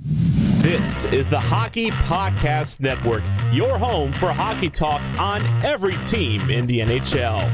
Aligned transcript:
This 0.00 1.06
is 1.06 1.28
the 1.28 1.40
Hockey 1.40 1.90
Podcast 1.90 2.78
Network, 2.78 3.24
your 3.52 3.78
home 3.78 4.12
for 4.12 4.32
hockey 4.32 4.70
talk 4.70 5.02
on 5.18 5.44
every 5.64 5.96
team 6.04 6.50
in 6.50 6.68
the 6.68 6.78
NHL. 6.78 7.48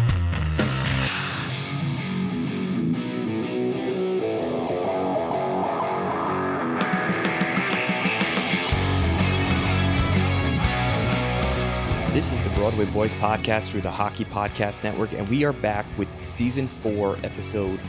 This 12.12 12.30
is 12.30 12.42
the 12.42 12.50
Broadway 12.50 12.84
Boys 12.86 13.14
podcast 13.14 13.70
through 13.70 13.80
the 13.80 13.90
Hockey 13.90 14.26
Podcast 14.26 14.84
Network, 14.84 15.14
and 15.14 15.26
we 15.30 15.44
are 15.44 15.54
back 15.54 15.86
with 15.96 16.08
season 16.22 16.68
four, 16.68 17.16
episode 17.24 17.80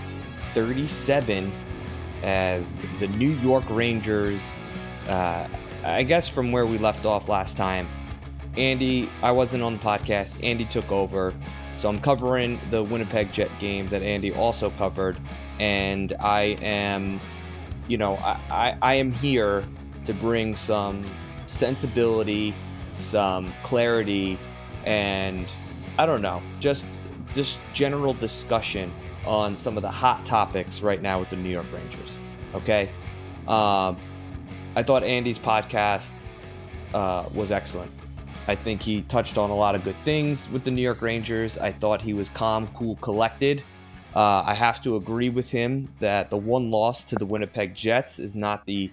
37, 0.54 1.52
as 2.26 2.76
the 3.00 3.08
New 3.10 3.30
York 3.30 3.64
Rangers, 3.70 4.54
uh, 5.08 5.48
I 5.84 6.04
guess 6.04 6.28
from 6.28 6.52
where 6.52 6.66
we 6.66 6.78
left 6.78 7.06
off 7.06 7.30
last 7.30 7.56
time. 7.56 7.88
Andy, 8.58 9.10
I 9.22 9.32
wasn't 9.32 9.64
on 9.64 9.78
the 9.78 9.80
podcast, 9.80 10.32
Andy 10.44 10.66
took 10.66 10.92
over. 10.92 11.34
So 11.78 11.90
I'm 11.90 12.00
covering 12.00 12.60
the 12.70 12.84
Winnipeg 12.84 13.32
Jet 13.32 13.52
game 13.60 13.88
that 13.88 14.02
Andy 14.02 14.34
also 14.34 14.70
covered, 14.72 15.18
and 15.60 16.14
I 16.20 16.58
am, 16.62 17.20
you 17.88 17.98
know, 17.98 18.16
I, 18.18 18.40
I, 18.50 18.78
I 18.82 18.94
am 18.96 19.12
here 19.12 19.64
to 20.06 20.14
bring 20.14 20.56
some 20.56 21.06
sensibility 21.48 22.54
some 23.00 23.54
clarity 23.64 24.38
and 24.86 25.54
I 25.98 26.06
don't 26.06 26.22
know, 26.22 26.42
just 26.60 26.88
just 27.34 27.60
general 27.74 28.14
discussion 28.14 28.94
on 29.26 29.58
some 29.58 29.78
of 29.78 29.82
the 29.82 29.92
hot 29.92 30.26
topics 30.26 30.82
right 30.82 31.02
now 31.02 31.20
with 31.20 31.30
the 31.30 31.36
New 31.36 31.50
York 31.50 31.68
Rangers. 31.74 32.18
Okay, 32.54 32.90
um, 33.48 33.98
I 34.76 34.84
thought 34.84 35.04
Andy's 35.04 35.40
podcast 35.40 36.14
uh, 36.94 37.28
was 37.34 37.52
excellent. 37.52 37.92
I 38.48 38.56
think 38.56 38.82
he 38.82 39.02
touched 39.04 39.38
on 39.38 39.50
a 39.50 39.56
lot 39.56 39.74
of 39.76 39.84
good 39.84 39.96
things 40.06 40.50
with 40.50 40.64
the 40.64 40.72
New 40.72 40.82
York 40.82 41.02
Rangers. 41.02 41.58
I 41.58 41.72
thought 41.72 42.02
he 42.02 42.14
was 42.14 42.30
calm, 42.30 42.68
cool, 42.70 42.96
collected. 42.98 43.64
Uh, 44.16 44.44
I 44.46 44.54
have 44.54 44.82
to 44.84 44.96
agree 44.96 45.30
with 45.30 45.50
him 45.50 45.90
that 46.00 46.30
the 46.30 46.38
one 46.38 46.72
loss 46.72 47.04
to 47.06 47.16
the 47.16 47.26
Winnipeg 47.26 47.76
Jets 47.76 48.20
is 48.20 48.36
not 48.36 48.66
the 48.66 48.92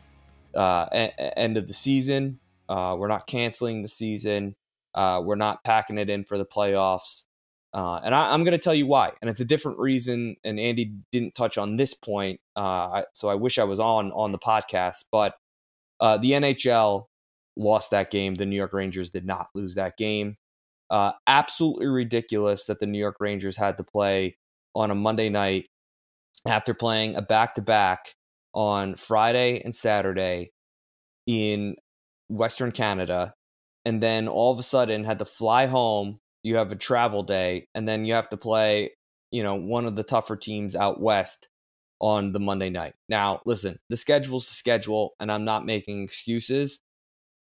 uh, 0.55 0.87
a- 0.91 1.39
end 1.39 1.57
of 1.57 1.67
the 1.67 1.75
season. 1.75 2.39
Uh, 2.69 2.97
we're 2.99 3.09
not 3.09 3.27
canceling 3.27 3.83
the 3.83 3.89
season. 3.89 4.57
Uh, 4.95 5.23
we're 5.25 5.37
not 5.37 5.63
packing 5.65 5.99
it 5.99 6.11
in 6.11 6.25
for 6.25 6.39
the 6.39 6.45
playoffs. 6.45 7.25
Uh, 7.75 8.01
and 8.05 8.15
I, 8.15 8.35
am 8.35 8.45
going 8.45 8.53
to 8.53 8.63
tell 8.63 8.75
you 8.75 8.87
why. 8.87 9.13
And 9.21 9.31
it's 9.31 9.41
a 9.41 9.45
different 9.45 9.79
reason. 9.79 10.37
And 10.45 10.61
Andy 10.61 10.95
didn't 11.11 11.35
touch 11.35 11.57
on 11.57 11.77
this 11.77 11.95
point. 11.95 12.41
Uh, 12.55 13.03
so 13.15 13.29
I 13.29 13.35
wish 13.35 13.59
I 13.59 13.65
was 13.65 13.81
on 13.81 14.13
on 14.13 14.33
the 14.33 14.39
podcast. 14.39 15.05
But 15.11 15.35
uh, 16.01 16.19
the 16.19 16.33
NHL 16.33 17.07
lost 17.57 17.91
that 17.93 18.11
game. 18.11 18.35
The 18.35 18.47
New 18.47 18.57
York 18.57 18.73
Rangers 18.73 19.11
did 19.11 19.25
not 19.25 19.49
lose 19.55 19.75
that 19.77 19.97
game. 19.97 20.37
Uh, 20.91 21.13
absolutely 21.27 21.87
ridiculous 21.87 22.67
that 22.67 22.79
the 22.79 22.87
New 22.87 22.99
York 22.99 23.17
Rangers 23.21 23.57
had 23.57 23.79
to 23.79 23.85
play 23.85 24.37
on 24.75 24.91
a 24.91 24.95
Monday 24.95 25.31
night 25.31 25.67
after 26.47 26.75
playing 26.75 27.17
a 27.17 27.23
back 27.23 27.55
to 27.55 27.63
back 27.63 28.15
on 28.55 28.97
Friday 28.97 29.63
and 29.65 29.75
Saturday 29.75 30.53
in 31.27 31.77
Western 32.29 32.73
Canada, 32.73 33.35
and 33.85 34.03
then 34.03 34.29
all 34.29 34.53
of 34.53 34.59
a 34.59 34.63
sudden 34.63 35.05
had 35.05 35.19
to 35.19 35.25
fly 35.25 35.67
home. 35.67 36.19
You 36.43 36.57
have 36.57 36.73
a 36.73 36.77
travel 36.77 37.23
day, 37.23 37.69
and 37.75 37.89
then 37.89 38.05
you 38.05 38.15
have 38.15 38.29
to 38.31 38.37
play, 38.37 38.91
you 39.31 39.43
know, 39.43 39.55
one 39.55 39.87
of 39.87 39.97
the 39.97 40.03
tougher 40.03 40.37
teams 40.37 40.75
out 40.75 41.01
west 41.01 41.49
on 42.01 42.33
the 42.33 42.41
Monday 42.41 42.71
night. 42.71 42.95
Now, 43.09 43.41
listen, 43.47 43.79
the 43.89 43.97
schedule's 43.97 44.49
the 44.49 44.55
schedule, 44.55 45.13
and 45.21 45.31
I'm 45.31 45.45
not 45.45 45.67
making 45.67 46.03
excuses. 46.03 46.81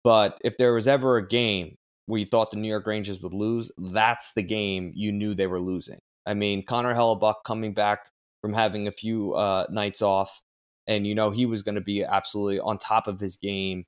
But 0.03 0.39
if 0.43 0.57
there 0.57 0.73
was 0.73 0.87
ever 0.87 1.17
a 1.17 1.27
game 1.27 1.75
where 2.05 2.19
you 2.19 2.25
thought 2.25 2.51
the 2.51 2.57
New 2.57 2.69
York 2.69 2.87
Rangers 2.87 3.21
would 3.21 3.33
lose, 3.33 3.71
that's 3.77 4.31
the 4.35 4.43
game 4.43 4.91
you 4.95 5.11
knew 5.11 5.33
they 5.33 5.47
were 5.47 5.61
losing. 5.61 5.99
I 6.25 6.33
mean, 6.33 6.65
Connor 6.65 6.93
Hellebuyck 6.93 7.43
coming 7.45 7.73
back 7.73 8.09
from 8.41 8.53
having 8.53 8.87
a 8.87 8.91
few 8.91 9.33
uh, 9.33 9.65
nights 9.69 10.01
off, 10.01 10.41
and 10.87 11.07
you 11.07 11.15
know 11.15 11.31
he 11.31 11.45
was 11.45 11.63
going 11.63 11.75
to 11.75 11.81
be 11.81 12.03
absolutely 12.03 12.59
on 12.59 12.77
top 12.77 13.07
of 13.07 13.19
his 13.19 13.35
game 13.35 13.85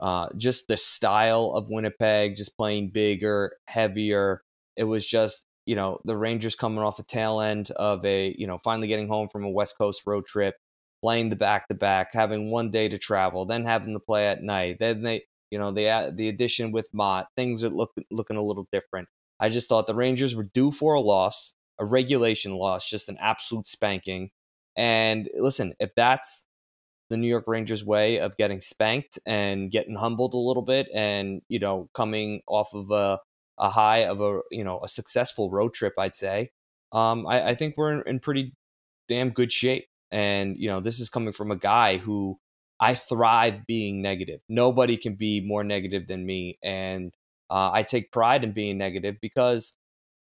uh, 0.00 0.28
just 0.36 0.68
the 0.68 0.76
style 0.76 1.52
of 1.54 1.70
Winnipeg, 1.70 2.36
just 2.36 2.56
playing 2.56 2.90
bigger, 2.90 3.56
heavier. 3.66 4.42
It 4.76 4.84
was 4.84 5.06
just, 5.06 5.46
you 5.66 5.76
know, 5.76 5.98
the 6.04 6.16
Rangers 6.16 6.54
coming 6.54 6.80
off 6.80 6.98
a 6.98 7.02
tail 7.02 7.40
end 7.40 7.70
of 7.72 8.04
a, 8.04 8.34
you 8.38 8.46
know, 8.46 8.58
finally 8.58 8.88
getting 8.88 9.08
home 9.08 9.28
from 9.28 9.44
a 9.44 9.50
West 9.50 9.76
Coast 9.78 10.02
road 10.06 10.26
trip, 10.26 10.56
playing 11.02 11.30
the 11.30 11.36
back 11.36 11.68
to 11.68 11.74
back, 11.74 12.08
having 12.12 12.50
one 12.50 12.70
day 12.70 12.88
to 12.88 12.98
travel, 12.98 13.46
then 13.46 13.64
having 13.64 13.94
to 13.94 14.00
play 14.00 14.28
at 14.28 14.42
night. 14.42 14.76
Then 14.80 15.02
they, 15.02 15.22
you 15.50 15.58
know, 15.58 15.70
the 15.70 16.12
the 16.14 16.28
addition 16.28 16.72
with 16.72 16.88
Motte, 16.92 17.26
things 17.36 17.62
are 17.62 17.70
look, 17.70 17.92
looking 18.10 18.36
a 18.36 18.42
little 18.42 18.66
different. 18.72 19.08
I 19.40 19.48
just 19.48 19.68
thought 19.68 19.86
the 19.86 19.94
Rangers 19.94 20.34
were 20.34 20.48
due 20.54 20.70
for 20.70 20.94
a 20.94 21.00
loss, 21.00 21.54
a 21.78 21.84
regulation 21.84 22.54
loss, 22.54 22.88
just 22.88 23.08
an 23.08 23.18
absolute 23.20 23.66
spanking. 23.66 24.30
And 24.76 25.28
listen, 25.36 25.74
if 25.80 25.90
that's 25.96 26.46
the 27.10 27.16
New 27.16 27.28
York 27.28 27.44
Rangers 27.46 27.84
way 27.84 28.18
of 28.18 28.36
getting 28.36 28.60
spanked 28.60 29.18
and 29.26 29.70
getting 29.70 29.94
humbled 29.96 30.34
a 30.34 30.38
little 30.38 30.62
bit 30.62 30.88
and, 30.94 31.42
you 31.48 31.58
know, 31.58 31.88
coming 31.94 32.40
off 32.48 32.74
of 32.74 32.90
a, 32.90 33.18
a 33.58 33.70
high 33.70 34.04
of 34.04 34.20
a, 34.20 34.40
you 34.50 34.64
know, 34.64 34.80
a 34.82 34.88
successful 34.88 35.50
road 35.50 35.74
trip, 35.74 35.94
I'd 35.98 36.14
say. 36.14 36.50
Um, 36.92 37.26
I, 37.26 37.48
I 37.48 37.54
think 37.54 37.74
we're 37.76 37.92
in, 37.92 38.02
in 38.06 38.20
pretty 38.20 38.54
damn 39.08 39.30
good 39.30 39.52
shape. 39.52 39.86
And, 40.10 40.56
you 40.56 40.68
know, 40.68 40.80
this 40.80 41.00
is 41.00 41.08
coming 41.08 41.32
from 41.32 41.50
a 41.50 41.56
guy 41.56 41.96
who 41.96 42.38
I 42.78 42.94
thrive 42.94 43.66
being 43.66 44.02
negative. 44.02 44.40
Nobody 44.48 44.96
can 44.96 45.14
be 45.14 45.40
more 45.40 45.64
negative 45.64 46.06
than 46.06 46.24
me. 46.26 46.58
And 46.62 47.12
uh, 47.50 47.70
I 47.72 47.82
take 47.82 48.12
pride 48.12 48.44
in 48.44 48.52
being 48.52 48.78
negative 48.78 49.16
because, 49.20 49.76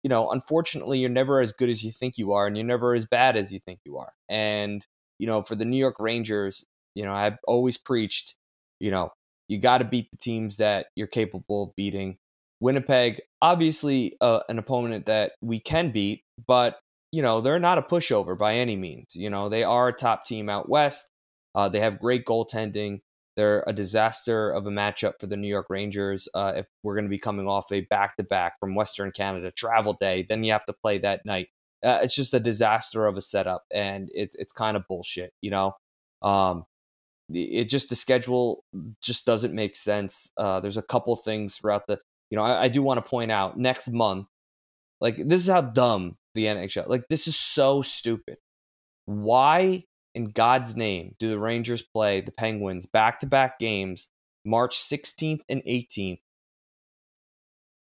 you 0.02 0.08
know, 0.08 0.30
unfortunately, 0.30 0.98
you're 0.98 1.10
never 1.10 1.40
as 1.40 1.52
good 1.52 1.68
as 1.68 1.82
you 1.82 1.92
think 1.92 2.18
you 2.18 2.32
are, 2.32 2.46
and 2.46 2.56
you're 2.56 2.66
never 2.66 2.94
as 2.94 3.06
bad 3.06 3.36
as 3.36 3.52
you 3.52 3.60
think 3.60 3.80
you 3.84 3.98
are. 3.98 4.12
And, 4.28 4.86
you 5.18 5.26
know, 5.26 5.42
for 5.42 5.54
the 5.54 5.64
New 5.64 5.76
York 5.76 5.96
Rangers, 5.98 6.64
you 6.94 7.04
know, 7.04 7.12
I've 7.12 7.38
always 7.46 7.76
preached, 7.76 8.34
you 8.78 8.90
know, 8.90 9.10
you 9.48 9.58
got 9.58 9.78
to 9.78 9.84
beat 9.84 10.10
the 10.10 10.16
teams 10.16 10.56
that 10.58 10.86
you're 10.94 11.06
capable 11.06 11.64
of 11.64 11.76
beating. 11.76 12.18
Winnipeg, 12.60 13.20
obviously, 13.40 14.16
uh, 14.20 14.40
an 14.48 14.58
opponent 14.58 15.06
that 15.06 15.32
we 15.40 15.60
can 15.60 15.90
beat, 15.90 16.22
but 16.46 16.78
you 17.12 17.22
know 17.22 17.40
they're 17.40 17.58
not 17.58 17.78
a 17.78 17.82
pushover 17.82 18.38
by 18.38 18.56
any 18.56 18.76
means. 18.76 19.14
You 19.14 19.30
know 19.30 19.48
they 19.48 19.64
are 19.64 19.88
a 19.88 19.92
top 19.92 20.24
team 20.24 20.48
out 20.48 20.68
west. 20.68 21.10
Uh, 21.54 21.68
they 21.68 21.80
have 21.80 21.98
great 21.98 22.24
goaltending. 22.24 23.00
They're 23.36 23.64
a 23.66 23.72
disaster 23.72 24.50
of 24.50 24.66
a 24.66 24.70
matchup 24.70 25.14
for 25.18 25.26
the 25.26 25.36
New 25.36 25.48
York 25.48 25.66
Rangers. 25.70 26.28
Uh, 26.34 26.52
if 26.56 26.66
we're 26.82 26.94
going 26.94 27.04
to 27.04 27.10
be 27.10 27.18
coming 27.18 27.48
off 27.48 27.72
a 27.72 27.80
back-to-back 27.82 28.58
from 28.60 28.74
Western 28.74 29.12
Canada 29.12 29.50
travel 29.50 29.96
day, 29.98 30.26
then 30.28 30.44
you 30.44 30.52
have 30.52 30.64
to 30.66 30.72
play 30.72 30.98
that 30.98 31.24
night. 31.24 31.48
Uh, 31.82 32.00
it's 32.02 32.14
just 32.14 32.34
a 32.34 32.40
disaster 32.40 33.06
of 33.06 33.16
a 33.16 33.22
setup, 33.22 33.64
and 33.70 34.10
it's 34.14 34.34
it's 34.34 34.52
kind 34.52 34.76
of 34.76 34.86
bullshit. 34.86 35.32
You 35.40 35.50
know, 35.52 35.76
um, 36.22 36.66
it 37.32 37.64
just 37.64 37.88
the 37.88 37.96
schedule 37.96 38.64
just 39.00 39.24
doesn't 39.24 39.54
make 39.54 39.74
sense. 39.74 40.30
Uh, 40.36 40.60
there's 40.60 40.76
a 40.76 40.82
couple 40.82 41.16
things 41.16 41.56
throughout 41.56 41.86
the, 41.86 41.98
you 42.30 42.36
know, 42.36 42.44
I, 42.44 42.62
I 42.62 42.68
do 42.68 42.82
want 42.82 43.04
to 43.04 43.08
point 43.08 43.30
out 43.30 43.58
next 43.58 43.88
month, 43.88 44.26
like 45.00 45.16
this 45.16 45.42
is 45.42 45.48
how 45.48 45.60
dumb 45.60 46.16
the 46.34 46.46
NHL, 46.46 46.88
like 46.88 47.04
this 47.10 47.26
is 47.26 47.36
so 47.36 47.82
stupid. 47.82 48.36
Why 49.06 49.84
in 50.14 50.30
God's 50.30 50.76
name 50.76 51.14
do 51.18 51.30
the 51.30 51.38
Rangers 51.38 51.82
play 51.82 52.20
the 52.20 52.32
Penguins 52.32 52.86
back 52.86 53.20
to 53.20 53.26
back 53.26 53.58
games 53.58 54.08
March 54.44 54.78
16th 54.78 55.40
and 55.48 55.62
18th? 55.62 56.20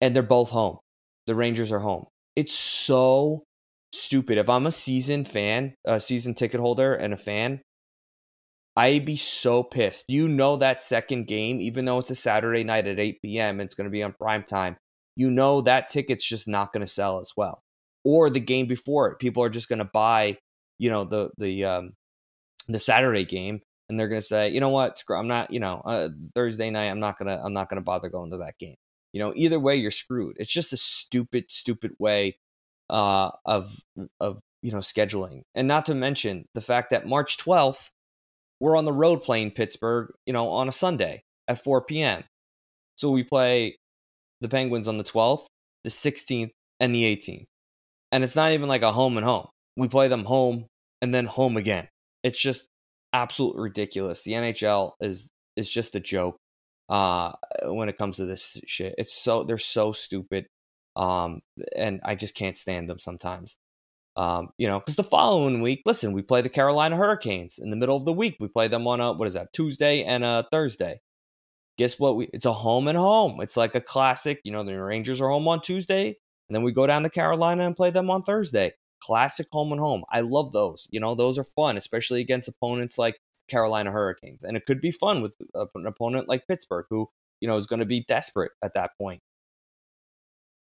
And 0.00 0.14
they're 0.14 0.22
both 0.22 0.50
home. 0.50 0.78
The 1.26 1.34
Rangers 1.34 1.72
are 1.72 1.80
home. 1.80 2.06
It's 2.36 2.54
so 2.54 3.44
stupid. 3.92 4.38
If 4.38 4.48
I'm 4.48 4.66
a 4.66 4.72
season 4.72 5.24
fan, 5.24 5.74
a 5.84 5.98
season 5.98 6.34
ticket 6.34 6.60
holder, 6.60 6.94
and 6.94 7.14
a 7.14 7.16
fan, 7.16 7.62
I'd 8.76 9.06
be 9.06 9.16
so 9.16 9.62
pissed. 9.62 10.04
You 10.08 10.28
know 10.28 10.56
that 10.56 10.80
second 10.80 11.26
game, 11.26 11.60
even 11.60 11.86
though 11.86 11.98
it's 11.98 12.10
a 12.10 12.14
Saturday 12.14 12.62
night 12.62 12.86
at 12.86 12.98
8 12.98 13.22
p.m., 13.22 13.60
it's 13.60 13.74
going 13.74 13.86
to 13.86 13.90
be 13.90 14.02
on 14.02 14.12
prime 14.12 14.42
time. 14.42 14.76
You 15.16 15.30
know 15.30 15.62
that 15.62 15.88
ticket's 15.88 16.26
just 16.26 16.46
not 16.46 16.72
going 16.72 16.84
to 16.84 16.92
sell 16.92 17.20
as 17.20 17.32
well. 17.36 17.62
Or 18.04 18.28
the 18.28 18.40
game 18.40 18.66
before 18.66 19.10
it, 19.10 19.18
people 19.18 19.42
are 19.42 19.48
just 19.48 19.68
going 19.68 19.78
to 19.78 19.86
buy, 19.86 20.36
you 20.78 20.90
know, 20.90 21.04
the 21.04 21.30
the 21.38 21.64
um, 21.64 21.92
the 22.68 22.78
Saturday 22.78 23.24
game, 23.24 23.60
and 23.88 23.98
they're 23.98 24.08
going 24.08 24.20
to 24.20 24.26
say, 24.26 24.50
you 24.50 24.60
know 24.60 24.68
what, 24.68 25.02
I'm 25.10 25.26
not, 25.26 25.52
you 25.52 25.58
know, 25.58 25.80
uh, 25.84 26.10
Thursday 26.34 26.70
night, 26.70 26.90
I'm 26.90 27.00
not 27.00 27.18
gonna, 27.18 27.40
I'm 27.42 27.54
not 27.54 27.68
gonna 27.68 27.80
bother 27.80 28.10
going 28.10 28.30
to 28.32 28.38
that 28.38 28.58
game. 28.58 28.76
You 29.12 29.20
know, 29.20 29.32
either 29.34 29.58
way, 29.58 29.76
you're 29.76 29.90
screwed. 29.90 30.36
It's 30.38 30.52
just 30.52 30.74
a 30.74 30.76
stupid, 30.76 31.50
stupid 31.50 31.92
way 31.98 32.36
uh, 32.90 33.30
of 33.46 33.74
of 34.20 34.38
you 34.60 34.70
know 34.70 34.78
scheduling, 34.78 35.42
and 35.54 35.66
not 35.66 35.86
to 35.86 35.94
mention 35.94 36.44
the 36.54 36.60
fact 36.60 36.90
that 36.90 37.06
March 37.06 37.38
12th 37.38 37.90
we're 38.60 38.76
on 38.76 38.84
the 38.84 38.92
road 38.92 39.22
playing 39.22 39.52
Pittsburgh, 39.52 40.12
you 40.24 40.32
know, 40.32 40.48
on 40.48 40.68
a 40.68 40.72
Sunday 40.72 41.22
at 41.48 41.62
4 41.62 41.82
p.m. 41.82 42.24
So 42.96 43.10
we 43.10 43.22
play 43.22 43.78
the 44.40 44.48
Penguins 44.48 44.88
on 44.88 44.98
the 44.98 45.04
12th, 45.04 45.46
the 45.84 45.90
16th, 45.90 46.50
and 46.80 46.94
the 46.94 47.16
18th. 47.16 47.46
And 48.12 48.24
it's 48.24 48.36
not 48.36 48.52
even 48.52 48.68
like 48.68 48.82
a 48.82 48.92
home 48.92 49.16
and 49.16 49.26
home. 49.26 49.48
We 49.76 49.88
play 49.88 50.08
them 50.08 50.24
home 50.24 50.66
and 51.02 51.14
then 51.14 51.26
home 51.26 51.56
again. 51.56 51.88
It's 52.22 52.38
just 52.38 52.66
absolutely 53.12 53.62
ridiculous. 53.62 54.22
The 54.22 54.32
NHL 54.32 54.92
is 55.00 55.30
is 55.56 55.70
just 55.70 55.94
a 55.94 56.00
joke 56.00 56.36
uh 56.88 57.32
when 57.64 57.88
it 57.88 57.98
comes 57.98 58.16
to 58.16 58.26
this 58.26 58.60
shit. 58.66 58.94
It's 58.98 59.14
so 59.14 59.42
they're 59.42 59.58
so 59.58 59.92
stupid. 59.92 60.46
Um 60.96 61.40
and 61.74 62.00
I 62.04 62.14
just 62.14 62.34
can't 62.34 62.56
stand 62.56 62.88
them 62.88 62.98
sometimes. 62.98 63.56
Um, 64.16 64.48
you 64.56 64.66
know, 64.66 64.78
because 64.78 64.96
the 64.96 65.04
following 65.04 65.60
week, 65.60 65.82
listen, 65.84 66.12
we 66.12 66.22
play 66.22 66.40
the 66.40 66.48
Carolina 66.48 66.96
Hurricanes 66.96 67.58
in 67.58 67.68
the 67.68 67.76
middle 67.76 67.96
of 67.96 68.06
the 68.06 68.12
week. 68.12 68.36
We 68.40 68.48
play 68.48 68.66
them 68.66 68.86
on 68.86 69.00
a 69.00 69.12
what 69.12 69.28
is 69.28 69.34
that 69.34 69.52
Tuesday 69.52 70.04
and 70.04 70.24
a 70.24 70.46
Thursday. 70.50 71.00
Guess 71.76 71.98
what? 71.98 72.16
We 72.16 72.30
it's 72.32 72.46
a 72.46 72.52
home 72.52 72.88
and 72.88 72.96
home. 72.96 73.40
It's 73.42 73.56
like 73.56 73.74
a 73.74 73.80
classic. 73.80 74.40
You 74.42 74.52
know, 74.52 74.62
the 74.62 74.80
Rangers 74.80 75.20
are 75.20 75.28
home 75.28 75.46
on 75.48 75.60
Tuesday, 75.60 76.06
and 76.48 76.56
then 76.56 76.62
we 76.62 76.72
go 76.72 76.86
down 76.86 77.02
to 77.02 77.10
Carolina 77.10 77.66
and 77.66 77.76
play 77.76 77.90
them 77.90 78.10
on 78.10 78.22
Thursday. 78.22 78.72
Classic 79.02 79.46
home 79.52 79.72
and 79.72 79.80
home. 79.80 80.04
I 80.10 80.20
love 80.20 80.52
those. 80.52 80.88
You 80.90 81.00
know, 81.00 81.14
those 81.14 81.38
are 81.38 81.44
fun, 81.44 81.76
especially 81.76 82.22
against 82.22 82.48
opponents 82.48 82.96
like 82.96 83.20
Carolina 83.48 83.92
Hurricanes, 83.92 84.42
and 84.42 84.56
it 84.56 84.64
could 84.64 84.80
be 84.80 84.90
fun 84.90 85.20
with 85.20 85.36
an 85.54 85.86
opponent 85.86 86.26
like 86.26 86.46
Pittsburgh, 86.46 86.86
who 86.88 87.10
you 87.40 87.48
know 87.48 87.58
is 87.58 87.66
going 87.66 87.80
to 87.80 87.86
be 87.86 88.00
desperate 88.00 88.52
at 88.64 88.72
that 88.72 88.92
point. 88.98 89.20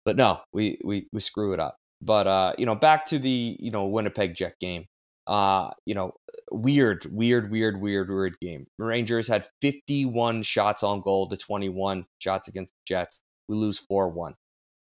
But 0.04 0.16
no, 0.16 0.40
we 0.52 0.78
we 0.84 1.08
we 1.12 1.20
screw 1.20 1.54
it 1.54 1.60
up. 1.60 1.78
But 2.00 2.26
uh, 2.26 2.52
you 2.58 2.66
know, 2.66 2.74
back 2.74 3.06
to 3.06 3.18
the 3.18 3.56
you 3.58 3.70
know 3.70 3.86
Winnipeg 3.86 4.34
Jet 4.34 4.54
game. 4.60 4.86
Uh, 5.26 5.70
you 5.84 5.94
know, 5.94 6.12
weird, 6.50 7.06
weird, 7.10 7.50
weird, 7.50 7.80
weird, 7.80 8.08
weird 8.08 8.40
game. 8.40 8.66
Rangers 8.78 9.28
had 9.28 9.46
51 9.60 10.42
shots 10.42 10.82
on 10.82 11.02
goal 11.02 11.28
to 11.28 11.36
21 11.36 12.06
shots 12.18 12.48
against 12.48 12.72
the 12.72 12.94
Jets. 12.94 13.20
We 13.46 13.56
lose 13.56 13.78
4-1. 13.90 14.32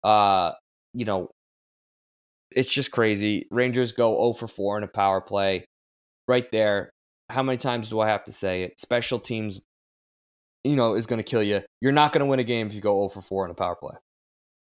Uh, 0.03 0.53
you 0.95 1.05
know, 1.05 1.29
it's 2.49 2.71
just 2.71 2.91
crazy. 2.91 3.47
Rangers 3.51 3.91
go 3.91 4.19
0 4.19 4.33
for 4.33 4.47
4 4.47 4.79
in 4.79 4.83
a 4.83 4.87
power 4.87 5.21
play. 5.21 5.65
Right 6.27 6.51
there. 6.51 6.91
How 7.29 7.43
many 7.43 7.57
times 7.57 7.89
do 7.89 7.99
I 7.99 8.09
have 8.09 8.23
to 8.25 8.31
say 8.31 8.63
it? 8.63 8.79
Special 8.79 9.19
teams, 9.19 9.61
you 10.63 10.75
know, 10.75 10.95
is 10.95 11.05
going 11.05 11.23
to 11.23 11.29
kill 11.29 11.43
you. 11.43 11.61
You're 11.81 11.91
not 11.91 12.13
going 12.13 12.21
to 12.21 12.25
win 12.25 12.39
a 12.39 12.43
game 12.43 12.65
if 12.65 12.73
you 12.73 12.81
go 12.81 13.07
0 13.07 13.09
for 13.09 13.21
4 13.21 13.45
in 13.45 13.51
a 13.51 13.53
power 13.53 13.75
play. 13.75 13.95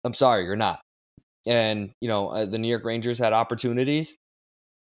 I'm 0.04 0.14
sorry, 0.14 0.44
you're 0.44 0.56
not. 0.56 0.81
And, 1.46 1.91
you 2.00 2.08
know, 2.08 2.29
uh, 2.29 2.46
the 2.46 2.58
New 2.58 2.69
York 2.69 2.85
Rangers 2.85 3.19
had 3.19 3.32
opportunities 3.32 4.17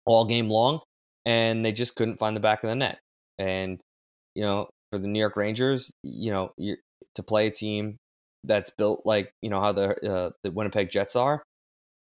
all 0.05 0.25
game 0.25 0.49
long, 0.49 0.79
and 1.25 1.65
they 1.65 1.71
just 1.71 1.95
couldn't 1.95 2.19
find 2.19 2.35
the 2.35 2.41
back 2.41 2.63
of 2.63 2.69
the 2.69 2.75
net. 2.75 2.99
And, 3.37 3.79
you 4.35 4.43
know, 4.43 4.69
for 4.91 4.99
the 4.99 5.07
New 5.07 5.19
York 5.19 5.35
Rangers, 5.35 5.91
you 6.03 6.31
know, 6.31 6.51
to 7.15 7.23
play 7.23 7.47
a 7.47 7.51
team 7.51 7.97
that's 8.43 8.69
built 8.69 9.01
like, 9.05 9.31
you 9.41 9.49
know, 9.49 9.59
how 9.59 9.71
the, 9.71 10.09
uh, 10.09 10.29
the 10.43 10.51
Winnipeg 10.51 10.89
Jets 10.89 11.15
are, 11.15 11.43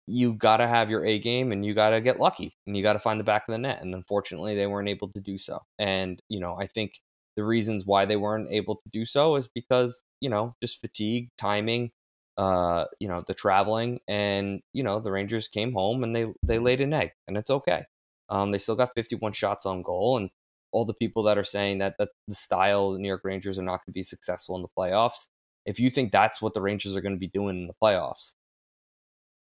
you 0.07 0.33
got 0.33 0.57
to 0.57 0.67
have 0.67 0.89
your 0.91 1.03
A 1.05 1.17
game 1.17 1.51
and 1.51 1.65
you 1.65 1.73
got 1.73 1.89
to 1.89 2.01
get 2.01 2.19
lucky 2.19 2.53
and 2.67 2.77
you 2.77 2.83
got 2.83 2.93
to 2.93 2.99
find 2.99 3.19
the 3.19 3.23
back 3.23 3.47
of 3.47 3.53
the 3.53 3.57
net. 3.57 3.81
And 3.81 3.95
unfortunately, 3.95 4.55
they 4.55 4.67
weren't 4.67 4.89
able 4.89 5.09
to 5.13 5.21
do 5.21 5.37
so. 5.37 5.59
And, 5.79 6.19
you 6.29 6.39
know, 6.39 6.57
I 6.59 6.67
think 6.67 6.99
the 7.35 7.43
reasons 7.43 7.85
why 7.85 8.05
they 8.05 8.17
weren't 8.17 8.51
able 8.51 8.75
to 8.75 8.89
do 8.91 9.05
so 9.05 9.35
is 9.35 9.47
because, 9.47 10.03
you 10.21 10.29
know, 10.29 10.53
just 10.61 10.79
fatigue, 10.79 11.29
timing, 11.37 11.89
uh, 12.37 12.85
you 12.99 13.07
know, 13.07 13.23
the 13.27 13.33
traveling, 13.33 13.99
and 14.07 14.61
you 14.73 14.83
know, 14.83 14.99
the 14.99 15.11
Rangers 15.11 15.47
came 15.47 15.73
home 15.73 16.03
and 16.03 16.15
they 16.15 16.27
they 16.43 16.59
laid 16.59 16.81
an 16.81 16.93
egg, 16.93 17.11
and 17.27 17.37
it's 17.37 17.49
okay. 17.49 17.83
Um, 18.29 18.51
they 18.51 18.57
still 18.57 18.75
got 18.75 18.93
51 18.95 19.33
shots 19.33 19.65
on 19.65 19.83
goal, 19.83 20.17
and 20.17 20.29
all 20.71 20.85
the 20.85 20.93
people 20.93 21.23
that 21.23 21.37
are 21.37 21.43
saying 21.43 21.77
that 21.79 21.95
that 21.99 22.09
the 22.27 22.35
style 22.35 22.91
the 22.91 22.99
New 22.99 23.07
York 23.07 23.21
Rangers 23.23 23.57
are 23.59 23.63
not 23.63 23.77
going 23.77 23.87
to 23.87 23.91
be 23.91 24.03
successful 24.03 24.55
in 24.55 24.61
the 24.61 24.67
playoffs. 24.77 25.27
If 25.65 25.79
you 25.79 25.89
think 25.89 26.11
that's 26.11 26.41
what 26.41 26.53
the 26.53 26.61
Rangers 26.61 26.95
are 26.95 27.01
going 27.01 27.15
to 27.15 27.19
be 27.19 27.27
doing 27.27 27.57
in 27.57 27.67
the 27.67 27.73
playoffs, 27.81 28.35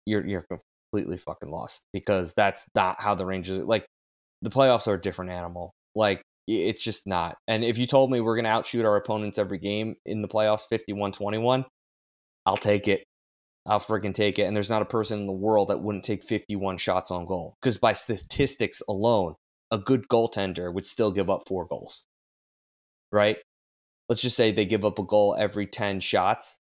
you're 0.06 0.26
you're 0.26 0.46
completely 0.92 1.16
fucking 1.16 1.50
lost 1.50 1.82
because 1.92 2.34
that's 2.34 2.66
not 2.74 3.00
how 3.00 3.14
the 3.14 3.26
Rangers 3.26 3.64
like. 3.64 3.86
The 4.42 4.50
playoffs 4.50 4.86
are 4.86 4.94
a 4.94 5.00
different 5.00 5.30
animal. 5.30 5.74
Like 5.94 6.22
it's 6.46 6.84
just 6.84 7.06
not. 7.06 7.36
And 7.48 7.64
if 7.64 7.78
you 7.78 7.86
told 7.86 8.10
me 8.10 8.20
we're 8.20 8.36
going 8.36 8.44
to 8.44 8.50
outshoot 8.50 8.84
our 8.84 8.96
opponents 8.96 9.38
every 9.38 9.58
game 9.58 9.96
in 10.04 10.22
the 10.22 10.28
playoffs 10.28 10.66
51 10.68 11.12
21, 11.12 11.64
I'll 12.46 12.56
take 12.56 12.88
it. 12.88 13.04
I'll 13.66 13.80
freaking 13.80 14.14
take 14.14 14.38
it. 14.38 14.42
And 14.44 14.54
there's 14.54 14.70
not 14.70 14.82
a 14.82 14.86
person 14.86 15.18
in 15.20 15.26
the 15.26 15.32
world 15.32 15.68
that 15.68 15.82
wouldn't 15.82 16.04
take 16.04 16.22
51 16.22 16.78
shots 16.78 17.10
on 17.10 17.26
goal. 17.26 17.56
Because 17.60 17.78
by 17.78 17.92
statistics 17.92 18.80
alone, 18.88 19.34
a 19.72 19.78
good 19.78 20.06
goaltender 20.08 20.72
would 20.72 20.86
still 20.86 21.10
give 21.10 21.28
up 21.28 21.42
four 21.48 21.66
goals. 21.66 22.06
Right? 23.10 23.38
Let's 24.08 24.22
just 24.22 24.36
say 24.36 24.52
they 24.52 24.66
give 24.66 24.84
up 24.84 25.00
a 25.00 25.04
goal 25.04 25.34
every 25.36 25.66
10 25.66 26.00
shots. 26.00 26.56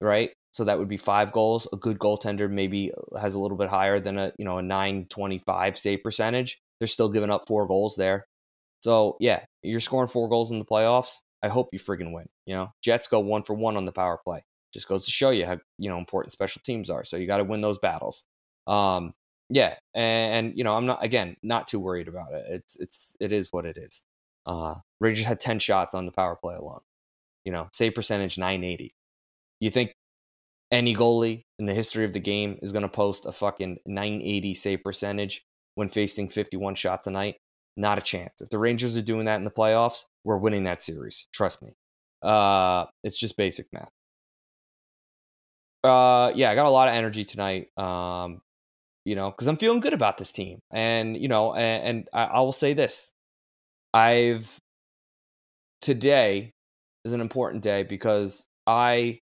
Right? 0.00 0.30
So 0.54 0.64
that 0.64 0.78
would 0.78 0.88
be 0.88 0.96
five 0.96 1.32
goals. 1.32 1.68
A 1.72 1.76
good 1.76 1.98
goaltender 1.98 2.50
maybe 2.50 2.92
has 3.20 3.34
a 3.34 3.38
little 3.38 3.58
bit 3.58 3.68
higher 3.68 4.00
than 4.00 4.18
a, 4.18 4.32
you 4.38 4.44
know, 4.44 4.58
a 4.58 4.62
925 4.62 5.78
save 5.78 6.02
percentage. 6.02 6.58
They're 6.80 6.86
still 6.86 7.10
giving 7.10 7.30
up 7.30 7.46
four 7.46 7.66
goals 7.66 7.96
there. 7.96 8.26
So 8.80 9.16
yeah, 9.20 9.44
you're 9.62 9.80
scoring 9.80 10.08
four 10.08 10.28
goals 10.28 10.50
in 10.50 10.58
the 10.58 10.64
playoffs. 10.64 11.16
I 11.42 11.48
hope 11.48 11.68
you 11.72 11.78
friggin' 11.78 12.12
win. 12.12 12.26
You 12.46 12.54
know, 12.54 12.72
Jets 12.82 13.06
go 13.06 13.20
one 13.20 13.42
for 13.42 13.54
one 13.54 13.76
on 13.76 13.84
the 13.84 13.92
power 13.92 14.18
play. 14.24 14.44
Just 14.72 14.88
goes 14.88 15.04
to 15.04 15.10
show 15.10 15.30
you 15.30 15.46
how 15.46 15.58
you 15.78 15.88
know 15.88 15.98
important 15.98 16.32
special 16.32 16.62
teams 16.64 16.90
are. 16.90 17.04
So 17.04 17.16
you 17.16 17.26
got 17.26 17.38
to 17.38 17.44
win 17.44 17.60
those 17.60 17.78
battles. 17.78 18.24
Um, 18.66 19.14
yeah, 19.50 19.74
and, 19.94 20.46
and, 20.46 20.58
you 20.58 20.64
know 20.64 20.76
I'm 20.76 20.86
not 20.86 21.04
again 21.04 21.36
not 21.42 21.68
too 21.68 21.80
worried 21.80 22.08
about 22.08 22.32
it. 22.32 22.46
It's 22.48 22.76
it's 22.76 23.16
it 23.20 23.32
is 23.32 23.48
what 23.52 23.66
it 23.66 23.76
is. 23.76 24.02
Uh, 24.46 24.76
Rangers 25.00 25.26
had 25.26 25.40
ten 25.40 25.58
shots 25.58 25.94
on 25.94 26.06
the 26.06 26.12
power 26.12 26.36
play 26.36 26.54
alone. 26.54 26.80
You 27.44 27.52
know, 27.52 27.68
save 27.72 27.94
percentage 27.94 28.38
980. 28.38 28.94
You 29.60 29.70
think 29.70 29.94
any 30.70 30.94
goalie 30.94 31.44
in 31.58 31.66
the 31.66 31.74
history 31.74 32.04
of 32.04 32.12
the 32.12 32.20
game 32.20 32.58
is 32.62 32.72
going 32.72 32.82
to 32.82 32.88
post 32.88 33.26
a 33.26 33.32
fucking 33.32 33.78
980 33.84 34.54
save 34.54 34.82
percentage 34.82 35.44
when 35.74 35.88
facing 35.88 36.28
51 36.28 36.74
shots 36.76 37.06
a 37.06 37.10
night? 37.10 37.36
Not 37.76 37.98
a 37.98 38.02
chance. 38.02 38.40
If 38.40 38.48
the 38.50 38.58
Rangers 38.58 38.96
are 38.96 39.02
doing 39.02 39.26
that 39.26 39.36
in 39.36 39.44
the 39.44 39.50
playoffs, 39.50 40.04
we're 40.24 40.38
winning 40.38 40.64
that 40.64 40.82
series. 40.82 41.26
Trust 41.32 41.62
me. 41.62 41.72
Uh, 42.22 42.86
it's 43.02 43.18
just 43.18 43.36
basic 43.36 43.66
math. 43.72 43.90
Uh, 45.84 46.32
yeah, 46.34 46.50
I 46.50 46.54
got 46.54 46.66
a 46.66 46.70
lot 46.70 46.88
of 46.88 46.94
energy 46.94 47.24
tonight. 47.24 47.68
Um, 47.76 48.40
you 49.04 49.16
know, 49.16 49.30
because 49.30 49.48
I'm 49.48 49.56
feeling 49.56 49.80
good 49.80 49.94
about 49.94 50.16
this 50.18 50.30
team, 50.30 50.60
and 50.70 51.16
you 51.16 51.28
know, 51.28 51.54
and, 51.54 51.84
and 51.84 52.08
I, 52.12 52.24
I 52.24 52.40
will 52.40 52.52
say 52.52 52.72
this: 52.72 53.10
I've 53.92 54.52
today 55.80 56.52
is 57.04 57.12
an 57.12 57.20
important 57.20 57.64
day 57.64 57.82
because 57.82 58.44
I 58.66 59.18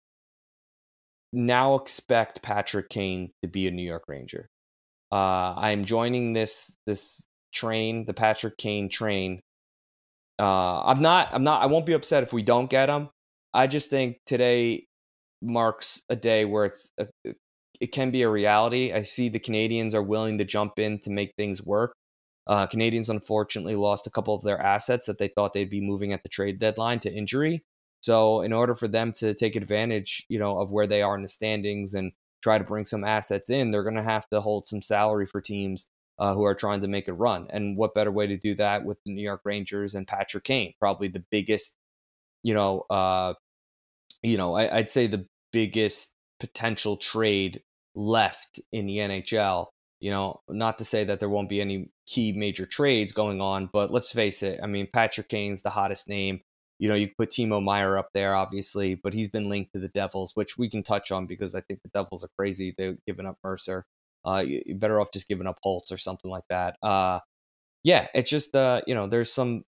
now 1.31 1.75
expect 1.75 2.41
Patrick 2.41 2.89
Kane 2.89 3.31
to 3.43 3.47
be 3.47 3.67
a 3.67 3.71
New 3.71 3.83
York 3.83 4.05
Ranger. 4.07 4.49
Uh, 5.11 5.53
I'm 5.55 5.85
joining 5.85 6.33
this 6.33 6.75
this 6.87 7.23
train, 7.53 8.05
the 8.05 8.13
Patrick 8.15 8.57
Kane 8.57 8.89
train. 8.89 9.41
Uh, 10.39 10.81
I'm 10.83 11.03
not. 11.03 11.29
I'm 11.33 11.43
not. 11.43 11.61
I 11.61 11.67
won't 11.67 11.85
be 11.85 11.93
upset 11.93 12.23
if 12.23 12.33
we 12.33 12.41
don't 12.41 12.69
get 12.69 12.89
him. 12.89 13.09
I 13.53 13.67
just 13.67 13.91
think 13.91 14.17
today 14.25 14.86
marks 15.41 16.01
a 16.09 16.15
day 16.15 16.45
where 16.45 16.65
it's 16.65 16.89
a, 16.97 17.07
it 17.79 17.91
can 17.91 18.11
be 18.11 18.23
a 18.23 18.29
reality. 18.29 18.91
I 18.93 19.03
see 19.03 19.29
the 19.29 19.39
Canadiens 19.39 19.93
are 19.93 20.01
willing 20.01 20.37
to 20.39 20.45
jump 20.45 20.79
in 20.79 20.99
to 20.99 21.09
make 21.09 21.33
things 21.35 21.63
work. 21.63 21.95
Uh, 22.47 22.65
Canadiens 22.65 23.09
unfortunately 23.09 23.75
lost 23.75 24.07
a 24.07 24.09
couple 24.09 24.33
of 24.33 24.43
their 24.43 24.59
assets 24.59 25.05
that 25.05 25.17
they 25.17 25.27
thought 25.27 25.53
they'd 25.53 25.69
be 25.69 25.81
moving 25.81 26.13
at 26.13 26.23
the 26.23 26.29
trade 26.29 26.59
deadline 26.59 26.99
to 26.99 27.13
injury. 27.13 27.63
So 27.99 28.41
in 28.41 28.53
order 28.53 28.73
for 28.73 28.87
them 28.87 29.11
to 29.13 29.33
take 29.33 29.55
advantage, 29.55 30.25
you 30.29 30.39
know, 30.39 30.59
of 30.59 30.71
where 30.71 30.87
they 30.87 31.01
are 31.01 31.15
in 31.15 31.23
the 31.23 31.27
standings 31.27 31.93
and 31.93 32.13
try 32.41 32.57
to 32.57 32.63
bring 32.63 32.85
some 32.85 33.03
assets 33.03 33.49
in, 33.49 33.71
they're 33.71 33.83
going 33.83 33.95
to 33.95 34.03
have 34.03 34.29
to 34.29 34.39
hold 34.39 34.65
some 34.65 34.81
salary 34.81 35.25
for 35.25 35.41
teams 35.41 35.87
uh, 36.19 36.33
who 36.33 36.43
are 36.43 36.55
trying 36.55 36.81
to 36.81 36.87
make 36.87 37.07
a 37.07 37.13
run. 37.13 37.47
And 37.49 37.75
what 37.75 37.93
better 37.93 38.11
way 38.11 38.27
to 38.27 38.37
do 38.37 38.55
that 38.55 38.85
with 38.85 38.97
the 39.03 39.11
New 39.11 39.21
York 39.21 39.41
Rangers 39.43 39.93
and 39.93 40.07
Patrick 40.07 40.45
Kane, 40.45 40.73
probably 40.79 41.09
the 41.09 41.23
biggest, 41.31 41.75
you 42.43 42.53
know, 42.53 42.85
uh, 42.89 43.33
you 44.23 44.37
know, 44.37 44.55
I, 44.55 44.77
I'd 44.77 44.89
say 44.89 45.07
the 45.07 45.25
biggest 45.51 46.09
potential 46.39 46.97
trade 46.97 47.61
left 47.95 48.59
in 48.71 48.85
the 48.85 48.97
NHL. 48.97 49.67
You 49.99 50.11
know, 50.11 50.41
not 50.47 50.77
to 50.77 50.85
say 50.85 51.03
that 51.05 51.19
there 51.19 51.29
won't 51.29 51.49
be 51.49 51.59
any 51.59 51.89
key 52.05 52.31
major 52.31 52.67
trades 52.67 53.11
going 53.11 53.41
on, 53.41 53.69
but 53.73 53.91
let's 53.91 54.11
face 54.11 54.43
it. 54.43 54.59
I 54.61 54.67
mean, 54.67 54.87
Patrick 54.93 55.27
Kane's 55.27 55.63
the 55.63 55.71
hottest 55.71 56.07
name. 56.07 56.41
You 56.77 56.89
know, 56.89 56.95
you 56.95 57.09
put 57.17 57.31
Timo 57.31 57.63
Meier 57.63 57.97
up 57.97 58.09
there, 58.13 58.35
obviously, 58.35 58.93
but 58.93 59.13
he's 59.15 59.29
been 59.29 59.49
linked 59.49 59.73
to 59.73 59.79
the 59.79 59.87
Devils, 59.87 60.33
which 60.35 60.55
we 60.55 60.69
can 60.69 60.83
touch 60.83 61.11
on 61.11 61.25
because 61.25 61.55
I 61.55 61.61
think 61.61 61.81
the 61.81 61.89
Devils 61.89 62.23
are 62.23 62.29
crazy. 62.37 62.75
They've 62.77 63.03
given 63.07 63.25
up 63.25 63.37
Mercer. 63.43 63.85
Uh, 64.23 64.43
you're 64.45 64.77
better 64.77 65.01
off 65.01 65.11
just 65.11 65.27
giving 65.27 65.47
up 65.47 65.57
Holtz 65.63 65.91
or 65.91 65.97
something 65.97 66.29
like 66.29 66.43
that. 66.49 66.75
Uh, 66.83 67.19
yeah, 67.83 68.07
it's 68.13 68.29
just 68.29 68.55
uh, 68.55 68.81
you 68.85 68.93
know, 68.93 69.07
there's 69.07 69.33
some, 69.33 69.63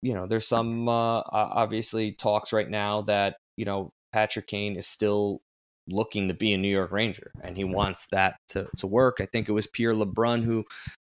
you 0.00 0.14
know, 0.14 0.26
there's 0.26 0.46
some 0.46 0.88
uh, 0.88 1.20
obviously 1.30 2.12
talks 2.12 2.52
right 2.52 2.70
now 2.70 3.02
that 3.02 3.36
you 3.56 3.64
know 3.64 3.92
Patrick 4.12 4.46
Kane 4.46 4.76
is 4.76 4.86
still 4.86 5.40
looking 5.86 6.28
to 6.28 6.34
be 6.34 6.54
a 6.54 6.58
New 6.58 6.68
York 6.68 6.92
Ranger 6.92 7.30
and 7.42 7.56
he 7.56 7.64
wants 7.64 8.06
that 8.12 8.36
to 8.48 8.68
to 8.78 8.86
work. 8.86 9.18
I 9.20 9.26
think 9.26 9.48
it 9.48 9.52
was 9.52 9.66
Pierre 9.66 9.92
LeBrun 9.92 10.44
who 10.44 10.64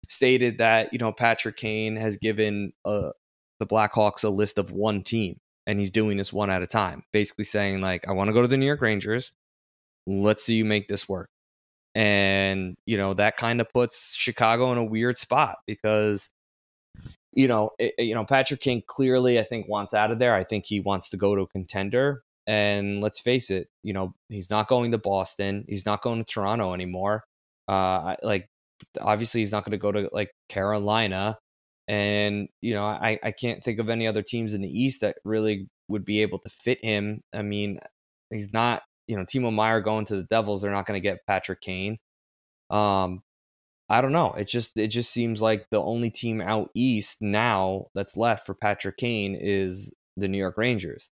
stated 0.09 0.57
that 0.57 0.91
you 0.91 0.99
know 0.99 1.11
Patrick 1.11 1.57
Kane 1.57 1.95
has 1.95 2.17
given 2.17 2.73
uh, 2.83 3.11
the 3.59 3.67
Blackhawks 3.67 4.23
a 4.23 4.29
list 4.29 4.57
of 4.57 4.71
one 4.71 5.03
team 5.03 5.39
and 5.67 5.79
he's 5.79 5.91
doing 5.91 6.17
this 6.17 6.31
one 6.31 6.49
at 6.49 6.61
a 6.61 6.67
time, 6.67 7.03
basically 7.11 7.45
saying 7.45 7.81
like, 7.81 8.07
I 8.07 8.11
want 8.11 8.29
to 8.29 8.33
go 8.33 8.41
to 8.41 8.47
the 8.47 8.57
New 8.57 8.65
York 8.65 8.81
Rangers. 8.81 9.31
Let's 10.05 10.43
see 10.43 10.55
you 10.55 10.65
make 10.65 10.87
this 10.87 11.09
work. 11.09 11.29
And, 11.95 12.75
you 12.85 12.97
know, 12.97 13.13
that 13.13 13.37
kind 13.37 13.61
of 13.61 13.71
puts 13.71 14.13
Chicago 14.13 14.71
in 14.71 14.77
a 14.77 14.83
weird 14.83 15.17
spot 15.17 15.57
because, 15.65 16.29
you 17.31 17.47
know, 17.47 17.71
it, 17.79 17.93
you 17.97 18.13
know, 18.13 18.25
Patrick 18.25 18.59
Kane 18.59 18.83
clearly, 18.85 19.39
I 19.39 19.43
think, 19.43 19.67
wants 19.67 19.93
out 19.93 20.11
of 20.11 20.19
there. 20.19 20.35
I 20.35 20.43
think 20.43 20.65
he 20.65 20.81
wants 20.81 21.09
to 21.09 21.17
go 21.17 21.35
to 21.35 21.43
a 21.43 21.47
contender. 21.47 22.23
And 22.47 23.01
let's 23.01 23.19
face 23.19 23.49
it, 23.49 23.67
you 23.83 23.93
know, 23.93 24.13
he's 24.29 24.49
not 24.49 24.67
going 24.67 24.91
to 24.91 24.97
Boston. 24.97 25.65
He's 25.67 25.85
not 25.85 26.01
going 26.01 26.19
to 26.19 26.31
Toronto 26.31 26.73
anymore. 26.73 27.23
Uh, 27.67 28.15
like, 28.21 28.47
obviously, 29.01 29.41
he's 29.41 29.51
not 29.51 29.63
going 29.63 29.71
to 29.71 29.77
go 29.77 29.91
to 29.91 30.09
like 30.11 30.31
Carolina. 30.49 31.37
And, 31.87 32.49
you 32.61 32.73
know, 32.73 32.85
I, 32.85 33.19
I 33.23 33.31
can't 33.31 33.63
think 33.63 33.79
of 33.79 33.89
any 33.89 34.07
other 34.07 34.21
teams 34.21 34.53
in 34.53 34.61
the 34.61 34.69
East 34.69 35.01
that 35.01 35.17
really 35.23 35.67
would 35.87 36.05
be 36.05 36.21
able 36.21 36.39
to 36.39 36.49
fit 36.49 36.83
him. 36.83 37.21
I 37.33 37.41
mean, 37.41 37.79
he's 38.31 38.53
not 38.53 38.83
you 39.07 39.15
know, 39.15 39.23
Timo 39.23 39.53
Meier 39.53 39.81
going 39.81 40.05
to 40.05 40.15
the 40.15 40.23
Devils, 40.23 40.61
they're 40.61 40.71
not 40.71 40.85
going 40.85 40.97
to 40.97 41.03
get 41.03 41.25
Patrick 41.27 41.61
Kane. 41.61 41.97
Um, 42.69 43.21
I 43.87 44.01
don't 44.01 44.11
know. 44.11 44.33
It 44.33 44.47
just 44.47 44.77
it 44.77 44.87
just 44.87 45.11
seems 45.11 45.41
like 45.41 45.67
the 45.69 45.81
only 45.81 46.09
team 46.09 46.41
out 46.41 46.71
east 46.73 47.17
now 47.21 47.85
that's 47.93 48.17
left 48.17 48.45
for 48.45 48.55
Patrick 48.55 48.97
Kane 48.97 49.37
is 49.39 49.93
the 50.17 50.27
New 50.27 50.39
York 50.39 50.57
Rangers. 50.57 51.09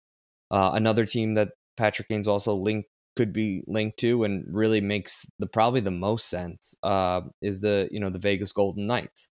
Uh, 0.51 0.72
another 0.74 1.05
team 1.05 1.36
that 1.36 1.50
Patrick 1.77 2.10
Kane's 2.10 2.27
also 2.27 2.53
linked 2.53 2.89
could 3.15 3.34
be 3.34 3.63
linked 3.67 4.00
to 4.00 4.24
and 4.24 4.46
really 4.50 4.81
makes 4.81 5.25
the 5.39 5.48
probably 5.48 5.81
the 5.81 5.91
most 5.91 6.29
sense 6.29 6.75
uh, 6.84 7.22
is 7.41 7.62
the 7.62 7.88
you 7.91 8.00
know 8.00 8.10
the 8.10 8.20
Vegas 8.20 8.51
Golden 8.51 8.88
Knights. 8.88 9.29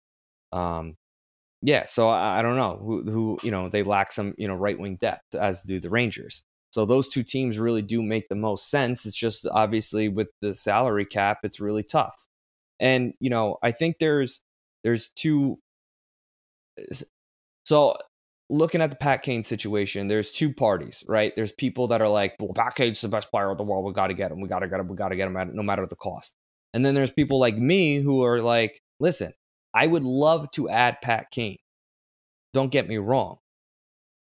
Um, 0.52 0.96
yeah, 1.62 1.86
so 1.86 2.08
I, 2.08 2.40
I 2.40 2.42
don't 2.42 2.56
know 2.56 2.78
who 2.82 3.04
who 3.12 3.38
you 3.44 3.52
know 3.52 3.70
they 3.70 3.84
lack 3.84 4.12
some 4.12 4.34
you 4.38 4.48
know 4.48 4.56
right 4.56 4.80
wing 4.80 4.98
depth 4.98 5.36
as 5.36 5.64
do 5.64 5.80
the 5.80 5.90
Rangers. 5.90 6.44
So 6.72 6.86
those 6.86 7.08
two 7.08 7.24
teams 7.24 7.60
really 7.60 7.82
do 7.82 8.04
make 8.04 8.30
the 8.30 8.36
most 8.36 8.70
sense. 8.70 9.06
It's 9.06 9.16
just 9.16 9.48
obviously 9.52 10.10
with 10.10 10.28
the 10.42 10.54
salary 10.54 11.06
cap, 11.06 11.40
it's 11.44 11.60
really 11.60 11.84
tough. 11.84 12.28
And 12.80 13.14
you 13.20 13.30
know, 13.30 13.58
I 13.64 13.72
think 13.72 13.98
there's 14.00 14.42
there's 14.84 15.10
two. 15.10 15.60
So 17.64 17.98
looking 18.50 18.82
at 18.82 18.90
the 18.90 18.96
Pat 18.96 19.24
Kane 19.24 19.44
situation, 19.44 20.08
there's 20.08 20.32
two 20.32 20.54
parties, 20.54 21.04
right? 21.08 21.34
There's 21.36 21.52
people 21.52 21.88
that 21.88 22.02
are 22.02 22.10
like, 22.10 22.36
well, 22.40 22.54
Pat 22.54 22.76
Kane's 22.76 23.02
the 23.02 23.10
best 23.10 23.30
player 23.30 23.52
in 23.52 23.58
the 23.58 23.64
world. 23.64 23.86
We 23.86 23.94
got 23.94 24.08
to 24.08 24.14
get 24.14 24.32
him. 24.32 24.40
We 24.40 24.48
got 24.48 24.60
to 24.60 24.68
get 24.68 24.80
him. 24.80 24.88
We 24.88 24.96
got 24.96 25.10
to 25.10 25.16
get 25.16 25.28
him 25.28 25.38
at 25.38 25.54
no 25.54 25.64
matter 25.64 25.86
the 25.86 25.96
cost. 25.96 26.34
And 26.74 26.86
then 26.86 26.96
there's 26.96 27.12
people 27.12 27.40
like 27.40 27.58
me 27.58 27.98
who 27.98 28.24
are 28.24 28.42
like, 28.42 28.82
listen, 29.00 29.34
I 29.74 29.88
would 29.88 30.04
love 30.04 30.50
to 30.52 30.70
add 30.70 30.98
Pat 31.02 31.28
Kane. 31.32 31.58
Don't 32.54 32.72
get 32.72 32.88
me 32.88 32.98
wrong 32.98 33.38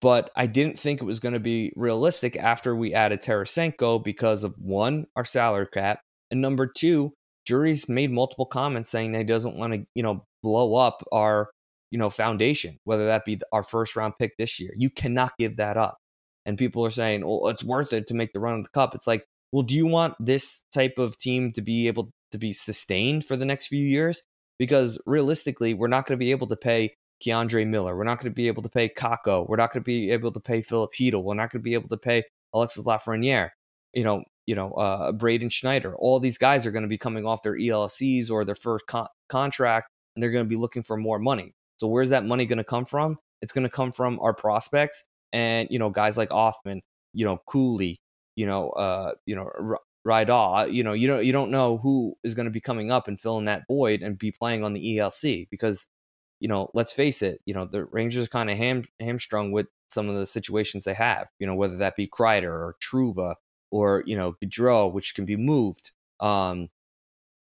but 0.01 0.31
I 0.37 0.47
didn't 0.47 0.79
think 0.79 1.01
it 1.01 1.07
was 1.07 1.21
going 1.21 1.35
to 1.35 1.41
be 1.41 1.73
realistic 1.77 2.37
after 2.37 2.75
we 2.75 2.95
added 2.95 3.23
Tarasenko 3.23 4.03
because 4.03 4.45
of 4.45 4.55
one, 4.59 5.07
our 5.17 5.25
salary 5.25 5.67
cap, 5.73 6.01
and 6.31 6.41
number 6.41 6.67
two, 6.67 7.13
Drury's 7.47 7.89
made 7.89 8.13
multiple 8.13 8.47
comments 8.47 8.91
saying 8.91 9.13
they 9.13 9.25
doesn't 9.25 9.57
want 9.57 9.73
to, 9.73 9.87
you 9.95 10.03
know, 10.03 10.25
blow 10.43 10.75
up 10.75 11.03
our, 11.11 11.51
you 11.91 11.99
know, 11.99 12.11
foundation, 12.11 12.79
whether 12.85 13.07
that 13.07 13.25
be 13.25 13.39
our 13.53 13.63
first 13.63 13.97
round 13.97 14.15
pick 14.19 14.37
this 14.37 14.61
year. 14.61 14.73
You 14.77 14.91
cannot 14.91 15.33
give 15.39 15.57
that 15.57 15.77
up. 15.77 15.99
And 16.47 16.59
people 16.59 16.85
are 16.85 16.91
saying, 16.91 17.27
well, 17.27 17.49
it's 17.49 17.65
worth 17.65 17.93
it 17.93 18.07
to 18.09 18.15
make 18.15 18.33
the 18.33 18.41
run 18.41 18.59
of 18.59 18.65
the 18.65 18.71
cup. 18.71 18.95
It's 18.95 19.07
like, 19.07 19.25
well, 19.53 19.63
do 19.63 19.75
you 19.75 19.87
want 19.87 20.15
this 20.19 20.63
type 20.73 20.95
of 20.99 21.17
team 21.19 21.53
to 21.53 21.63
be 21.63 21.89
able 21.89 22.11
to 22.33 22.39
be 22.39 22.53
sustained 22.53 23.25
for 23.25 23.37
the 23.37 23.45
next 23.45 23.67
few 23.67 23.83
years? 23.83 24.23
Because 24.59 24.99
realistically, 25.07 25.75
we're 25.75 25.89
not 25.89 26.07
going 26.07 26.19
to 26.19 26.25
be 26.25 26.31
able 26.31 26.47
to 26.49 26.57
pay 26.57 26.95
K'Andre 27.25 27.67
Miller. 27.67 27.97
We're 27.97 28.05
not 28.05 28.19
going 28.19 28.31
to 28.31 28.35
be 28.35 28.49
able 28.49 28.63
to 28.63 28.69
pay 28.69 28.89
Kakko. 28.89 29.49
We're 29.49 29.57
not 29.57 29.73
going 29.73 29.83
to 29.83 29.87
be 29.87 30.11
able 30.11 30.33
to 30.33 30.41
pay 30.41 30.63
Filip 30.63 30.93
Chytil. 30.95 31.23
We're 31.23 31.35
not 31.35 31.51
going 31.51 31.61
to 31.61 31.65
be 31.65 31.75
able 31.75 31.89
to 31.89 31.97
pay 31.97 32.25
Alexis 32.55 32.85
Lafreniere. 32.85 33.51
You 33.95 34.05
know, 34.05 34.25
you 34.47 34.55
know, 34.55 34.73
uh, 34.73 35.13
Braden 35.13 35.49
Schneider. 35.51 35.95
All 35.97 36.21
these 36.21 36.39
guys 36.39 36.67
are 36.67 36.71
going 36.71 36.83
to 36.83 36.89
be 36.89 36.99
coming 36.99 37.27
off 37.27 37.43
their 37.43 37.57
ELCs 37.57 38.31
or 38.31 38.45
their 38.45 38.55
first 38.55 38.87
con- 38.87 39.09
contract, 39.29 39.91
and 40.15 40.23
they're 40.23 40.31
going 40.31 40.45
to 40.45 40.49
be 40.49 40.57
looking 40.57 40.83
for 40.83 40.97
more 40.97 41.19
money. 41.19 41.53
So 41.79 41.89
where's 41.89 42.11
that 42.11 42.25
money 42.25 42.47
going 42.47 42.59
to 42.59 42.65
come 42.65 42.85
from? 42.85 43.19
It's 43.41 43.53
going 43.53 43.65
to 43.65 43.71
come 43.71 43.93
from 43.93 44.19
our 44.21 44.35
prospects 44.35 45.05
and 45.33 45.69
you 45.71 45.79
know 45.79 45.91
guys 45.91 46.17
like 46.17 46.31
Othmann, 46.31 46.81
you 47.13 47.25
know 47.25 47.41
Cooley, 47.47 48.01
you 48.37 48.47
know, 48.47 48.71
uh, 48.71 49.13
you 49.27 49.37
know 49.37 49.51
R-. 49.57 50.69
You 50.69 50.85
know, 50.85 50.93
you 50.95 51.07
don't 51.07 51.25
you 51.25 51.33
don't 51.33 51.51
know 51.51 51.79
who 51.79 52.15
is 52.25 52.35
going 52.35 52.47
to 52.47 52.51
be 52.51 52.61
coming 52.61 52.91
up 52.91 53.09
and 53.09 53.21
filling 53.21 53.45
that 53.45 53.65
void 53.69 54.03
and 54.03 54.19
be 54.19 54.33
playing 54.33 54.65
on 54.65 54.73
the 54.73 54.97
ELC 54.97 55.49
because 55.51 55.87
you 56.41 56.49
know, 56.49 56.71
let's 56.75 56.93
face 56.93 57.23
it, 57.23 57.41
you 57.47 57.55
know, 57.55 57.65
the 57.65 57.85
Rangers 57.85 58.27
are 58.27 58.31
kind 58.31 58.51
of 58.51 58.57
ham, 58.57 58.85
hamstrung 59.01 59.51
with 59.51 59.67
some 59.89 60.09
of 60.09 60.15
the 60.15 60.27
situations 60.27 60.85
they 60.85 60.95
have, 60.95 61.27
you 61.39 61.47
know, 61.47 61.55
whether 61.55 61.77
that 61.77 61.97
be 61.97 62.07
Kreider 62.07 62.45
or 62.45 62.77
Trouba 62.81 63.35
or, 63.71 64.03
you 64.07 64.17
know, 64.17 64.35
Goodrow, 64.43 64.93
which 64.93 65.15
can 65.15 65.25
be 65.25 65.37
moved. 65.37 65.93
Um, 66.21 66.69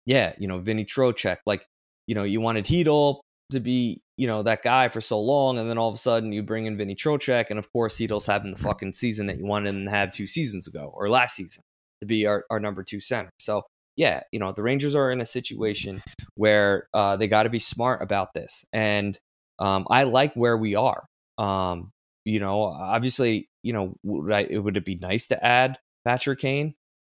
yeah, 0.05 0.33
you 0.37 0.47
know, 0.47 0.59
Vinny 0.59 0.85
Trocheck, 0.85 1.37
like, 1.45 1.67
you 2.05 2.15
know, 2.15 2.23
you 2.23 2.39
wanted 2.39 2.65
Chytil 2.65 3.19
to 3.51 3.59
be, 3.59 4.01
you 4.17 4.27
know, 4.27 4.43
that 4.43 4.63
guy 4.63 4.89
for 4.89 5.01
so 5.01 5.19
long, 5.19 5.57
and 5.57 5.69
then 5.69 5.77
all 5.77 5.89
of 5.89 5.95
a 5.95 5.99
sudden 5.99 6.33
you 6.33 6.43
bring 6.43 6.65
in 6.65 6.77
Vinny 6.77 6.95
Trocheck, 6.95 7.45
and 7.49 7.59
of 7.59 7.71
course 7.71 7.97
Chytil's 7.97 8.25
having 8.25 8.51
the 8.51 8.57
fucking 8.57 8.93
season 8.93 9.27
that 9.27 9.37
you 9.37 9.45
wanted 9.45 9.69
him 9.69 9.85
to 9.85 9.91
have 9.91 10.11
two 10.11 10.27
seasons 10.27 10.67
ago 10.67 10.91
or 10.93 11.09
last 11.09 11.35
season 11.35 11.63
to 12.01 12.05
be 12.05 12.25
our, 12.25 12.45
our 12.49 12.59
number 12.59 12.83
two 12.83 12.99
center. 12.99 13.29
So 13.39 13.63
yeah, 13.97 14.21
you 14.31 14.39
know, 14.39 14.51
the 14.51 14.61
Rangers 14.61 14.95
are 14.95 15.11
in 15.11 15.21
a 15.21 15.25
situation 15.25 16.01
where 16.35 16.87
uh, 16.93 17.17
they 17.17 17.27
got 17.27 17.43
to 17.43 17.49
be 17.49 17.59
smart 17.59 18.01
about 18.01 18.33
this. 18.33 18.63
And 18.71 19.17
um, 19.59 19.87
I 19.89 20.03
like 20.03 20.35
where 20.35 20.55
we 20.55 20.75
are. 20.75 21.05
Um, 21.39 21.91
you 22.23 22.39
know, 22.39 22.61
obviously, 22.63 23.49
you 23.63 23.73
know, 23.73 23.95
would, 24.03 24.31
I, 24.31 24.47
would 24.57 24.77
it 24.77 24.85
be 24.85 24.95
nice 24.95 25.27
to 25.29 25.43
add 25.43 25.77
Patrick 26.05 26.39
Kane? 26.39 26.75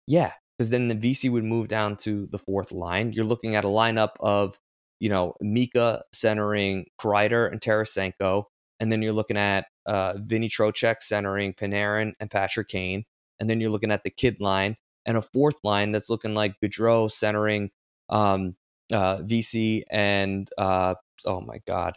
Yeah, 0.08 0.32
because 0.58 0.70
then 0.70 0.88
the 0.88 0.96
Vesey 0.96 1.28
would 1.28 1.44
move 1.44 1.68
down 1.68 1.98
to 1.98 2.28
the 2.28 2.38
fourth 2.38 2.72
line. 2.72 3.12
You're 3.12 3.26
looking 3.26 3.56
at 3.56 3.66
a 3.66 3.70
lineup 3.70 4.12
of, 4.22 4.58
you 5.00 5.10
know, 5.10 5.36
Mika 5.42 6.04
centering 6.14 6.86
Kreider 7.00 7.52
and 7.52 7.62
Tarasenko. 7.62 8.46
And 8.80 8.92
then 8.92 9.02
you're 9.02 9.14
looking 9.14 9.38
at 9.38 9.66
uh, 9.86 10.14
Vinny 10.18 10.50
Trocheck 10.50 10.98
centering 11.02 11.54
Panarin 11.54 12.14
and 12.20 12.32
Patrick 12.32 12.70
Kane. 12.70 13.06
And 13.40 13.50
then 13.50 13.60
you're 13.60 13.72
looking 13.72 13.92
at 13.92 14.04
the 14.04 14.10
kid 14.10 14.42
line 14.42 14.78
and 15.06 15.18
a 15.18 15.22
fourth 15.22 15.58
line 15.64 15.92
that's 15.92 16.10
looking 16.10 16.34
like 16.34 16.60
Goodrow 16.64 17.12
centering 17.12 17.72
um, 18.10 18.56
uh, 18.92 19.22
Vesey 19.24 19.84
and 19.90 20.50
uh, 20.58 20.96
oh 21.26 21.42
my 21.42 21.60
god, 21.66 21.96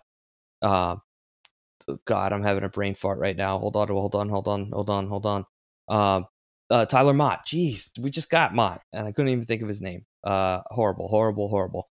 uh, 0.62 0.96
God, 2.04 2.32
I'm 2.32 2.42
having 2.42 2.64
a 2.64 2.68
brain 2.68 2.94
fart 2.94 3.18
right 3.18 3.36
now. 3.36 3.58
Hold 3.58 3.76
on, 3.76 3.88
hold 3.88 4.14
on, 4.14 4.28
hold 4.28 4.48
on, 4.48 4.70
hold 4.72 4.90
on, 4.90 5.08
hold 5.08 5.26
on. 5.26 5.46
Uh, 5.88 6.22
uh, 6.70 6.86
Tyler 6.86 7.12
Motte. 7.12 7.46
Jeez, 7.46 7.98
we 7.98 8.10
just 8.10 8.30
got 8.30 8.54
Motte, 8.54 8.82
and 8.92 9.06
I 9.06 9.12
couldn't 9.12 9.30
even 9.32 9.44
think 9.44 9.62
of 9.62 9.68
his 9.68 9.80
name. 9.80 10.06
Uh, 10.24 10.60
horrible, 10.66 11.08
horrible, 11.08 11.48
horrible. 11.48 11.88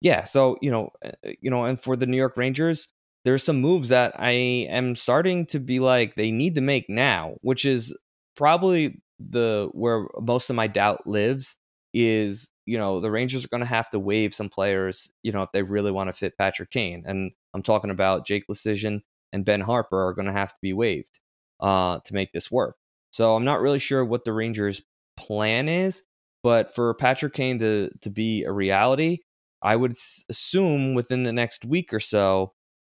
Yeah, 0.00 0.24
so 0.24 0.56
you 0.62 0.70
know, 0.70 0.90
uh, 1.04 1.10
you 1.40 1.50
know, 1.50 1.64
and 1.64 1.80
for 1.80 1.96
the 1.96 2.06
New 2.06 2.16
York 2.16 2.36
Rangers, 2.36 2.88
there's 3.24 3.42
some 3.42 3.60
moves 3.60 3.90
that 3.90 4.14
I 4.18 4.30
am 4.30 4.96
starting 4.96 5.46
to 5.46 5.60
be 5.60 5.80
like 5.80 6.14
they 6.14 6.30
need 6.32 6.54
to 6.54 6.62
make 6.62 6.88
now, 6.88 7.36
which 7.42 7.64
is 7.64 7.96
probably 8.36 9.02
the 9.18 9.68
where 9.72 10.06
most 10.20 10.48
of 10.48 10.56
my 10.56 10.66
doubt 10.66 11.06
lives 11.06 11.56
is 11.92 12.48
you 12.66 12.78
know 12.78 13.00
the 13.00 13.10
Rangers 13.10 13.44
are 13.44 13.48
going 13.48 13.60
to 13.60 13.66
have 13.66 13.90
to 13.90 13.98
waive 13.98 14.32
some 14.34 14.48
players 14.48 15.10
you 15.22 15.32
know 15.32 15.42
if 15.42 15.52
they 15.52 15.62
really 15.62 15.90
want 15.90 16.08
to 16.08 16.12
fit 16.14 16.38
Patrick 16.38 16.70
Kane 16.70 17.02
and 17.06 17.32
I'm 17.52 17.62
talking 17.62 17.90
about 17.90 18.26
Jake 18.26 18.44
Leschyshyn 18.48 19.00
and 19.32 19.44
Ben 19.44 19.60
Harpur 19.62 20.08
are 20.08 20.14
going 20.14 20.26
to 20.26 20.32
have 20.32 20.52
to 20.54 20.58
be 20.62 20.72
waived 20.72 21.20
uh, 21.60 21.98
to 22.04 22.14
make 22.14 22.32
this 22.32 22.50
work. 22.50 22.76
So 23.10 23.34
I'm 23.36 23.44
not 23.44 23.60
really 23.60 23.78
sure 23.78 24.04
what 24.04 24.24
the 24.24 24.32
Rangers' 24.32 24.82
plan 25.16 25.68
is, 25.68 26.02
but 26.42 26.74
for 26.74 26.94
Patrick 26.94 27.34
Kane 27.34 27.58
to 27.58 27.90
to 28.00 28.10
be 28.10 28.44
a 28.44 28.52
reality, 28.52 29.18
I 29.62 29.76
would 29.76 29.94
assume 30.28 30.94
within 30.94 31.22
the 31.24 31.32
next 31.32 31.64
week 31.64 31.92
or 31.92 32.00
so, 32.00 32.52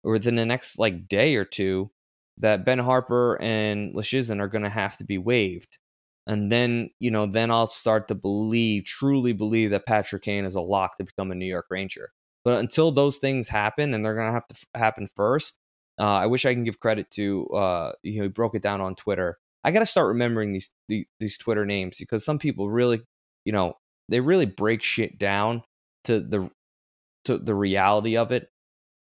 or 0.03 0.11
within 0.13 0.35
the 0.35 0.45
next 0.45 0.79
like 0.79 1.07
day 1.07 1.35
or 1.35 1.45
two, 1.45 1.91
that 2.37 2.65
Ben 2.65 2.79
Harpur 2.79 3.37
and 3.41 3.93
Leschyshyn 3.95 4.39
are 4.39 4.47
going 4.47 4.63
to 4.63 4.69
have 4.69 4.97
to 4.97 5.03
be 5.03 5.17
waived. 5.17 5.77
And 6.27 6.51
then, 6.51 6.89
you 6.99 7.11
know, 7.11 7.25
then 7.25 7.51
I'll 7.51 7.67
start 7.67 8.07
to 8.07 8.15
believe, 8.15 8.85
truly 8.85 9.33
believe 9.33 9.71
that 9.71 9.85
Patrick 9.85 10.23
Kane 10.23 10.45
is 10.45 10.55
a 10.55 10.61
lock 10.61 10.97
to 10.97 11.03
become 11.03 11.31
a 11.31 11.35
New 11.35 11.47
York 11.47 11.65
Ranger. 11.69 12.11
But 12.43 12.59
until 12.59 12.91
those 12.91 13.17
things 13.17 13.47
happen, 13.47 13.93
and 13.93 14.03
they're 14.05 14.15
going 14.15 14.27
to 14.27 14.33
have 14.33 14.47
to 14.47 14.55
f- 14.55 14.79
happen 14.79 15.07
first, 15.07 15.59
uh, 15.99 16.05
I 16.05 16.27
wish 16.27 16.45
I 16.45 16.53
can 16.53 16.63
give 16.63 16.79
credit 16.79 17.09
to, 17.11 17.47
uh, 17.47 17.91
you 18.03 18.17
know, 18.17 18.23
he 18.23 18.29
broke 18.29 18.55
it 18.55 18.63
down 18.63 18.81
on 18.81 18.95
Twitter. 18.95 19.37
I 19.63 19.71
got 19.71 19.79
to 19.79 19.85
start 19.85 20.07
remembering 20.07 20.51
these, 20.51 20.71
these 20.87 21.05
these 21.19 21.37
Twitter 21.37 21.65
names 21.65 21.97
because 21.99 22.25
some 22.25 22.39
people 22.39 22.69
really, 22.69 23.01
you 23.45 23.51
know, 23.51 23.75
they 24.09 24.19
really 24.19 24.47
break 24.47 24.81
shit 24.81 25.19
down 25.19 25.63
to 26.05 26.19
the 26.19 26.49
to 27.25 27.37
the 27.37 27.55
reality 27.55 28.17
of 28.17 28.31
it. 28.31 28.49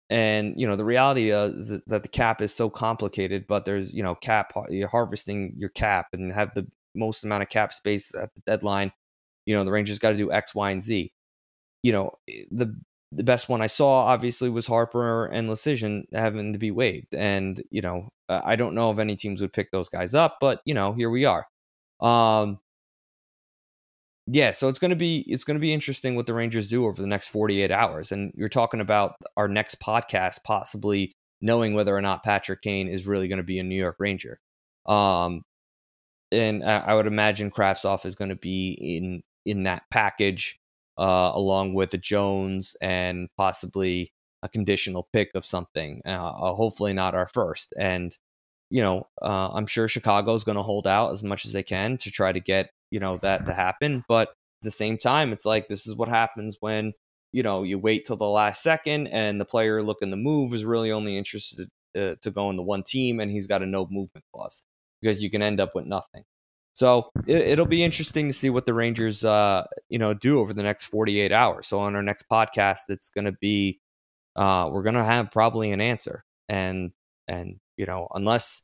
And 0.09 0.53
you 0.57 0.67
know, 0.67 0.77
the 0.77 0.85
reality 0.85 1.31
is 1.31 1.81
that 1.87 2.03
the 2.03 2.09
cap 2.09 2.41
is 2.41 2.53
so 2.53 2.69
complicated, 2.69 3.45
but 3.47 3.65
there's 3.65 3.93
you 3.93 4.03
know 4.03 4.15
cap 4.15 4.53
you're 4.69 4.87
harvesting 4.87 5.53
your 5.57 5.69
cap 5.69 6.07
and 6.13 6.31
have 6.31 6.53
the 6.53 6.67
most 6.95 7.23
amount 7.23 7.43
of 7.43 7.49
cap 7.49 7.73
space 7.73 8.13
at 8.15 8.33
the 8.33 8.41
deadline. 8.45 8.91
You 9.45 9.55
know, 9.55 9.63
the 9.63 9.71
Rangers 9.71 9.99
got 9.99 10.11
to 10.11 10.17
do 10.17 10.31
X, 10.31 10.55
Y, 10.55 10.71
and 10.71 10.83
Z. 10.83 11.11
You 11.83 11.91
know, 11.91 12.11
eh, 12.29 12.43
the 12.51 12.73
the 13.11 13.23
best 13.23 13.49
one 13.49 13.61
I 13.61 13.67
saw 13.67 14.05
obviously 14.05 14.49
was 14.49 14.67
Harpur 14.67 15.29
and 15.31 15.49
Leschyshyn 15.49 16.03
having 16.13 16.53
to 16.53 16.59
be 16.59 16.71
waived, 16.71 17.13
and 17.15 17.61
you 17.69 17.81
know, 17.81 18.09
I 18.29 18.55
don't 18.55 18.75
know 18.75 18.91
if 18.91 18.99
any 18.99 19.15
teams 19.17 19.41
would 19.41 19.53
pick 19.53 19.71
those 19.71 19.89
guys 19.89 20.13
up, 20.13 20.37
but 20.39 20.61
you 20.65 20.73
know, 20.73 20.93
here 20.93 21.09
we 21.09 21.25
are. 21.25 21.45
Um, 21.99 22.59
yeah, 24.27 24.51
so 24.51 24.67
it's 24.67 24.79
gonna 24.79 24.95
be 24.95 25.23
it's 25.27 25.43
gonna 25.43 25.59
be 25.59 25.73
interesting 25.73 26.15
what 26.15 26.25
the 26.25 26.33
Rangers 26.33 26.67
do 26.67 26.85
over 26.85 27.01
the 27.01 27.07
next 27.07 27.29
48 27.29 27.71
hours, 27.71 28.11
and 28.11 28.33
you're 28.35 28.49
talking 28.49 28.81
about 28.81 29.15
our 29.35 29.47
next 29.47 29.79
podcast 29.79 30.43
possibly 30.43 31.13
knowing 31.41 31.73
whether 31.73 31.95
or 31.95 32.01
not 32.01 32.23
Patrick 32.23 32.61
Kane 32.61 32.87
is 32.87 33.07
really 33.07 33.27
going 33.27 33.37
to 33.37 33.43
be 33.43 33.59
a 33.59 33.63
New 33.63 33.75
York 33.75 33.97
Ranger. 33.99 34.39
Um, 34.85 35.43
and 36.31 36.63
I 36.63 36.93
would 36.93 37.07
imagine 37.07 37.51
Kravtsov 37.51 38.05
is 38.05 38.15
going 38.15 38.29
to 38.29 38.35
be 38.35 38.71
in 38.71 39.23
in 39.45 39.63
that 39.63 39.83
package 39.91 40.59
uh, 40.97 41.31
along 41.33 41.73
with 41.73 41.93
a 41.93 41.97
Jones 41.97 42.75
and 42.81 43.29
possibly 43.37 44.11
a 44.43 44.49
conditional 44.49 45.07
pick 45.13 45.31
of 45.35 45.45
something. 45.45 46.01
Uh, 46.05 46.09
uh 46.09 46.53
hopefully 46.53 46.93
not 46.93 47.15
our 47.15 47.27
first. 47.27 47.73
And 47.77 48.17
you 48.69 48.81
know, 48.81 49.07
uh, 49.21 49.49
I'm 49.53 49.67
sure 49.67 49.87
Chicago 49.87 50.35
is 50.35 50.43
going 50.43 50.57
to 50.57 50.63
hold 50.63 50.87
out 50.87 51.13
as 51.13 51.23
much 51.23 51.45
as 51.45 51.53
they 51.53 51.63
can 51.63 51.97
to 51.99 52.11
try 52.11 52.33
to 52.33 52.41
get 52.41 52.71
you 52.91 52.99
know 52.99 53.17
that 53.17 53.45
to 53.45 53.53
happen. 53.53 54.03
But 54.07 54.29
at 54.29 54.35
the 54.63 54.71
same 54.71 54.97
time, 54.97 55.31
it's 55.33 55.45
like 55.45 55.67
this 55.67 55.87
is 55.87 55.95
what 55.95 56.09
happens 56.09 56.57
when 56.59 56.93
you 57.31 57.43
know 57.43 57.63
you 57.63 57.79
wait 57.79 58.05
till 58.05 58.17
the 58.17 58.25
last 58.25 58.63
second 58.63 59.07
and 59.07 59.39
the 59.39 59.45
player 59.45 59.83
looking 59.83 60.11
to 60.11 60.17
move 60.17 60.53
is 60.53 60.65
really 60.65 60.91
only 60.91 61.17
interested 61.17 61.69
to, 61.93 62.11
uh, 62.11 62.15
to 62.21 62.31
go 62.31 62.49
in 62.49 62.57
the 62.57 62.63
one 62.63 62.83
team 62.83 63.19
and 63.19 63.31
he's 63.31 63.47
got 63.47 63.61
a 63.61 63.65
no 63.65 63.85
movement 63.89 64.25
clause 64.33 64.63
because 65.01 65.21
you 65.21 65.29
can 65.29 65.41
end 65.41 65.59
up 65.59 65.75
with 65.75 65.85
nothing. 65.85 66.23
So 66.73 67.09
it, 67.25 67.57
will 67.57 67.65
be 67.65 67.83
interesting 67.83 68.27
to 68.27 68.33
see 68.33 68.51
what 68.51 68.67
the 68.67 68.73
Rangers, 68.73 69.25
uh, 69.25 69.65
you 69.89 69.97
know, 69.97 70.13
do 70.13 70.39
over 70.39 70.53
the 70.53 70.61
next 70.61 70.85
48 70.85 71.31
hours. 71.31 71.65
So 71.65 71.79
on 71.79 71.95
our 71.95 72.03
next 72.03 72.25
podcast, 72.31 72.81
it's 72.89 73.09
going 73.09 73.25
to 73.25 73.31
be, 73.31 73.79
uh, 74.35 74.69
we're 74.71 74.83
going 74.83 74.93
to 74.93 75.03
have 75.03 75.31
probably 75.31 75.71
an 75.71 75.81
answer, 75.81 76.23
and 76.47 76.91
and 77.27 77.55
you 77.77 77.87
know, 77.87 78.07
unless 78.13 78.61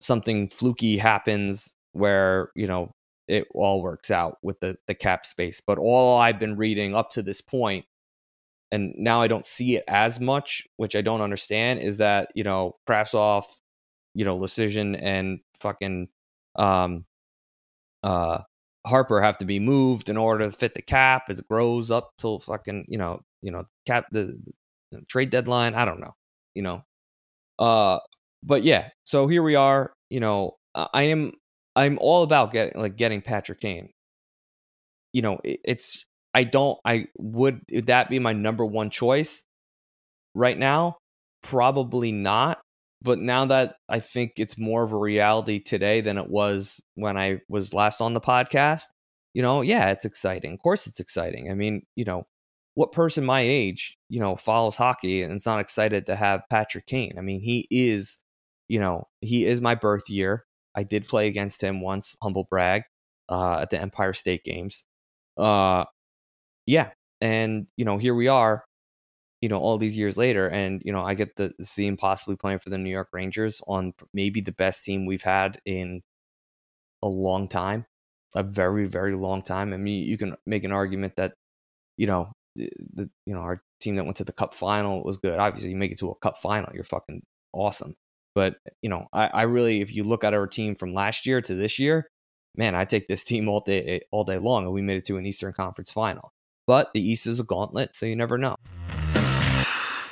something 0.00 0.50
fluky 0.50 0.96
happens 0.98 1.74
where 1.90 2.50
you 2.54 2.68
know 2.68 2.92
it 3.32 3.48
all 3.54 3.82
works 3.82 4.10
out 4.10 4.38
with 4.42 4.60
the 4.60 4.76
the 4.86 4.94
cap 4.94 5.26
space. 5.26 5.60
But 5.60 5.78
all 5.78 6.18
I've 6.18 6.38
been 6.38 6.56
reading 6.56 6.94
up 6.94 7.10
to 7.12 7.22
this 7.22 7.40
point, 7.40 7.86
and 8.70 8.94
now 8.96 9.22
I 9.22 9.28
don't 9.28 9.46
see 9.46 9.76
it 9.76 9.84
as 9.88 10.20
much, 10.20 10.66
which 10.76 10.94
I 10.96 11.00
don't 11.00 11.22
understand, 11.22 11.80
is 11.80 11.98
that 11.98 12.30
you 12.34 12.44
know 12.44 12.76
Kravtsov, 12.88 13.44
you 14.14 14.24
know, 14.24 14.38
Leschyshyn 14.38 14.98
and 15.00 15.40
fucking 15.60 16.08
um 16.56 17.06
uh 18.02 18.40
Harpur 18.86 19.22
have 19.22 19.38
to 19.38 19.44
be 19.44 19.60
moved 19.60 20.08
in 20.08 20.16
order 20.16 20.44
to 20.44 20.56
fit 20.56 20.74
the 20.74 20.82
cap 20.82 21.24
as 21.28 21.38
it 21.38 21.48
grows 21.48 21.90
up 21.90 22.12
till 22.18 22.40
fucking 22.40 22.84
you 22.88 22.98
know 22.98 23.22
you 23.40 23.50
know 23.52 23.64
cap 23.86 24.06
the, 24.12 24.38
the 24.90 25.00
trade 25.08 25.30
deadline. 25.30 25.74
I 25.74 25.84
don't 25.84 26.00
know, 26.00 26.14
you 26.54 26.62
know. 26.62 26.84
Uh, 27.58 28.00
but 28.42 28.64
yeah, 28.64 28.88
so 29.04 29.26
here 29.28 29.42
we 29.42 29.54
are. 29.54 29.94
You 30.10 30.20
know, 30.20 30.58
I 30.74 31.04
am 31.04 31.32
I'm 31.76 31.98
all 32.00 32.22
about 32.22 32.52
getting 32.52 32.80
like 32.80 32.96
getting 32.96 33.22
Patrick 33.22 33.60
Kane. 33.60 33.90
You 35.12 35.22
know, 35.22 35.40
it, 35.44 35.60
it's 35.64 36.04
I 36.34 36.44
don't 36.44 36.78
I 36.84 37.06
would, 37.18 37.60
would 37.70 37.86
that 37.86 38.10
be 38.10 38.18
my 38.18 38.32
number 38.32 38.64
one 38.64 38.90
choice 38.90 39.42
right 40.34 40.58
now? 40.58 40.98
Probably 41.42 42.12
not. 42.12 42.60
But 43.02 43.18
now 43.18 43.46
that 43.46 43.76
I 43.88 43.98
think 43.98 44.34
it's 44.36 44.56
more 44.56 44.84
of 44.84 44.92
a 44.92 44.96
reality 44.98 45.58
today 45.58 46.00
than 46.00 46.18
it 46.18 46.30
was 46.30 46.80
when 46.94 47.16
I 47.16 47.40
was 47.48 47.74
last 47.74 48.00
on 48.00 48.14
the 48.14 48.20
podcast, 48.20 48.84
you 49.34 49.42
know, 49.42 49.60
yeah, 49.60 49.90
it's 49.90 50.04
exciting. 50.04 50.52
Of 50.54 50.60
course, 50.60 50.86
it's 50.86 51.00
exciting. 51.00 51.50
I 51.50 51.54
mean, 51.54 51.82
you 51.96 52.04
know, 52.04 52.24
what 52.74 52.92
person 52.92 53.24
my 53.24 53.40
age, 53.40 53.98
you 54.08 54.20
know, 54.20 54.36
follows 54.36 54.76
hockey 54.76 55.22
and 55.22 55.34
is 55.34 55.46
not 55.46 55.58
excited 55.60 56.06
to 56.06 56.16
have 56.16 56.42
Patrick 56.48 56.86
Kane? 56.86 57.14
I 57.18 57.22
mean, 57.22 57.40
he 57.40 57.66
is, 57.70 58.18
you 58.68 58.78
know, 58.80 59.08
he 59.20 59.46
is 59.46 59.60
my 59.60 59.74
birth 59.74 60.08
year. 60.08 60.44
I 60.74 60.82
did 60.84 61.08
play 61.08 61.28
against 61.28 61.62
him 61.62 61.80
once, 61.80 62.16
humble 62.22 62.44
brag, 62.44 62.84
uh, 63.28 63.58
at 63.60 63.70
the 63.70 63.80
Empire 63.80 64.12
State 64.12 64.44
Games. 64.44 64.84
Uh, 65.36 65.84
yeah, 66.66 66.90
and 67.20 67.66
you 67.76 67.84
know, 67.84 67.98
here 67.98 68.14
we 68.14 68.28
are, 68.28 68.64
you 69.40 69.48
know, 69.48 69.58
all 69.58 69.78
these 69.78 69.96
years 69.98 70.16
later, 70.16 70.48
and 70.48 70.82
you 70.84 70.92
know, 70.92 71.02
I 71.04 71.14
get 71.14 71.36
to 71.36 71.52
see 71.62 71.86
him 71.86 71.96
possibly 71.96 72.36
playing 72.36 72.60
for 72.60 72.70
the 72.70 72.78
New 72.78 72.90
York 72.90 73.08
Rangers 73.12 73.62
on 73.66 73.94
maybe 74.14 74.40
the 74.40 74.52
best 74.52 74.84
team 74.84 75.06
we've 75.06 75.22
had 75.22 75.60
in 75.66 76.02
a 77.02 77.08
long 77.08 77.48
time, 77.48 77.86
a 78.34 78.42
very 78.42 78.86
very 78.86 79.14
long 79.16 79.42
time. 79.42 79.72
I 79.72 79.76
mean, 79.78 80.04
you 80.06 80.18
can 80.18 80.36
make 80.46 80.64
an 80.64 80.72
argument 80.72 81.16
that, 81.16 81.34
you 81.96 82.06
know, 82.06 82.32
the 82.56 83.10
you 83.26 83.34
know 83.34 83.40
our 83.40 83.62
team 83.80 83.96
that 83.96 84.04
went 84.04 84.16
to 84.18 84.24
the 84.24 84.32
Cup 84.32 84.54
final 84.54 85.02
was 85.04 85.16
good. 85.18 85.38
Obviously, 85.38 85.70
you 85.70 85.76
make 85.76 85.92
it 85.92 85.98
to 85.98 86.10
a 86.10 86.14
Cup 86.16 86.38
final, 86.38 86.70
you're 86.74 86.84
fucking 86.84 87.22
awesome. 87.52 87.94
But 88.34 88.56
you 88.80 88.88
know, 88.88 89.06
I, 89.12 89.26
I 89.28 89.42
really, 89.42 89.80
if 89.80 89.94
you 89.94 90.04
look 90.04 90.24
at 90.24 90.34
our 90.34 90.46
team 90.46 90.74
from 90.74 90.94
last 90.94 91.26
year 91.26 91.40
to 91.42 91.54
this 91.54 91.78
year, 91.78 92.08
man, 92.56 92.74
I 92.74 92.84
take 92.84 93.08
this 93.08 93.22
team 93.22 93.48
all 93.48 93.60
day 93.60 94.02
all 94.10 94.24
day 94.24 94.38
long, 94.38 94.64
and 94.64 94.72
we 94.72 94.82
made 94.82 94.96
it 94.96 95.04
to 95.06 95.16
an 95.16 95.26
Eastern 95.26 95.52
Conference 95.52 95.90
final. 95.90 96.32
But 96.66 96.92
the 96.94 97.00
East 97.00 97.26
is 97.26 97.40
a 97.40 97.44
gauntlet, 97.44 97.94
so 97.94 98.06
you 98.06 98.16
never 98.16 98.38
know. 98.38 98.56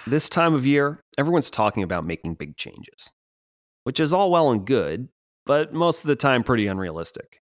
This 0.06 0.28
time 0.28 0.54
of 0.54 0.66
year, 0.66 1.00
everyone's 1.18 1.50
talking 1.50 1.82
about 1.82 2.04
making 2.04 2.34
big 2.34 2.56
changes, 2.56 3.10
which 3.84 4.00
is 4.00 4.12
all 4.12 4.30
well 4.30 4.50
and 4.50 4.64
good, 4.64 5.08
but 5.46 5.72
most 5.72 6.02
of 6.02 6.08
the 6.08 6.16
time 6.16 6.42
pretty 6.42 6.66
unrealistic. 6.66 7.40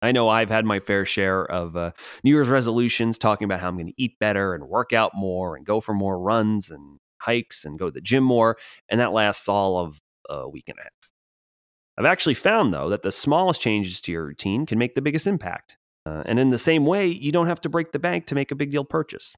I 0.00 0.10
know 0.10 0.28
I've 0.28 0.50
had 0.50 0.64
my 0.64 0.80
fair 0.80 1.06
share 1.06 1.44
of 1.44 1.76
uh, 1.76 1.92
New 2.24 2.32
Year's 2.32 2.48
resolutions 2.48 3.18
talking 3.18 3.44
about 3.44 3.60
how 3.60 3.68
I'm 3.68 3.76
going 3.76 3.86
to 3.86 4.02
eat 4.02 4.18
better 4.18 4.52
and 4.52 4.68
work 4.68 4.92
out 4.92 5.12
more 5.14 5.54
and 5.54 5.64
go 5.64 5.80
for 5.80 5.94
more 5.94 6.18
runs 6.18 6.70
and 6.70 6.98
hikes 7.20 7.64
and 7.64 7.78
go 7.78 7.86
to 7.86 7.92
the 7.92 8.00
gym 8.00 8.24
more, 8.24 8.56
and 8.88 8.98
that 8.98 9.12
lasts 9.12 9.48
all 9.48 9.76
of 9.76 10.00
a 10.32 10.48
week 10.48 10.64
and 10.68 10.78
a 10.78 10.82
half. 10.82 11.10
I've 11.98 12.10
actually 12.10 12.34
found, 12.34 12.72
though, 12.72 12.88
that 12.88 13.02
the 13.02 13.12
smallest 13.12 13.60
changes 13.60 14.00
to 14.02 14.12
your 14.12 14.24
routine 14.24 14.66
can 14.66 14.78
make 14.78 14.94
the 14.94 15.02
biggest 15.02 15.26
impact. 15.26 15.76
Uh, 16.06 16.22
and 16.26 16.38
in 16.38 16.50
the 16.50 16.58
same 16.58 16.86
way, 16.86 17.06
you 17.06 17.30
don't 17.30 17.46
have 17.46 17.60
to 17.60 17.68
break 17.68 17.92
the 17.92 17.98
bank 17.98 18.26
to 18.26 18.34
make 18.34 18.50
a 18.50 18.56
big 18.56 18.70
deal 18.70 18.84
purchase 18.84 19.34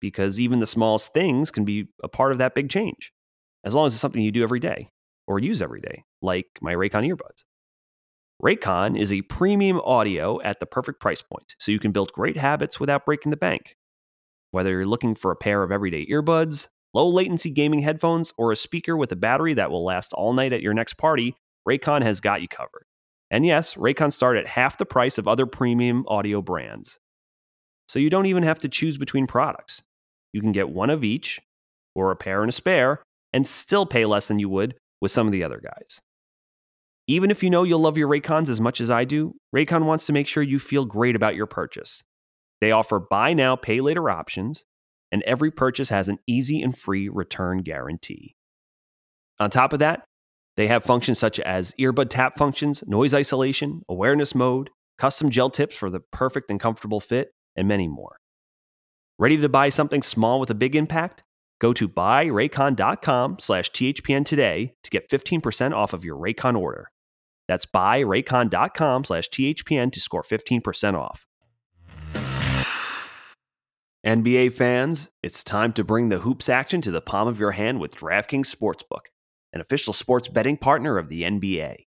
because 0.00 0.38
even 0.38 0.60
the 0.60 0.66
smallest 0.66 1.14
things 1.14 1.50
can 1.50 1.64
be 1.64 1.88
a 2.02 2.08
part 2.08 2.32
of 2.32 2.38
that 2.38 2.54
big 2.54 2.68
change, 2.68 3.12
as 3.64 3.74
long 3.74 3.86
as 3.86 3.94
it's 3.94 4.00
something 4.00 4.22
you 4.22 4.32
do 4.32 4.42
every 4.42 4.60
day 4.60 4.90
or 5.26 5.38
use 5.38 5.62
every 5.62 5.80
day, 5.80 6.04
like 6.20 6.46
my 6.60 6.74
Raycon 6.74 7.08
earbuds. 7.08 7.44
Raycon 8.42 8.98
is 8.98 9.10
a 9.10 9.22
premium 9.22 9.80
audio 9.80 10.42
at 10.42 10.60
the 10.60 10.66
perfect 10.66 11.00
price 11.00 11.22
point, 11.22 11.54
so 11.58 11.72
you 11.72 11.78
can 11.78 11.92
build 11.92 12.12
great 12.12 12.36
habits 12.36 12.78
without 12.78 13.06
breaking 13.06 13.30
the 13.30 13.36
bank. 13.36 13.76
Whether 14.50 14.72
you're 14.72 14.86
looking 14.86 15.14
for 15.14 15.30
a 15.30 15.36
pair 15.36 15.62
of 15.62 15.72
everyday 15.72 16.04
earbuds, 16.06 16.66
low 16.94 17.08
latency 17.08 17.50
gaming 17.50 17.82
headphones, 17.82 18.32
or 18.38 18.52
a 18.52 18.56
speaker 18.56 18.96
with 18.96 19.12
a 19.12 19.16
battery 19.16 19.54
that 19.54 19.70
will 19.70 19.84
last 19.84 20.12
all 20.12 20.32
night 20.32 20.52
at 20.52 20.62
your 20.62 20.74
next 20.74 20.94
party, 20.94 21.36
Raycon 21.68 22.02
has 22.02 22.20
got 22.20 22.40
you 22.40 22.48
covered. 22.48 22.86
And 23.30 23.44
yes, 23.44 23.74
Raycon 23.74 24.12
start 24.12 24.36
at 24.36 24.46
half 24.46 24.78
the 24.78 24.86
price 24.86 25.18
of 25.18 25.26
other 25.26 25.46
premium 25.46 26.04
audio 26.06 26.40
brands. 26.40 26.98
So 27.88 27.98
you 27.98 28.08
don't 28.08 28.26
even 28.26 28.44
have 28.44 28.60
to 28.60 28.68
choose 28.68 28.96
between 28.96 29.26
products. 29.26 29.82
You 30.32 30.40
can 30.40 30.52
get 30.52 30.70
one 30.70 30.90
of 30.90 31.04
each, 31.04 31.40
or 31.94 32.10
a 32.10 32.16
pair 32.16 32.42
and 32.42 32.48
a 32.48 32.52
spare, 32.52 33.02
and 33.32 33.46
still 33.46 33.86
pay 33.86 34.06
less 34.06 34.28
than 34.28 34.38
you 34.38 34.48
would 34.48 34.76
with 35.00 35.10
some 35.10 35.26
of 35.26 35.32
the 35.32 35.42
other 35.42 35.60
guys. 35.62 36.00
Even 37.06 37.30
if 37.30 37.42
you 37.42 37.50
know 37.50 37.64
you'll 37.64 37.80
love 37.80 37.98
your 37.98 38.08
Raycons 38.08 38.48
as 38.48 38.60
much 38.60 38.80
as 38.80 38.88
I 38.88 39.04
do, 39.04 39.34
Raycon 39.54 39.84
wants 39.84 40.06
to 40.06 40.12
make 40.12 40.26
sure 40.26 40.42
you 40.42 40.58
feel 40.58 40.86
great 40.86 41.16
about 41.16 41.34
your 41.34 41.46
purchase. 41.46 42.02
They 42.60 42.70
offer 42.70 42.98
buy 42.98 43.34
now, 43.34 43.56
pay 43.56 43.80
later 43.80 44.08
options, 44.08 44.64
and 45.12 45.22
every 45.22 45.50
purchase 45.50 45.88
has 45.88 46.08
an 46.08 46.18
easy 46.26 46.62
and 46.62 46.76
free 46.76 47.08
return 47.08 47.58
guarantee. 47.58 48.34
On 49.38 49.50
top 49.50 49.72
of 49.72 49.78
that, 49.80 50.04
they 50.56 50.68
have 50.68 50.84
functions 50.84 51.18
such 51.18 51.40
as 51.40 51.72
earbud 51.80 52.10
tap 52.10 52.38
functions, 52.38 52.84
noise 52.86 53.12
isolation, 53.12 53.82
awareness 53.88 54.34
mode, 54.34 54.70
custom 54.98 55.30
gel 55.30 55.50
tips 55.50 55.74
for 55.76 55.90
the 55.90 56.00
perfect 56.00 56.50
and 56.50 56.60
comfortable 56.60 57.00
fit, 57.00 57.32
and 57.56 57.66
many 57.66 57.88
more. 57.88 58.16
Ready 59.18 59.36
to 59.36 59.48
buy 59.48 59.68
something 59.68 60.02
small 60.02 60.40
with 60.40 60.50
a 60.50 60.54
big 60.54 60.76
impact? 60.76 61.22
Go 61.60 61.72
to 61.72 61.88
buyraycon.com 61.88 63.38
slash 63.38 63.70
THPN 63.70 64.24
today 64.24 64.74
to 64.82 64.90
get 64.90 65.08
15% 65.08 65.72
off 65.72 65.92
of 65.92 66.04
your 66.04 66.16
Raycon 66.16 66.58
order. 66.58 66.90
That's 67.46 67.66
buyraycon.com 67.66 69.04
slash 69.04 69.28
THPN 69.28 69.92
to 69.92 70.00
score 70.00 70.22
15% 70.22 70.94
off. 70.94 71.26
NBA 74.04 74.52
fans, 74.52 75.08
it's 75.22 75.42
time 75.42 75.72
to 75.72 75.82
bring 75.82 76.10
the 76.10 76.18
hoops 76.18 76.50
action 76.50 76.82
to 76.82 76.90
the 76.90 77.00
palm 77.00 77.26
of 77.26 77.40
your 77.40 77.52
hand 77.52 77.80
with 77.80 77.96
DraftKings 77.96 78.54
Sportsbook, 78.54 79.06
an 79.54 79.62
official 79.62 79.94
sports 79.94 80.28
betting 80.28 80.58
partner 80.58 80.98
of 80.98 81.08
the 81.08 81.22
NBA. 81.22 81.86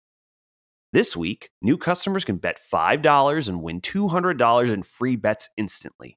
This 0.92 1.16
week, 1.16 1.50
new 1.60 1.76
customers 1.76 2.24
can 2.24 2.36
bet 2.36 2.60
$5 2.72 3.48
and 3.48 3.62
win 3.64 3.80
$200 3.80 4.72
in 4.72 4.84
free 4.84 5.16
bets 5.16 5.48
instantly. 5.56 6.16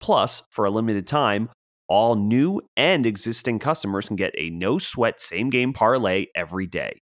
Plus, 0.00 0.44
for 0.48 0.64
a 0.64 0.70
limited 0.70 1.08
time, 1.08 1.50
all 1.88 2.14
new 2.14 2.62
and 2.76 3.04
existing 3.04 3.58
customers 3.58 4.06
can 4.06 4.14
get 4.14 4.32
a 4.38 4.50
no 4.50 4.78
sweat 4.78 5.20
same 5.20 5.50
game 5.50 5.72
parlay 5.72 6.26
every 6.36 6.68
day. 6.68 7.00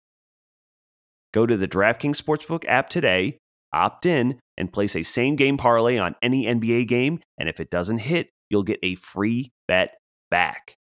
Go 1.33 1.45
to 1.45 1.57
the 1.57 1.67
DraftKings 1.67 2.21
Sportsbook 2.21 2.63
app 2.69 2.89
today, 2.89 3.37
opt 3.73 4.05
in, 4.05 4.39
and 4.57 4.71
place 4.71 4.95
a 4.95 5.03
same 5.03 5.35
game 5.35 5.57
parlay 5.57 5.97
on 5.97 6.15
any 6.21 6.45
NBA 6.45 6.87
game. 6.87 7.19
And 7.37 7.47
if 7.49 7.59
it 7.59 7.69
doesn't 7.69 7.99
hit, 7.99 8.29
you'll 8.49 8.63
get 8.63 8.79
a 8.83 8.95
free 8.95 9.51
bet 9.67 9.95
back. 10.29 10.77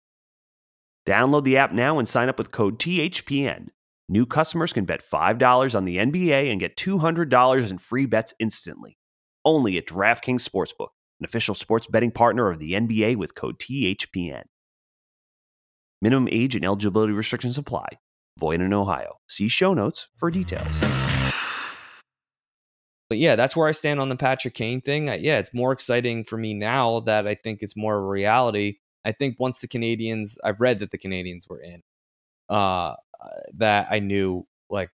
Download 1.08 1.44
the 1.44 1.58
app 1.58 1.74
now 1.74 2.00
and 2.00 2.08
sign 2.08 2.30
up 2.30 2.38
with 2.38 2.52
code 2.52 2.80
THPN. 2.80 3.68
New 4.10 4.26
customers 4.26 4.74
can 4.74 4.86
bet 4.86 5.02
$5 5.02 5.76
on 5.76 5.86
the 5.86 5.98
NBA 5.98 6.52
and 6.52 6.60
get 6.60 6.78
$200 6.78 7.72
in 7.72 7.78
free 7.78 8.06
bets 8.06 8.34
instantly. 8.40 8.98
Only 9.46 9.78
at 9.78 9.88
DraftKings 9.88 10.48
Sportsbook, 10.48 10.90
an 11.20 11.26
official 11.26 11.56
sports 11.56 11.88
betting 11.88 12.12
partner 12.12 12.50
of 12.50 12.60
the 12.60 12.72
NBA 12.74 13.18
with 13.18 13.36
code 13.36 13.60
THPN. 13.60 14.44
Minimum 16.02 16.30
age 16.32 16.56
and 16.56 16.66
eligibility 16.66 17.14
restrictions 17.14 17.58
apply. 17.58 17.88
Void 18.40 18.62
in 18.62 18.74
Ohio. 18.74 19.20
See 19.28 19.48
show 19.48 19.74
notes 19.74 20.08
for 20.16 20.30
details. 20.30 20.82
But 23.10 23.18
yeah, 23.18 23.36
that's 23.36 23.56
where 23.56 23.68
I 23.68 23.72
stand 23.72 24.00
on 24.00 24.10
the 24.10 24.16
Patrick 24.16 24.54
Kane 24.54 24.82
thing. 24.82 25.08
Yeah, 25.08 25.38
it's 25.38 25.54
more 25.54 25.72
exciting 25.72 26.24
for 26.24 26.38
me 26.38 26.54
now 26.54 27.02
that 27.02 27.28
I 27.28 27.36
think 27.36 27.62
it's 27.62 27.76
more 27.76 27.98
of 27.98 28.04
a 28.04 28.08
reality. 28.08 28.78
I 29.06 29.12
think 29.12 29.36
once 29.40 29.60
the 29.60 29.68
Canadiens, 29.68 30.38
I've 30.44 30.62
read 30.62 30.80
that 30.80 30.92
the 30.92 30.98
Canadiens 30.98 31.50
were 31.50 31.62
in, 31.62 31.82
uh, 32.50 32.96
that 33.56 33.88
I 33.92 34.00
knew 34.00 34.48
like 34.70 34.90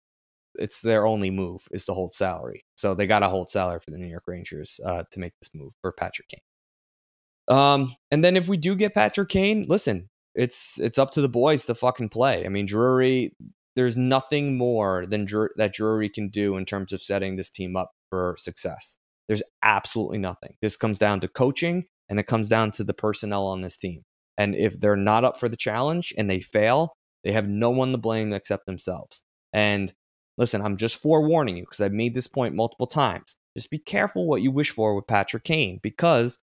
it's 0.54 0.80
their 0.80 1.06
only 1.06 1.30
move 1.30 1.66
is 1.70 1.86
to 1.86 1.94
hold 1.94 2.14
salary. 2.14 2.64
So 2.74 2.94
they 2.94 3.06
got 3.06 3.20
to 3.20 3.28
hold 3.28 3.50
salary 3.50 3.80
for 3.80 3.90
the 3.90 3.98
New 3.98 4.08
York 4.08 4.24
Rangers 4.26 4.80
uh, 4.84 5.04
to 5.10 5.20
make 5.20 5.34
this 5.40 5.50
move 5.54 5.72
for 5.80 5.92
Patrick 5.92 6.28
Kane. 6.28 7.56
Um, 7.56 7.94
and 8.10 8.24
then 8.24 8.36
if 8.36 8.48
we 8.48 8.56
do 8.56 8.76
get 8.76 8.94
Patrick 8.94 9.28
Kane, 9.28 9.64
listen, 9.68 10.08
it's 10.34 10.78
it's 10.78 10.98
up 10.98 11.10
to 11.12 11.20
the 11.20 11.28
boys 11.28 11.64
to 11.66 11.74
fucking 11.74 12.10
play. 12.10 12.44
I 12.44 12.48
mean, 12.48 12.66
Drury, 12.66 13.34
there's 13.74 13.96
nothing 13.96 14.58
more 14.58 15.06
than 15.06 15.26
that 15.56 15.72
Drury 15.72 16.08
can 16.08 16.28
do 16.28 16.56
in 16.56 16.64
terms 16.66 16.92
of 16.92 17.00
setting 17.00 17.36
this 17.36 17.50
team 17.50 17.76
up 17.76 17.92
for 18.10 18.36
success. 18.38 18.96
There's 19.26 19.42
absolutely 19.62 20.18
nothing. 20.18 20.54
This 20.62 20.76
comes 20.76 20.98
down 20.98 21.20
to 21.20 21.28
coaching 21.28 21.84
and 22.08 22.18
it 22.18 22.26
comes 22.26 22.48
down 22.48 22.70
to 22.72 22.84
the 22.84 22.94
personnel 22.94 23.46
on 23.46 23.60
this 23.60 23.76
team. 23.76 24.02
And 24.38 24.54
if 24.54 24.80
they're 24.80 24.96
not 24.96 25.24
up 25.24 25.38
for 25.38 25.48
the 25.48 25.56
challenge 25.56 26.14
and 26.16 26.30
they 26.30 26.40
fail, 26.40 26.94
they 27.24 27.32
have 27.32 27.48
no 27.48 27.70
one 27.70 27.92
to 27.92 27.98
blame 27.98 28.32
except 28.32 28.66
themselves. 28.66 29.22
And 29.52 29.92
listen, 30.38 30.62
I'm 30.62 30.76
just 30.76 31.02
forewarning 31.02 31.56
you 31.56 31.64
because 31.64 31.80
I've 31.80 31.92
made 31.92 32.14
this 32.14 32.28
point 32.28 32.54
multiple 32.54 32.86
times. 32.86 33.36
Just 33.56 33.70
be 33.70 33.78
careful 33.78 34.26
what 34.26 34.40
you 34.40 34.50
wish 34.50 34.70
for 34.70 34.94
with 34.94 35.06
Patrick 35.06 35.44
Kane 35.44 35.80
because 35.82 36.38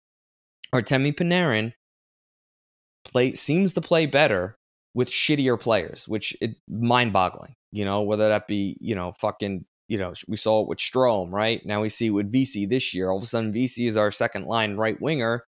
Artemi 0.73 1.13
Panarin 1.13 1.73
play 3.06 3.34
seems 3.36 3.73
to 3.73 3.82
play 3.82 4.06
better 4.08 4.58
with 4.95 5.10
shittier 5.10 5.60
players, 5.60 6.08
which 6.08 6.36
is 6.41 6.56
mind-boggling. 6.67 7.56
You 7.71 7.86
know, 7.86 8.02
whether 8.02 8.30
that 8.30 8.47
be 8.47 8.78
you 8.82 8.95
know 8.95 9.13
fucking 9.19 9.65
you 9.93 9.99
know, 9.99 10.12
we 10.27 10.38
saw 10.38 10.60
it 10.60 10.67
with 10.67 10.79
Strome, 10.79 11.32
right? 11.32 11.63
Now 11.67 11.79
we 11.79 11.89
see 11.89 12.08
it 12.08 12.15
with 12.17 12.32
Vesey 12.32 12.65
this 12.65 12.95
year. 12.95 13.12
All 13.12 13.17
of 13.17 13.23
a 13.23 13.27
sudden, 13.27 13.53
Vesey 13.53 13.86
is 13.86 13.95
our 13.95 14.12
second 14.12 14.47
line 14.47 14.75
right 14.75 14.99
winger 14.99 15.45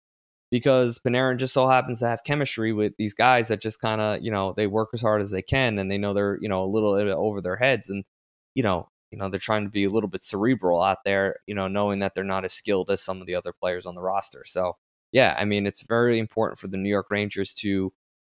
because 0.52 1.00
Panarin 1.00 1.38
just 1.38 1.52
so 1.52 1.68
happens 1.68 1.98
to 1.98 2.08
have 2.08 2.24
chemistry 2.24 2.72
with 2.72 2.94
these 3.00 3.16
guys 3.16 3.48
that 3.48 3.60
just 3.60 3.82
kind 3.82 4.00
of, 4.00 4.22
you 4.22 4.30
know, 4.30 4.54
they 4.56 4.68
work 4.68 4.90
as 4.94 5.02
hard 5.02 5.24
as 5.24 5.32
they 5.32 5.42
can 5.42 5.80
and 5.80 5.90
they 5.90 5.98
know 5.98 6.14
they're, 6.14 6.38
you 6.44 6.48
know, 6.48 6.64
a 6.64 6.70
little 6.70 6.94
over 6.94 7.42
their 7.42 7.56
heads 7.56 7.90
and, 7.90 8.04
you 8.54 8.62
know, 8.62 8.88
you 9.10 9.18
know, 9.18 9.30
they're 9.30 9.40
trying 9.40 9.64
to 9.64 9.72
be 9.72 9.86
a 9.86 9.90
little 9.90 10.10
bit 10.10 10.24
cerebral 10.24 10.80
out 10.80 11.00
there, 11.06 11.38
you 11.48 11.56
know, 11.56 11.68
knowing 11.68 11.98
that 11.98 12.14
they're 12.14 12.24
not 12.24 12.46
as 12.46 12.54
skilled 12.54 12.92
as 12.92 13.02
some 13.02 13.22
of 13.22 13.26
the 13.26 13.34
other 13.34 13.52
players 13.52 13.88
on 13.88 13.96
the 13.96 14.02
roster. 14.04 14.44
So, 14.46 14.74
yeah, 15.12 15.36
I 15.40 15.46
mean, 15.46 15.66
it's 15.66 15.82
very 15.82 16.20
important 16.20 16.60
for 16.60 16.68
the 16.68 16.78
New 16.78 16.90
York 16.90 17.08
Rangers 17.10 17.56
to 17.56 17.92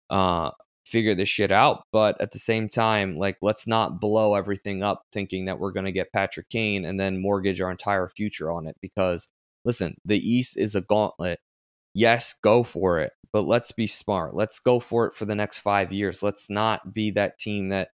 uh, 0.10 0.52
figure 0.88 1.14
this 1.14 1.30
shit 1.30 1.52
out. 1.52 1.84
But 1.92 2.20
at 2.22 2.32
the 2.32 2.40
same 2.40 2.70
time, 2.70 3.18
like, 3.18 3.38
let's 3.42 3.68
not 3.68 4.00
blow 4.00 4.36
everything 4.36 4.84
up 4.84 5.04
thinking 5.12 5.46
that 5.46 5.60
we're 5.60 5.72
going 5.72 5.86
to 5.86 5.92
get 5.92 6.14
Patrick 6.14 6.50
Kane 6.50 6.86
and 6.86 7.00
then 7.00 7.22
mortgage 7.22 7.62
our 7.62 7.72
entire 7.72 8.10
future 8.10 8.52
on 8.52 8.68
it. 8.68 8.76
Because, 8.82 9.28
listen, 9.66 9.96
the 10.06 10.18
East 10.18 10.58
is 10.58 10.76
a 10.76 10.82
gauntlet. 10.82 11.40
Yes, 11.94 12.36
go 12.44 12.64
for 12.64 13.00
it. 13.00 13.12
But 13.34 13.46
let's 13.46 13.72
be 13.72 13.88
smart. 13.88 14.36
Let's 14.36 14.60
go 14.60 14.80
for 14.80 15.06
it 15.08 15.14
for 15.14 15.26
the 15.26 15.36
next 15.36 15.60
five 15.60 15.92
years. 15.92 16.24
Let's 16.24 16.50
not 16.50 16.94
be 16.94 17.12
that 17.12 17.38
team 17.38 17.70
that, 17.70 17.90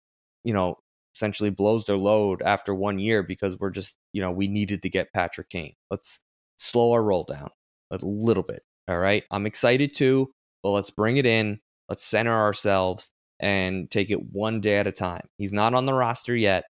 you 0.43 0.53
know, 0.53 0.75
essentially 1.15 1.49
blows 1.49 1.85
their 1.85 1.97
load 1.97 2.41
after 2.41 2.75
one 2.75 2.99
year 2.99 3.23
because 3.23 3.57
we're 3.57 3.71
just, 3.71 3.95
you 4.13 4.21
know, 4.21 4.31
we 4.31 4.47
needed 4.47 4.81
to 4.81 4.89
get 4.89 5.13
Patrick 5.13 5.49
Kane. 5.49 5.73
Let's 5.89 6.19
slow 6.57 6.91
our 6.91 7.03
roll 7.03 7.23
down 7.23 7.49
a 7.91 7.97
little 8.01 8.43
bit. 8.43 8.63
All 8.87 8.99
right. 8.99 9.23
I'm 9.31 9.45
excited 9.45 9.95
too, 9.95 10.31
but 10.63 10.71
let's 10.71 10.89
bring 10.89 11.17
it 11.17 11.25
in 11.25 11.59
Let's 11.91 12.05
center 12.05 12.31
ourselves 12.31 13.11
and 13.41 13.91
take 13.91 14.11
it 14.11 14.31
one 14.31 14.61
day 14.61 14.77
at 14.77 14.87
a 14.87 14.93
time. 14.93 15.27
He's 15.37 15.51
not 15.51 15.73
on 15.73 15.85
the 15.85 15.93
roster 15.93 16.33
yet. 16.33 16.63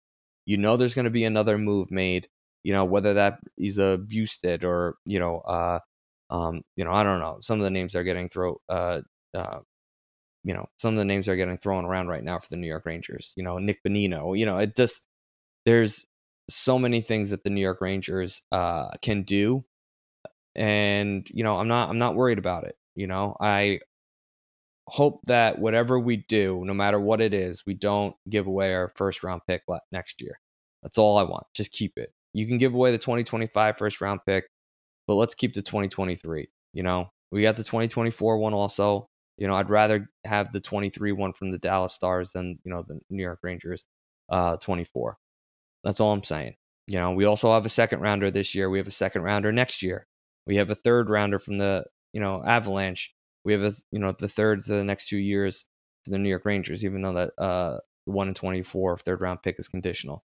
You 0.48 0.58
know 0.58 0.78
there's 0.78 0.96
going 0.96 1.06
to 1.06 1.12
be 1.12 1.26
another 1.26 1.60
move 1.60 1.92
made. 1.92 2.28
You 2.64 2.74
know 2.74 2.86
whether 2.86 3.14
that 3.14 3.38
is 3.56 3.78
a 3.78 4.00
Bjugstad 4.00 4.64
or 4.64 4.96
you 5.06 5.20
know, 5.20 5.42
uh, 5.42 5.78
um, 6.32 6.64
you 6.76 6.84
know 6.84 6.92
I 6.92 7.04
don't 7.04 7.20
know. 7.20 7.38
Some 7.40 7.60
of 7.60 7.64
the 7.64 7.70
names 7.70 7.94
are 7.94 8.04
getting 8.04 8.30
thrown. 8.30 8.56
Uh, 8.68 9.02
uh, 9.36 9.60
you 10.44 10.56
know, 10.56 10.66
some 10.78 10.96
of 10.96 10.98
the 10.98 11.06
names 11.06 11.30
are 11.30 11.36
getting 11.36 11.60
thrown 11.60 11.86
around 11.86 12.08
right 12.08 12.24
now 12.24 12.40
for 12.40 12.50
the 12.50 12.58
New 12.58 12.66
York 12.66 12.88
Rangers. 12.88 13.32
You 13.36 13.44
know, 13.44 13.60
Nick 13.60 13.84
Bonino. 13.88 14.36
You 14.36 14.48
know, 14.48 14.58
it 14.58 14.76
just 14.76 15.04
there's 15.68 16.04
so 16.50 16.80
many 16.80 17.02
things 17.02 17.30
that 17.30 17.44
the 17.44 17.52
New 17.52 17.62
York 17.62 17.80
Rangers 17.80 18.42
uh, 18.52 18.88
can 19.04 19.22
do, 19.22 19.66
and 20.56 21.30
you 21.32 21.44
know, 21.44 21.60
I'm 21.60 21.68
not 21.68 21.90
I'm 21.92 22.00
not 22.00 22.16
worried 22.16 22.40
about 22.40 22.64
it. 22.64 22.76
You 22.96 23.06
know, 23.06 23.38
I 23.40 23.82
hope 24.88 25.22
that 25.28 25.60
whatever 25.60 26.00
we 26.00 26.18
do, 26.18 26.64
no 26.66 26.74
matter 26.74 27.00
what 27.00 27.22
it 27.22 27.34
is, 27.34 27.66
we 27.66 27.74
don't 27.74 28.16
give 28.30 28.48
away 28.48 28.74
our 28.74 28.92
first 28.96 29.24
round 29.24 29.42
pick 29.48 29.64
next 29.92 30.22
year. 30.22 30.40
That's 30.84 30.98
all 30.98 31.18
I 31.18 31.24
want. 31.24 31.46
Just 31.54 31.72
keep 31.72 31.94
it. 31.98 32.14
You 32.34 32.48
can 32.48 32.58
give 32.58 32.74
away 32.74 32.92
the 32.92 32.98
2025 32.98 33.78
first 33.78 34.02
round 34.02 34.22
pick, 34.26 34.46
but 35.08 35.16
let's 35.16 35.36
keep 35.36 35.54
the 35.54 35.62
2023. 35.62 36.50
You 36.74 36.84
know, 36.84 37.12
we 37.32 37.42
got 37.42 37.56
the 37.56 37.64
2024 37.64 38.38
one 38.38 38.54
also. 38.54 39.08
You 39.38 39.48
know, 39.48 39.56
I'd 39.56 39.70
rather 39.70 40.10
have 40.26 40.52
the 40.52 40.60
23 40.60 41.12
one 41.14 41.34
from 41.34 41.52
the 41.52 41.58
Dallas 41.58 41.94
Stars 41.94 42.32
than, 42.32 42.60
you 42.64 42.72
know, 42.72 42.84
the 42.88 43.00
New 43.10 43.24
York 43.24 43.40
Rangers 43.44 43.84
uh 44.30 44.58
24. 44.58 45.18
That's 45.84 46.00
all 46.00 46.14
I'm 46.14 46.24
saying. 46.24 46.56
You 46.88 47.00
know, 47.00 47.12
we 47.12 47.26
also 47.26 47.52
have 47.52 47.66
a 47.66 47.70
second 47.70 48.02
rounder 48.02 48.32
this 48.32 48.56
year. 48.56 48.70
We 48.70 48.78
have 48.78 48.88
a 48.88 48.92
second 48.92 49.24
rounder 49.24 49.52
next 49.52 49.82
year. 49.82 50.08
We 50.46 50.58
have 50.58 50.70
a 50.70 50.76
third 50.76 51.10
rounder 51.10 51.40
from 51.40 51.58
the, 51.58 51.86
you 52.14 52.20
know, 52.20 52.44
Avalanche 52.44 53.14
we 53.44 53.54
have 53.54 53.64
a 53.64 53.72
you 53.92 54.00
know 54.00 54.12
the 54.12 54.28
third 54.28 54.64
to 54.66 54.74
the 54.74 54.84
next 54.84 55.08
two 55.08 55.18
years 55.18 55.66
for 56.04 56.12
the 56.12 56.20
New 56.20 56.30
York 56.30 56.46
Rangers, 56.46 56.86
even 56.86 57.02
though 57.02 57.14
that 57.14 57.32
uh 57.38 57.78
one 58.06 58.28
in 58.28 58.34
24 58.34 58.98
third 58.98 59.22
round 59.22 59.44
pick 59.44 59.60
is 59.60 59.68
conditional. 59.68 60.24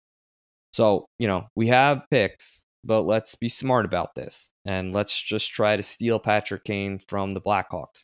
So 0.73 1.07
you 1.19 1.27
know 1.27 1.47
we 1.55 1.67
have 1.67 2.03
picks, 2.11 2.65
but 2.83 3.03
let's 3.03 3.35
be 3.35 3.49
smart 3.49 3.85
about 3.85 4.15
this 4.15 4.51
and 4.65 4.93
let's 4.93 5.19
just 5.19 5.51
try 5.51 5.75
to 5.75 5.83
steal 5.83 6.19
Patrick 6.19 6.63
Kane 6.63 6.99
from 6.99 7.31
the 7.31 7.41
Blackhawks. 7.41 8.03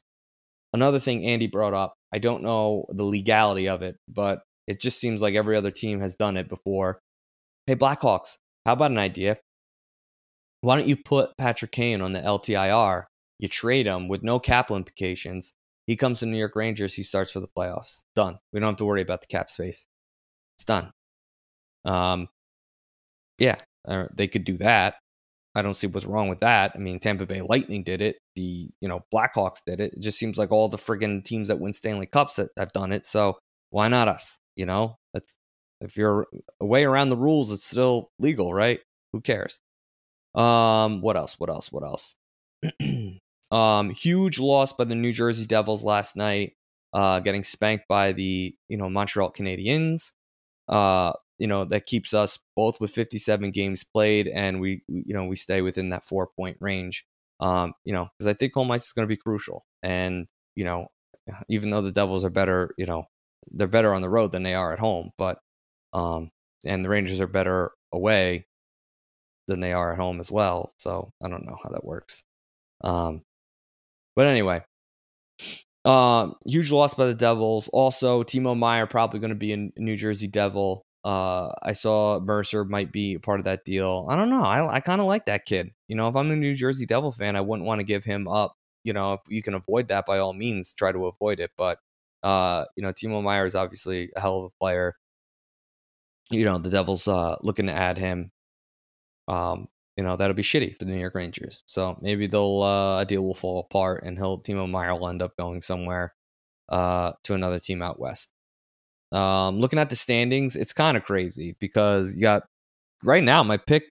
Another 0.74 1.00
thing 1.00 1.26
Andy 1.26 1.48
brought 1.48 1.74
up, 1.74 1.96
I 2.14 2.20
don't 2.20 2.44
know 2.44 2.86
the 2.90 3.04
legality 3.04 3.68
of 3.68 3.82
it, 3.82 3.98
but 4.08 4.42
it 4.68 4.80
just 4.80 5.00
seems 5.00 5.22
like 5.22 5.36
every 5.36 5.58
other 5.58 5.72
team 5.72 6.00
has 6.00 6.16
done 6.16 6.38
it 6.38 6.48
before. 6.48 7.02
Hey 7.68 7.76
Blackhawks, 7.76 8.38
how 8.66 8.74
about 8.74 8.92
an 8.92 8.98
idea? 8.98 9.38
Why 10.62 10.78
don't 10.78 10.88
you 10.88 10.96
put 10.96 11.36
Patrick 11.38 11.72
Kane 11.72 12.02
on 12.02 12.14
the 12.14 12.22
LTIR 12.22 13.06
you 13.42 13.50
trade 13.50 13.88
him 13.88 14.08
with 14.08 14.24
no 14.24 14.40
cap 14.40 14.72
implications. 14.72 15.54
He 15.88 15.98
comes 15.98 16.20
to 16.20 16.26
New 16.28 16.38
York 16.38 16.56
Rangers. 16.56 16.94
He 16.94 17.04
starts 17.04 17.32
for 17.34 17.42
the 17.42 17.48
playoffs. 17.48 18.04
Done. 18.16 18.38
We 18.54 18.60
don't 18.60 18.70
have 18.70 18.78
to 18.78 18.86
worry 18.86 19.02
about 19.02 19.22
the 19.22 19.28
cap 19.28 19.50
space. 19.50 19.88
It's 20.56 20.64
done. 20.64 20.92
Um, 21.84 22.30
yeah, 23.40 23.58
uh, 23.88 24.06
they 24.16 24.28
could 24.28 24.44
do 24.44 24.58
that. 24.58 24.96
I 25.56 25.64
don't 25.64 25.74
see 25.74 25.88
what's 25.88 26.06
wrong 26.06 26.30
with 26.30 26.40
that. 26.42 26.74
I 26.76 26.78
mean, 26.78 27.00
Tampa 27.00 27.26
Bay 27.26 27.42
Lightning 27.42 27.84
did 27.84 28.02
it. 28.02 28.20
The 28.36 28.70
you 28.80 28.88
know 28.88 29.02
Blackhawks 29.14 29.64
did 29.66 29.82
it. 29.82 29.94
It 29.94 30.00
just 30.00 30.20
seems 30.20 30.38
like 30.38 30.52
all 30.52 30.70
the 30.70 30.78
friggin' 30.78 31.26
teams 31.26 31.48
that 31.50 31.60
win 31.60 31.74
Stanley 31.74 32.06
Cups 32.06 32.36
that 32.36 32.50
have 32.58 32.72
done 32.72 32.94
it. 32.94 33.06
So 33.06 33.38
why 33.72 33.88
not 33.88 34.08
us? 34.08 34.38
You 34.56 34.68
know, 34.68 34.96
that's 35.14 35.36
if 35.82 35.98
you're 35.98 36.28
away 36.62 36.86
around 36.86 37.10
the 37.10 37.18
rules, 37.18 37.52
it's 37.52 37.66
still 37.66 38.12
legal, 38.20 38.54
right? 38.54 38.80
Who 39.14 39.22
cares? 39.22 39.60
Um, 40.36 41.02
what 41.02 41.18
else? 41.18 41.36
What 41.40 41.50
else? 41.50 41.72
What 41.72 41.84
else? 41.84 42.16
Um, 43.52 43.90
huge 43.90 44.40
loss 44.40 44.72
by 44.74 44.86
the 44.86 44.96
New 44.96 45.12
Jersey 45.12 45.46
Devils 45.46 45.84
last 45.84 46.16
night, 46.16 46.54
uh, 46.94 47.20
getting 47.20 47.44
spanked 47.44 47.88
by 47.88 48.14
the 48.14 48.56
you 48.70 48.78
know 48.78 48.90
Montreal 48.90 49.32
Canadiens. 49.32 50.12
Uh, 50.70 51.14
you 51.38 51.48
know 51.48 51.66
that 51.66 51.86
keeps 51.86 52.14
us 52.14 52.40
both 52.56 52.80
with 52.80 52.92
57 52.92 53.52
games 53.52 53.84
played, 53.84 54.28
and 54.28 54.62
we 54.62 54.84
you 54.88 55.14
know 55.14 55.26
we 55.26 55.36
stay 55.36 55.62
within 55.62 55.90
that 55.90 56.06
four 56.06 56.28
point 56.28 56.58
range. 56.60 57.06
Um, 57.40 57.74
you 57.84 57.94
know 57.94 58.08
because 58.18 58.32
I 58.32 58.34
think 58.34 58.54
home 58.54 58.72
ice 58.72 58.86
is 58.86 58.94
going 58.94 59.08
to 59.08 59.14
be 59.14 59.18
crucial, 59.18 59.66
and 59.84 60.28
you 60.56 60.64
know 60.64 60.88
even 61.50 61.72
though 61.72 61.82
the 61.82 61.92
Devils 61.92 62.24
are 62.26 62.30
better, 62.30 62.74
you 62.78 62.86
know 62.86 63.06
they're 63.52 63.68
better 63.68 63.94
on 63.94 64.02
the 64.02 64.10
road 64.10 64.32
than 64.32 64.44
they 64.44 64.54
are 64.54 64.72
at 64.74 64.80
home, 64.80 65.12
but 65.18 65.40
um, 65.94 66.32
and 66.66 66.86
the 66.86 66.90
Rangers 66.90 67.20
are 67.20 67.28
better 67.28 67.72
away 67.92 68.48
than 69.48 69.60
they 69.60 69.74
are 69.74 69.92
at 69.92 70.00
home 70.00 70.20
as 70.20 70.32
well. 70.32 70.72
So 70.78 71.12
I 71.24 71.28
don't 71.28 71.46
know 71.46 71.58
how 71.62 71.70
that 71.72 71.84
works. 71.84 72.24
Um, 72.84 73.24
but 74.16 74.28
anyway, 74.28 74.62
um, 75.86 76.36
huge 76.46 76.72
loss 76.72 76.94
by 76.94 77.08
the 77.08 77.16
Devils. 77.16 77.70
Also, 77.74 78.24
Timo 78.24 78.58
Meier 78.58 78.86
probably 78.88 79.20
going 79.20 79.30
to 79.30 79.36
be 79.36 79.54
a 79.54 79.70
New 79.78 79.98
Jersey 79.98 80.28
Devil. 80.28 80.86
Uh, 81.04 81.50
I 81.64 81.74
saw 81.74 82.20
Mercer 82.20 82.64
might 82.64 82.92
be 82.92 83.16
a 83.16 83.20
part 83.20 83.40
of 83.40 83.46
that 83.46 83.66
deal. 83.66 84.06
I 84.10 84.16
don't 84.16 84.30
know. 84.30 84.44
I 84.44 84.76
I 84.76 84.80
kind 84.82 85.02
of 85.02 85.08
like 85.08 85.26
that 85.26 85.46
kid. 85.46 85.72
You 85.88 85.96
know, 85.96 86.08
if 86.08 86.16
I'm 86.16 86.30
a 86.30 86.36
New 86.36 86.54
Jersey 86.54 86.86
Devil 86.86 87.12
fan, 87.12 87.36
I 87.36 87.42
wouldn't 87.42 87.66
want 87.66 87.80
to 87.80 87.84
give 87.84 88.04
him 88.04 88.28
up. 88.28 88.56
You 88.84 88.94
know, 88.94 89.14
if 89.14 89.22
you 89.28 89.42
can 89.42 89.56
avoid 89.56 89.88
that, 89.90 90.06
by 90.06 90.20
all 90.20 90.34
means, 90.34 90.74
try 90.74 90.92
to 90.92 91.08
avoid 91.08 91.40
it. 91.40 91.52
But 91.58 91.80
uh, 92.24 92.66
you 92.76 92.84
know, 92.84 92.94
Timo 92.94 93.24
Meier 93.24 93.46
is 93.46 93.56
obviously 93.56 94.12
a 94.16 94.22
hell 94.22 94.40
of 94.40 94.46
a 94.46 94.60
player. 94.60 94.96
You 96.30 96.46
know, 96.46 96.58
the 96.60 96.70
Devils 96.70 97.08
uh 97.08 97.36
looking 97.42 97.68
to 97.68 97.74
add 97.74 97.98
him. 97.98 98.32
Um, 99.28 99.68
you 99.98 100.04
know, 100.04 100.16
that'll 100.16 100.36
be 100.36 100.44
shitty 100.44 100.78
for 100.78 100.86
the 100.86 100.92
New 100.92 101.00
York 101.00 101.16
Rangers. 101.16 101.64
So 101.66 101.98
maybe 102.02 102.28
they'll 102.28 102.62
uh, 102.62 103.02
a 103.02 103.06
deal 103.06 103.24
will 103.24 103.34
fall 103.34 103.60
apart 103.60 104.04
and 104.06 104.18
he'll 104.18 104.40
Timo 104.40 104.70
Meier 104.70 104.96
will 104.96 105.10
end 105.10 105.22
up 105.22 105.36
going 105.38 105.62
somewhere 105.62 106.14
uh 106.70 107.12
to 107.24 107.34
another 107.34 107.60
team 107.60 107.82
out 107.82 108.00
west. 108.00 108.32
Um, 109.12 109.60
looking 109.60 109.80
at 109.80 109.90
the 109.90 109.96
standings, 109.96 110.56
it's 110.56 110.74
kind 110.74 110.96
of 110.96 111.04
crazy 111.04 111.56
because 111.60 112.16
you 112.16 112.22
got 112.22 112.44
right 113.04 113.24
now 113.24 113.44
my 113.44 113.58
pick 113.58 113.90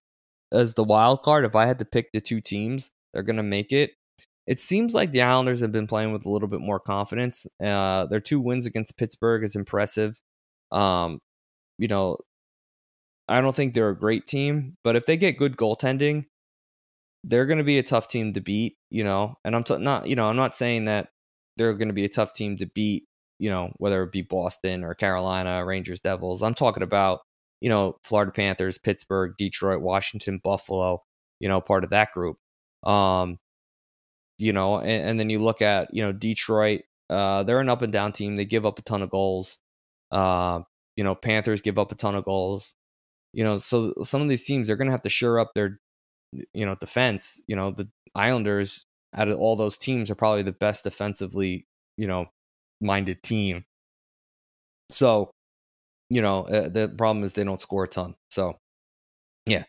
as 0.52 0.74
the 0.74 0.84
wild 0.84 1.22
card. 1.22 1.44
If 1.44 1.54
I 1.54 1.66
had 1.66 1.78
to 1.80 1.84
pick 1.84 2.10
the 2.12 2.20
two 2.20 2.40
teams, 2.40 2.90
they're 3.12 3.22
gonna 3.22 3.42
make 3.42 3.72
it. 3.72 3.92
It 4.46 4.58
seems 4.58 4.94
like 4.94 5.12
the 5.12 5.22
Islanders 5.22 5.60
have 5.60 5.72
been 5.72 5.86
playing 5.86 6.12
with 6.12 6.24
a 6.26 6.30
little 6.30 6.48
bit 6.48 6.60
more 6.60 6.80
confidence. 6.80 7.46
Uh, 7.62 8.06
their 8.06 8.20
two 8.20 8.40
wins 8.40 8.66
against 8.66 8.96
Pittsburgh 8.96 9.44
is 9.44 9.54
impressive. 9.54 10.20
Um, 10.72 11.20
you 11.78 11.88
know, 11.88 12.18
I 13.30 13.40
don't 13.40 13.54
think 13.54 13.74
they're 13.74 13.90
a 13.90 13.98
great 13.98 14.26
team, 14.26 14.76
but 14.82 14.96
if 14.96 15.06
they 15.06 15.16
get 15.16 15.38
good 15.38 15.56
goaltending, 15.56 16.26
they're 17.22 17.46
going 17.46 17.58
to 17.58 17.64
be 17.64 17.78
a 17.78 17.82
tough 17.82 18.08
team 18.08 18.32
to 18.32 18.40
beat. 18.40 18.76
You 18.90 19.04
know, 19.04 19.36
and 19.44 19.54
I'm 19.54 19.64
t- 19.64 19.78
not, 19.78 20.08
you 20.08 20.16
know, 20.16 20.28
I'm 20.28 20.36
not 20.36 20.56
saying 20.56 20.86
that 20.86 21.10
they're 21.56 21.74
going 21.74 21.88
to 21.88 21.94
be 21.94 22.04
a 22.04 22.08
tough 22.08 22.34
team 22.34 22.56
to 22.58 22.66
beat. 22.66 23.04
You 23.38 23.50
know, 23.50 23.72
whether 23.78 24.02
it 24.02 24.12
be 24.12 24.22
Boston 24.22 24.84
or 24.84 24.94
Carolina, 24.94 25.64
Rangers, 25.64 26.00
Devils. 26.00 26.42
I'm 26.42 26.54
talking 26.54 26.82
about, 26.82 27.20
you 27.60 27.68
know, 27.68 27.96
Florida 28.04 28.32
Panthers, 28.32 28.78
Pittsburgh, 28.78 29.34
Detroit, 29.38 29.80
Washington, 29.80 30.40
Buffalo. 30.42 31.02
You 31.38 31.48
know, 31.48 31.60
part 31.60 31.84
of 31.84 31.90
that 31.90 32.12
group. 32.12 32.36
Um, 32.82 33.38
you 34.38 34.52
know, 34.52 34.80
and, 34.80 35.10
and, 35.10 35.20
then 35.20 35.30
you 35.30 35.38
look 35.38 35.60
at, 35.60 35.92
you 35.92 36.02
know, 36.02 36.12
Detroit, 36.12 36.80
uh, 37.10 37.42
they're 37.42 37.60
an 37.60 37.68
up 37.68 37.82
and 37.82 37.92
down 37.92 38.12
team. 38.12 38.36
They 38.36 38.46
give 38.46 38.64
up 38.64 38.78
a 38.78 38.82
ton 38.82 39.02
of 39.02 39.10
goals. 39.10 39.58
Uh, 40.10 40.60
you 40.96 41.04
know, 41.04 41.14
Panthers 41.14 41.60
give 41.60 41.78
up 41.78 41.92
a 41.92 41.94
ton 41.94 42.14
of 42.14 42.24
goals. 42.24 42.74
You 43.32 43.44
know, 43.44 43.58
so 43.58 43.94
some 44.02 44.22
of 44.22 44.28
these 44.28 44.44
teams 44.44 44.66
they're 44.68 44.76
going 44.76 44.86
to 44.88 44.92
have 44.92 45.02
to 45.02 45.08
shore 45.10 45.38
up 45.38 45.52
their, 45.54 45.78
you 46.54 46.66
know, 46.66 46.76
defense. 46.76 47.42
You 47.46 47.56
know, 47.56 47.70
the 47.70 47.88
Islanders 48.14 48.86
out 49.14 49.28
of 49.28 49.38
all 49.38 49.56
those 49.56 49.78
teams 49.78 50.10
are 50.10 50.14
probably 50.16 50.42
the 50.42 50.52
best 50.52 50.84
defensively, 50.84 51.66
you 51.96 52.06
know, 52.06 52.26
minded 52.80 53.22
team. 53.22 53.64
So, 54.90 55.30
you 56.10 56.22
know, 56.22 56.44
uh, 56.44 56.68
the 56.68 56.88
problem 56.96 57.24
is 57.24 57.32
they 57.34 57.44
don't 57.44 57.60
score 57.60 57.84
a 57.84 57.88
ton. 57.88 58.14
So, 58.30 58.58
yeah, 59.46 59.64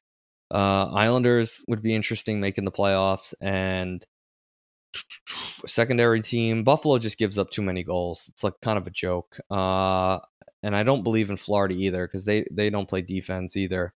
uh, 0.52 0.90
Islanders 0.94 1.64
would 1.68 1.82
be 1.82 1.96
interesting 1.96 2.42
making 2.42 2.66
the 2.66 2.72
playoffs, 2.72 3.34
and 3.42 4.06
secondary 5.66 6.22
team. 6.22 6.64
Buffalo 6.64 6.98
just 6.98 7.18
gives 7.18 7.38
up 7.38 7.50
too 7.52 7.62
many 7.62 7.84
goals. 7.84 8.28
It's 8.30 8.44
like 8.44 8.56
kind 8.62 8.78
of 8.78 8.88
a 8.88 8.92
joke. 8.92 9.40
Uh, 9.50 10.20
and 10.64 10.76
I 10.76 10.84
don't 10.84 11.04
believe 11.04 11.30
in 11.30 11.38
Florida 11.38 11.76
either 11.76 12.08
because 12.08 12.26
they 12.26 12.46
they 12.52 12.70
don't 12.70 12.90
play 12.90 13.02
defense 13.02 13.56
either. 13.56 13.94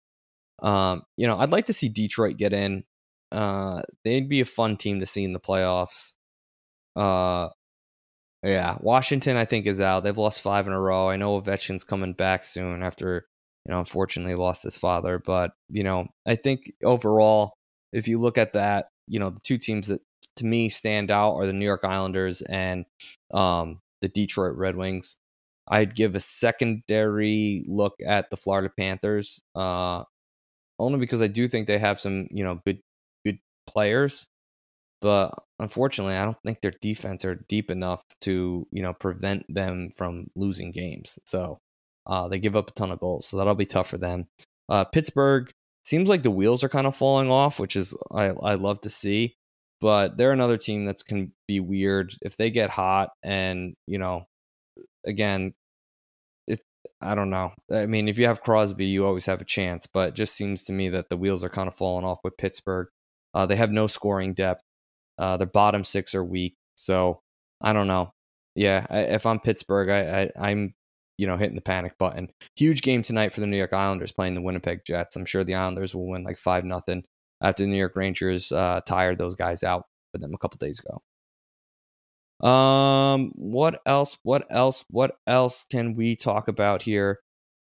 Um, 0.62 1.02
you 1.16 1.26
know, 1.26 1.38
I'd 1.38 1.50
like 1.50 1.66
to 1.66 1.72
see 1.72 1.88
Detroit 1.88 2.36
get 2.38 2.52
in. 2.52 2.84
Uh, 3.32 3.82
they'd 4.04 4.28
be 4.28 4.40
a 4.40 4.46
fun 4.46 4.76
team 4.76 5.00
to 5.00 5.06
see 5.06 5.24
in 5.24 5.32
the 5.32 5.40
playoffs. 5.40 6.14
Uh, 6.94 7.48
yeah, 8.42 8.76
Washington 8.80 9.36
I 9.36 9.44
think 9.44 9.66
is 9.66 9.80
out. 9.80 10.04
They've 10.04 10.16
lost 10.16 10.42
five 10.42 10.66
in 10.66 10.72
a 10.72 10.80
row. 10.80 11.08
I 11.08 11.16
know 11.16 11.40
Ovechkin's 11.40 11.84
coming 11.84 12.12
back 12.12 12.44
soon 12.44 12.82
after 12.82 13.26
you 13.64 13.72
know 13.72 13.80
unfortunately 13.80 14.34
lost 14.34 14.62
his 14.62 14.76
father, 14.76 15.18
but 15.18 15.52
you 15.68 15.84
know 15.84 16.06
I 16.26 16.36
think 16.36 16.72
overall, 16.84 17.54
if 17.92 18.08
you 18.08 18.20
look 18.20 18.38
at 18.38 18.52
that, 18.54 18.86
you 19.08 19.18
know 19.20 19.30
the 19.30 19.40
two 19.40 19.58
teams 19.58 19.88
that 19.88 20.00
to 20.36 20.44
me 20.44 20.68
stand 20.68 21.10
out 21.10 21.34
are 21.34 21.46
the 21.46 21.52
New 21.52 21.64
York 21.64 21.84
Islanders 21.84 22.42
and 22.42 22.84
um, 23.32 23.80
the 24.00 24.08
Detroit 24.08 24.56
Red 24.56 24.76
Wings. 24.76 25.16
I'd 25.68 25.94
give 25.94 26.14
a 26.14 26.20
secondary 26.20 27.64
look 27.66 27.94
at 28.06 28.30
the 28.30 28.36
Florida 28.36 28.70
Panthers, 28.78 29.40
uh, 29.54 30.04
only 30.78 30.98
because 30.98 31.22
I 31.22 31.26
do 31.26 31.48
think 31.48 31.66
they 31.66 31.78
have 31.78 32.00
some, 32.00 32.28
you 32.30 32.44
know, 32.44 32.60
good 32.64 32.80
good 33.24 33.38
players, 33.66 34.26
but 35.00 35.34
unfortunately, 35.58 36.16
I 36.16 36.24
don't 36.24 36.38
think 36.44 36.60
their 36.60 36.74
defense 36.80 37.24
are 37.24 37.44
deep 37.48 37.70
enough 37.70 38.02
to, 38.22 38.66
you 38.70 38.82
know, 38.82 38.92
prevent 38.94 39.44
them 39.48 39.90
from 39.96 40.28
losing 40.36 40.72
games. 40.72 41.18
So 41.26 41.58
uh, 42.06 42.28
they 42.28 42.38
give 42.38 42.56
up 42.56 42.70
a 42.70 42.74
ton 42.74 42.92
of 42.92 43.00
goals, 43.00 43.26
so 43.26 43.36
that'll 43.36 43.54
be 43.54 43.66
tough 43.66 43.88
for 43.88 43.98
them. 43.98 44.26
Uh, 44.68 44.84
Pittsburgh 44.84 45.50
seems 45.84 46.08
like 46.08 46.22
the 46.22 46.30
wheels 46.30 46.64
are 46.64 46.68
kind 46.68 46.86
of 46.86 46.96
falling 46.96 47.30
off, 47.30 47.58
which 47.60 47.76
is 47.76 47.94
I 48.12 48.26
I 48.26 48.54
love 48.54 48.80
to 48.82 48.90
see 48.90 49.36
but 49.80 50.16
they're 50.16 50.32
another 50.32 50.56
team 50.56 50.84
that's 50.84 51.02
can 51.02 51.32
be 51.46 51.60
weird 51.60 52.14
if 52.22 52.36
they 52.36 52.50
get 52.50 52.70
hot 52.70 53.10
and 53.22 53.74
you 53.86 53.98
know 53.98 54.24
again 55.06 55.54
it 56.46 56.60
i 57.00 57.14
don't 57.14 57.30
know. 57.30 57.52
I 57.72 57.86
mean 57.86 58.08
if 58.08 58.18
you 58.18 58.26
have 58.26 58.42
crosby 58.42 58.86
you 58.86 59.06
always 59.06 59.26
have 59.26 59.40
a 59.40 59.44
chance 59.46 59.86
but 59.86 60.10
it 60.10 60.14
just 60.14 60.34
seems 60.34 60.64
to 60.64 60.72
me 60.72 60.88
that 60.90 61.08
the 61.08 61.16
wheels 61.16 61.44
are 61.44 61.48
kind 61.48 61.68
of 61.68 61.76
falling 61.76 62.04
off 62.04 62.18
with 62.24 62.36
pittsburgh. 62.36 62.88
Uh, 63.34 63.46
they 63.46 63.56
have 63.56 63.70
no 63.70 63.86
scoring 63.86 64.32
depth. 64.34 64.62
Uh, 65.18 65.36
their 65.36 65.46
bottom 65.46 65.84
six 65.84 66.14
are 66.14 66.24
weak 66.24 66.56
so 66.74 67.20
i 67.60 67.72
don't 67.72 67.88
know. 67.88 68.12
Yeah 68.54 68.86
I, 68.90 68.98
if 69.00 69.26
i'm 69.26 69.40
pittsburgh 69.40 69.90
I, 69.90 70.22
I 70.22 70.50
i'm 70.50 70.74
you 71.18 71.26
know 71.26 71.36
hitting 71.36 71.56
the 71.56 71.62
panic 71.62 71.96
button. 71.98 72.30
Huge 72.56 72.82
game 72.82 73.02
tonight 73.02 73.32
for 73.32 73.40
the 73.40 73.46
new 73.46 73.56
york 73.56 73.72
islanders 73.72 74.12
playing 74.12 74.34
the 74.34 74.42
winnipeg 74.42 74.80
jets. 74.84 75.16
I'm 75.16 75.24
sure 75.24 75.44
the 75.44 75.54
islanders 75.54 75.94
will 75.94 76.08
win 76.08 76.24
like 76.24 76.38
five 76.38 76.64
nothing 76.64 77.04
after 77.40 77.64
the 77.64 77.68
New 77.68 77.76
York 77.76 77.96
Rangers 77.96 78.52
uh, 78.52 78.80
tired 78.86 79.18
those 79.18 79.34
guys 79.34 79.62
out 79.62 79.84
for 80.12 80.18
them 80.18 80.34
a 80.34 80.38
couple 80.38 80.58
days 80.58 80.78
ago. 80.78 81.02
Um, 82.40 83.32
what 83.34 83.80
else? 83.86 84.18
What 84.22 84.46
else? 84.50 84.84
What 84.90 85.16
else 85.26 85.64
can 85.70 85.94
we 85.94 86.16
talk 86.16 86.48
about 86.48 86.82
here? 86.82 87.20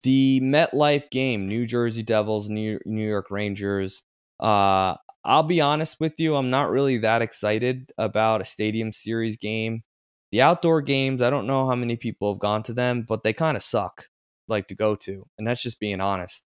The 0.03 0.39
MetLife 0.41 1.10
game, 1.10 1.47
New 1.47 1.65
Jersey 1.65 2.03
Devils, 2.03 2.49
New 2.49 2.79
New 2.86 3.08
York 3.08 3.32
Rangers. 3.32 4.03
Uh, 4.39 4.95
I'll 5.25 5.43
be 5.43 5.62
honest 5.62 5.99
with 5.99 6.19
you, 6.19 6.36
I'm 6.36 6.49
not 6.49 6.71
really 6.71 6.97
that 6.99 7.21
excited 7.21 7.91
about 7.97 8.41
a 8.41 8.45
Stadium 8.45 8.93
Series 8.93 9.38
game. 9.38 9.84
The 10.32 10.41
outdoor 10.41 10.82
games, 10.82 11.21
I 11.21 11.29
don't 11.29 11.47
know 11.47 11.67
how 11.67 11.75
many 11.75 11.95
people 11.97 12.34
have 12.34 12.39
gone 12.39 12.63
to 12.63 12.73
them, 12.73 13.03
but 13.08 13.23
they 13.23 13.34
kind 13.34 13.58
of 13.58 13.63
suck, 13.63 14.08
like 14.47 14.67
to 14.67 14.75
go 14.75 14.95
to, 14.97 15.27
and 15.38 15.47
that's 15.47 15.62
just 15.63 15.79
being 15.79 15.99
honest 16.01 16.45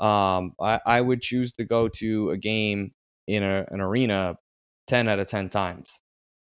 um, 0.00 0.52
I, 0.60 0.80
I 0.86 1.00
would 1.00 1.20
choose 1.22 1.52
to 1.52 1.64
go 1.64 1.88
to 1.88 2.30
a 2.30 2.36
game 2.36 2.92
in 3.26 3.42
a, 3.42 3.66
an 3.70 3.80
arena 3.80 4.36
10 4.86 5.08
out 5.08 5.18
of 5.18 5.26
10 5.26 5.48
times. 5.50 6.00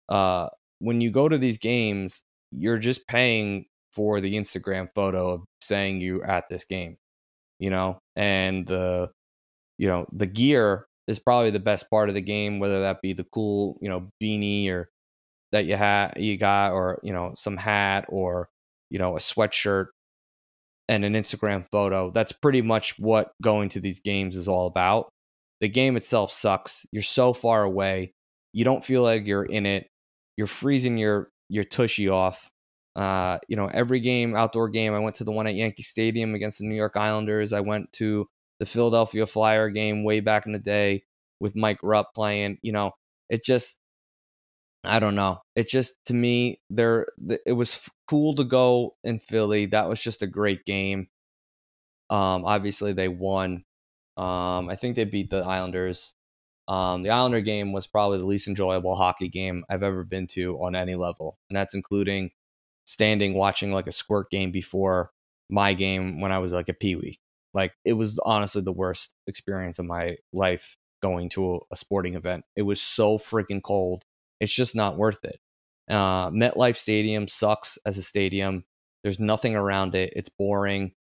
Uh, 0.09 0.48
when 0.83 1.01
you 1.01 1.12
go 1.12 1.29
to 1.29 1.38
these 1.38 1.59
games, 1.59 2.23
you're 2.51 2.79
just 2.79 3.07
paying 3.07 3.66
for 3.95 4.21
the 4.21 4.35
Instagram 4.35 4.88
photo 4.95 5.31
of 5.31 5.42
saying 5.62 6.01
you 6.01 6.23
at 6.25 6.45
this 6.51 6.64
game, 6.64 6.97
you 7.61 7.71
know, 7.71 7.99
and 8.16 8.66
the, 8.66 9.09
you 9.79 9.87
know, 9.87 10.07
the 10.12 10.27
gear 10.27 10.87
is 11.07 11.21
probably 11.21 11.51
the 11.51 11.61
best 11.61 11.88
part 11.88 12.09
of 12.09 12.16
the 12.16 12.21
game, 12.21 12.59
whether 12.59 12.81
that 12.81 13.01
be 13.01 13.12
the 13.12 13.27
cool, 13.33 13.79
you 13.81 13.88
know, 13.88 14.09
beanie 14.21 14.68
or 14.71 14.88
that 15.53 15.66
you 15.66 15.77
had, 15.77 16.14
you 16.16 16.37
got, 16.37 16.73
or, 16.73 16.99
you 17.05 17.12
know, 17.12 17.33
some 17.37 17.57
hat 17.57 18.07
or, 18.09 18.49
you 18.90 18.99
know, 18.99 19.16
a 19.16 19.21
sweatshirt 19.21 19.87
and 20.88 21.05
an 21.05 21.14
Instagram 21.14 21.64
photo. 21.71 22.11
That's 22.11 22.33
pretty 22.33 22.62
much 22.62 22.99
what 22.99 23.31
going 23.40 23.68
to 23.71 23.81
these 23.81 24.01
games 24.01 24.37
is 24.37 24.49
all 24.49 24.66
about. 24.66 25.11
The 25.61 25.68
game 25.68 25.97
itself 25.97 26.33
sucks. 26.33 26.85
You're 26.90 27.03
so 27.03 27.33
far 27.33 27.62
away. 27.62 28.14
You 28.53 28.64
don't 28.64 28.85
feel 28.85 29.03
like 29.05 29.27
you're 29.27 29.45
in 29.45 29.64
it. 29.64 29.87
You're 30.37 30.47
freezing 30.47 30.99
your 30.99 31.31
your 31.49 31.64
tushy 31.64 32.09
off. 32.09 32.51
Uh, 32.95 33.38
you 33.49 33.57
know, 33.57 33.71
every 33.73 34.01
game, 34.01 34.37
outdoor 34.37 34.68
game, 34.68 34.95
I 34.95 34.99
went 34.99 35.16
to 35.16 35.25
the 35.25 35.33
one 35.33 35.47
at 35.47 35.55
Yankee 35.55 35.83
Stadium 35.83 36.35
against 36.35 36.59
the 36.59 36.66
New 36.66 36.75
York 36.75 36.97
Islanders. 36.97 37.53
I 37.53 37.61
went 37.61 37.90
to 37.92 38.29
the 38.59 38.66
Philadelphia 38.66 39.27
Flyer 39.27 39.71
game 39.71 40.05
way 40.05 40.21
back 40.21 40.47
in 40.47 40.53
the 40.53 40.59
day 40.59 41.05
with 41.40 41.57
Mike 41.57 41.79
Rupp 41.83 42.14
playing. 42.14 42.59
You 42.62 42.73
know, 42.73 42.92
it 43.29 43.45
just 43.45 43.77
I 44.85 44.99
don't 44.99 45.14
know. 45.14 45.40
It 45.55 45.68
just 45.68 45.95
to 46.07 46.14
me, 46.14 46.61
there 46.71 47.07
it 47.47 47.53
was 47.53 47.88
cool 48.09 48.35
to 48.35 48.45
go 48.45 48.97
in 49.05 49.21
Philly. 49.21 49.66
That 49.66 49.88
was 49.88 50.01
just 50.01 50.23
a 50.23 50.27
great 50.27 50.64
game. 50.64 51.09
Um, 52.11 52.45
obviously 52.45 52.92
they 52.92 53.09
won. 53.09 53.64
Um, 54.16 54.68
I 54.68 54.77
think 54.77 54.97
they 54.97 55.05
beat 55.05 55.31
the 55.31 55.38
Islanders. 55.38 56.14
Um, 56.72 57.02
the 57.02 57.11
Islander 57.11 57.42
game 57.42 57.72
was 57.72 57.87
probably 57.87 58.16
the 58.16 58.24
least 58.24 58.48
enjoyable 58.48 58.96
hockey 58.96 59.28
game 59.28 59.62
I've 59.68 59.82
ever 59.82 60.04
been 60.04 60.26
to 60.28 60.56
on 60.56 60.74
any 60.74 60.94
level, 60.94 61.37
and 61.50 61.56
that's 61.56 61.74
including 61.74 62.30
standing 62.87 63.35
watching 63.35 63.72
like 63.72 63.87
a 63.87 63.92
squirt 63.92 64.30
game 64.30 64.52
before 64.52 65.11
my 65.50 65.74
game 65.74 66.18
when 66.22 66.32
I 66.32 66.38
was 66.38 66.50
like 66.50 66.70
a 66.70 66.74
peewee. 66.74 67.20
Like 67.52 67.74
it 67.85 67.92
was 67.92 68.18
honestly 68.24 68.62
the 68.62 68.72
worst 68.72 69.11
experience 69.26 69.78
of 69.78 69.85
my 69.85 70.16
life 70.32 70.78
going 71.02 71.28
to 71.30 71.56
a, 71.56 71.58
a 71.72 71.76
sporting 71.76 72.14
event. 72.14 72.46
It 72.56 72.62
was 72.62 72.80
so 72.80 73.18
freaking 73.18 73.62
cold. 73.62 74.04
It's 74.40 74.54
just 74.54 74.74
not 74.74 74.96
worth 74.96 75.22
it. 75.26 75.40
Uh, 75.90 76.30
MetLife 76.30 76.76
Stadium 76.76 77.28
sucks 77.28 77.76
as 77.85 77.98
a 77.98 78.02
stadium. 78.02 78.64
There's 79.02 79.20
nothing 79.20 79.56
around 79.56 79.94
it. 79.94 80.14
It's 80.16 80.30
boring. 80.30 80.92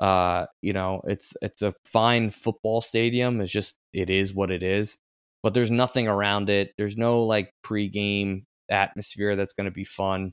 Uh, 0.00 0.46
you 0.62 0.72
know, 0.72 1.00
it's 1.06 1.32
it's 1.42 1.62
a 1.62 1.74
fine 1.84 2.30
football 2.32 2.80
stadium. 2.80 3.40
It's 3.40 3.52
just 3.52 3.76
it 3.92 4.10
is 4.10 4.34
what 4.34 4.50
it 4.50 4.64
is. 4.64 4.98
But 5.42 5.54
there's 5.54 5.70
nothing 5.70 6.08
around 6.08 6.50
it. 6.50 6.72
There's 6.78 6.96
no 6.96 7.24
like 7.24 7.52
pregame 7.64 8.44
atmosphere 8.70 9.36
that's 9.36 9.52
going 9.52 9.64
to 9.66 9.70
be 9.70 9.84
fun. 9.84 10.32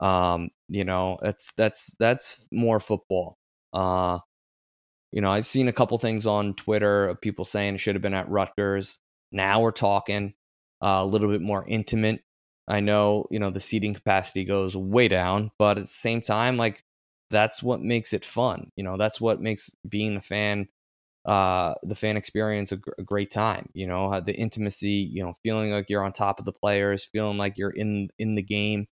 Um, 0.00 0.50
you 0.68 0.84
know, 0.84 1.18
that's 1.22 1.52
that's 1.56 1.94
that's 1.98 2.44
more 2.52 2.80
football. 2.80 3.38
Uh, 3.72 4.18
you 5.12 5.20
know, 5.20 5.30
I've 5.30 5.46
seen 5.46 5.68
a 5.68 5.72
couple 5.72 5.96
things 5.98 6.26
on 6.26 6.54
Twitter 6.54 7.08
of 7.08 7.20
people 7.20 7.44
saying 7.44 7.74
it 7.74 7.78
should 7.78 7.94
have 7.94 8.02
been 8.02 8.14
at 8.14 8.28
Rutgers. 8.28 8.98
Now 9.30 9.60
we're 9.60 9.70
talking 9.70 10.34
uh, 10.82 11.00
a 11.02 11.06
little 11.06 11.28
bit 11.28 11.40
more 11.40 11.64
intimate. 11.66 12.22
I 12.66 12.80
know, 12.80 13.26
you 13.30 13.38
know, 13.38 13.50
the 13.50 13.60
seating 13.60 13.94
capacity 13.94 14.44
goes 14.44 14.76
way 14.76 15.08
down, 15.08 15.50
but 15.58 15.76
at 15.78 15.84
the 15.84 15.88
same 15.88 16.22
time, 16.22 16.56
like 16.56 16.82
that's 17.30 17.62
what 17.62 17.82
makes 17.82 18.12
it 18.12 18.24
fun. 18.24 18.70
You 18.76 18.84
know, 18.84 18.96
that's 18.96 19.20
what 19.20 19.40
makes 19.40 19.70
being 19.88 20.16
a 20.16 20.22
fan, 20.22 20.68
uh, 21.24 21.74
the 21.82 21.94
fan 21.94 22.16
experience 22.16 22.72
a, 22.72 22.76
gr- 22.76 22.90
a 22.98 23.02
great 23.02 23.30
time. 23.30 23.68
You 23.72 23.86
know, 23.86 24.20
the 24.20 24.34
intimacy. 24.34 25.08
You 25.12 25.24
know, 25.24 25.34
feeling 25.42 25.70
like 25.70 25.90
you're 25.90 26.04
on 26.04 26.12
top 26.12 26.38
of 26.38 26.44
the 26.44 26.52
players, 26.52 27.04
feeling 27.04 27.38
like 27.38 27.58
you're 27.58 27.70
in 27.70 28.08
in 28.18 28.34
the 28.34 28.42
game. 28.42 28.86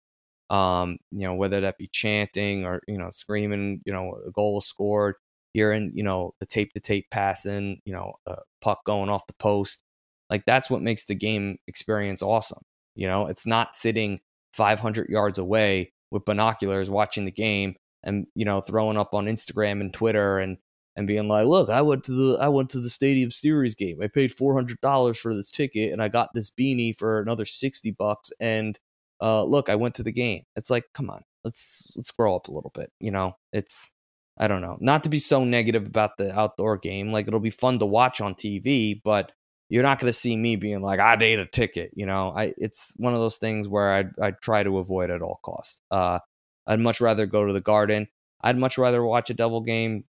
Um, 0.51 0.99
you 1.11 1.27
know, 1.27 1.35
whether 1.35 1.61
that 1.61 1.79
be 1.79 1.89
chanting 1.93 2.65
or 2.65 2.83
you 2.89 2.99
know 2.99 3.11
screaming, 3.11 3.81
you 3.85 3.93
know, 3.93 4.19
a 4.27 4.31
goal 4.31 4.55
was 4.55 4.67
scored, 4.67 5.17
hearing 5.55 5.93
you 5.95 6.03
know 6.03 6.35
the 6.41 6.47
tape 6.47 6.73
to 6.75 6.81
tape 6.81 7.07
passing, 7.11 7.81
you 7.85 7.93
know, 7.93 8.15
a 8.27 8.37
puck 8.61 8.81
going 8.85 9.11
off 9.11 9.27
the 9.27 9.35
post. 9.35 9.83
Like 10.31 10.45
that's 10.47 10.71
what 10.71 10.83
makes 10.83 11.05
the 11.05 11.15
game 11.15 11.59
experience 11.67 12.23
awesome. 12.23 12.63
You 12.95 13.09
know, 13.09 13.27
it's 13.27 13.47
not 13.47 13.75
sitting 13.75 14.21
500 14.55 15.09
yards 15.09 15.39
away 15.39 15.93
with 16.11 16.25
binoculars 16.25 16.91
watching 16.91 17.25
the 17.25 17.31
game 17.31 17.75
and 18.03 18.27
you 18.35 18.45
know 18.45 18.61
throwing 18.61 18.99
up 18.99 19.15
on 19.15 19.27
Instagram 19.27 19.81
and 19.81 19.93
Twitter 19.93 20.39
and 20.39 20.59
and 20.97 21.07
being 21.07 21.29
like, 21.29 21.47
"Look, 21.47 21.71
I 21.71 21.83
went 21.83 22.05
to 22.05 22.13
the 22.13 22.39
I 22.41 22.49
went 22.49 22.71
to 22.71 22.81
the 22.81 22.91
Stadium 22.91 23.31
Series 23.31 23.75
game. 23.75 24.01
I 24.03 24.09
paid 24.09 24.33
four 24.33 24.55
hundred 24.55 24.81
dollars 24.81 25.19
for 25.19 25.35
this 25.35 25.51
ticket, 25.51 25.93
and 25.93 26.03
I 26.03 26.09
got 26.09 26.31
this 26.35 26.51
beanie 26.51 26.97
for 26.97 27.21
another 27.21 27.45
sixty 27.47 27.91
bucks. 27.91 28.33
And 28.41 28.79
uh, 29.21 29.45
look, 29.45 29.69
I 29.69 29.77
went 29.77 29.95
to 29.97 30.03
the 30.03 30.13
game. 30.13 30.43
It's 30.57 30.71
like, 30.71 30.85
come 30.95 31.11
on, 31.11 31.23
let's 31.45 31.93
let's 31.97 32.11
grow 32.11 32.37
up 32.37 32.49
a 32.49 32.53
little 32.53 32.73
bit. 32.75 32.91
You 33.01 33.11
know, 33.13 33.37
it's 33.53 33.93
I 34.39 34.49
don't 34.49 34.63
know, 34.63 34.79
not 34.81 35.05
to 35.05 35.11
be 35.11 35.19
so 35.19 35.45
negative 35.45 35.87
about 35.87 36.17
the 36.19 36.37
outdoor 36.39 36.79
game. 36.79 37.13
Like 37.13 37.29
it'll 37.29 37.41
be 37.41 37.51
fun 37.51 37.79
to 37.81 37.87
watch 37.87 38.21
on 38.21 38.35
TV, 38.35 39.01
but 39.03 39.33
you're 39.69 39.83
not 39.83 39.99
going 39.99 40.13
to 40.13 40.19
see 40.19 40.37
me 40.37 40.57
being 40.57 40.83
like, 40.83 41.01
I 41.01 41.17
need 41.17 41.39
a 41.39 41.47
ticket. 41.47 41.93
You 41.95 42.07
know, 42.07 42.33
I 42.37 42.53
it's 42.59 42.93
one 42.97 43.15
of 43.15 43.21
those 43.21 43.39
things 43.39 43.69
where 43.69 43.93
I'd 43.93 44.11
I'd 44.21 44.41
try 44.43 44.63
to 44.63 44.79
avoid 44.79 45.11
at 45.11 45.23
all 45.23 45.41
costs. 45.43 45.81
Uh, 45.91 46.19
I'd 46.67 46.81
much 46.81 47.01
rather 47.01 47.27
go 47.27 47.47
to 47.47 47.53
the 47.53 47.61
Garden. 47.61 48.09
I'd 48.43 48.59
much 48.59 48.79
rather 48.79 49.05
watch 49.05 49.31
a 49.31 49.35
Devil 49.35 49.61
game 49.61 50.05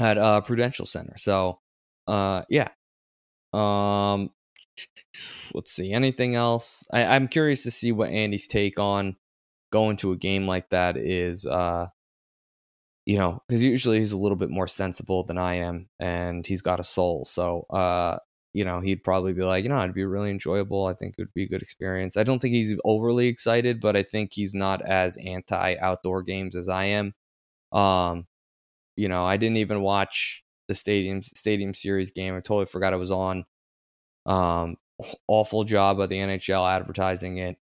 at 0.00 0.18
uh, 0.18 0.40
Prudential 0.40 0.86
Center. 0.86 1.14
So, 1.16 1.60
uh, 2.06 2.42
yeah. 2.48 2.68
Um, 3.52 4.30
let's 5.54 5.72
see. 5.72 5.92
Anything 5.92 6.34
else? 6.34 6.86
I, 6.92 7.04
I'm 7.04 7.28
curious 7.28 7.62
to 7.64 7.70
see 7.70 7.92
what 7.92 8.10
Andy's 8.10 8.46
take 8.46 8.78
on 8.78 9.16
going 9.72 9.96
to 9.98 10.12
a 10.12 10.16
game 10.16 10.46
like 10.46 10.70
that 10.70 10.96
is. 10.96 11.46
Uh, 11.46 11.86
you 13.06 13.16
know, 13.18 13.40
because 13.46 13.62
usually 13.62 14.00
he's 14.00 14.12
a 14.12 14.18
little 14.18 14.36
bit 14.36 14.50
more 14.50 14.66
sensible 14.66 15.22
than 15.22 15.38
I 15.38 15.54
am, 15.54 15.88
and 16.00 16.44
he's 16.44 16.60
got 16.60 16.80
a 16.80 16.84
soul. 16.84 17.24
So, 17.24 17.64
uh, 17.70 18.18
you 18.52 18.64
know, 18.64 18.80
he'd 18.80 19.04
probably 19.04 19.32
be 19.32 19.44
like, 19.44 19.62
you 19.62 19.68
know, 19.68 19.80
it'd 19.80 19.94
be 19.94 20.04
really 20.04 20.30
enjoyable. 20.30 20.86
I 20.86 20.94
think 20.94 21.14
it 21.16 21.22
would 21.22 21.34
be 21.34 21.44
a 21.44 21.48
good 21.48 21.62
experience. 21.62 22.16
I 22.16 22.24
don't 22.24 22.40
think 22.40 22.54
he's 22.54 22.74
overly 22.84 23.28
excited, 23.28 23.80
but 23.80 23.96
I 23.96 24.02
think 24.02 24.30
he's 24.32 24.54
not 24.54 24.82
as 24.82 25.16
anti 25.18 25.76
outdoor 25.76 26.22
games 26.22 26.56
as 26.56 26.68
I 26.68 26.84
am. 26.86 27.14
Um, 27.70 28.26
you 28.96 29.08
know, 29.08 29.24
I 29.24 29.36
didn't 29.36 29.58
even 29.58 29.80
watch 29.82 30.42
the 30.68 30.74
stadium 30.74 31.22
stadium 31.22 31.74
series 31.74 32.10
game. 32.10 32.34
I 32.34 32.40
totally 32.40 32.66
forgot 32.66 32.92
it 32.92 32.98
was 32.98 33.10
on. 33.10 33.44
Um, 34.26 34.76
awful 35.28 35.64
job 35.64 36.00
of 36.00 36.08
the 36.08 36.18
NHL 36.18 36.68
advertising 36.68 37.38
it. 37.38 37.56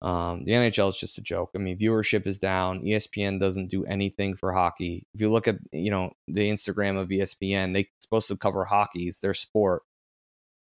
Um, 0.00 0.44
the 0.44 0.52
NHL 0.52 0.90
is 0.90 0.96
just 0.96 1.18
a 1.18 1.22
joke. 1.22 1.50
I 1.54 1.58
mean, 1.58 1.78
viewership 1.78 2.26
is 2.26 2.38
down. 2.38 2.82
ESPN 2.82 3.40
doesn't 3.40 3.68
do 3.68 3.84
anything 3.84 4.36
for 4.36 4.52
hockey. 4.52 5.06
If 5.14 5.20
you 5.20 5.30
look 5.30 5.48
at 5.48 5.58
you 5.72 5.90
know 5.90 6.12
the 6.26 6.50
Instagram 6.50 6.98
of 6.98 7.08
ESPN, 7.08 7.74
they're 7.74 7.84
supposed 8.00 8.28
to 8.28 8.36
cover 8.36 8.64
hockey. 8.64 9.08
It's 9.08 9.20
their 9.20 9.34
sport 9.34 9.82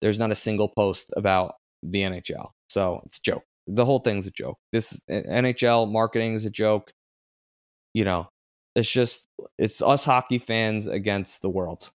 there's 0.04 0.18
not 0.18 0.30
a 0.30 0.34
single 0.34 0.68
post 0.68 1.10
about 1.16 1.54
the 1.82 2.02
NHL. 2.02 2.50
So 2.68 3.00
it's 3.06 3.16
a 3.16 3.22
joke. 3.22 3.44
The 3.66 3.86
whole 3.86 4.00
thing's 4.00 4.26
a 4.26 4.30
joke. 4.30 4.58
This 4.70 5.02
NHL 5.10 5.90
marketing 5.90 6.34
is 6.34 6.44
a 6.44 6.50
joke. 6.50 6.92
You 7.94 8.04
know, 8.04 8.28
it's 8.74 8.90
just 8.90 9.28
it's 9.58 9.82
us 9.82 10.04
hockey 10.04 10.38
fans 10.38 10.86
against 10.86 11.42
the 11.42 11.50
world. 11.50 11.90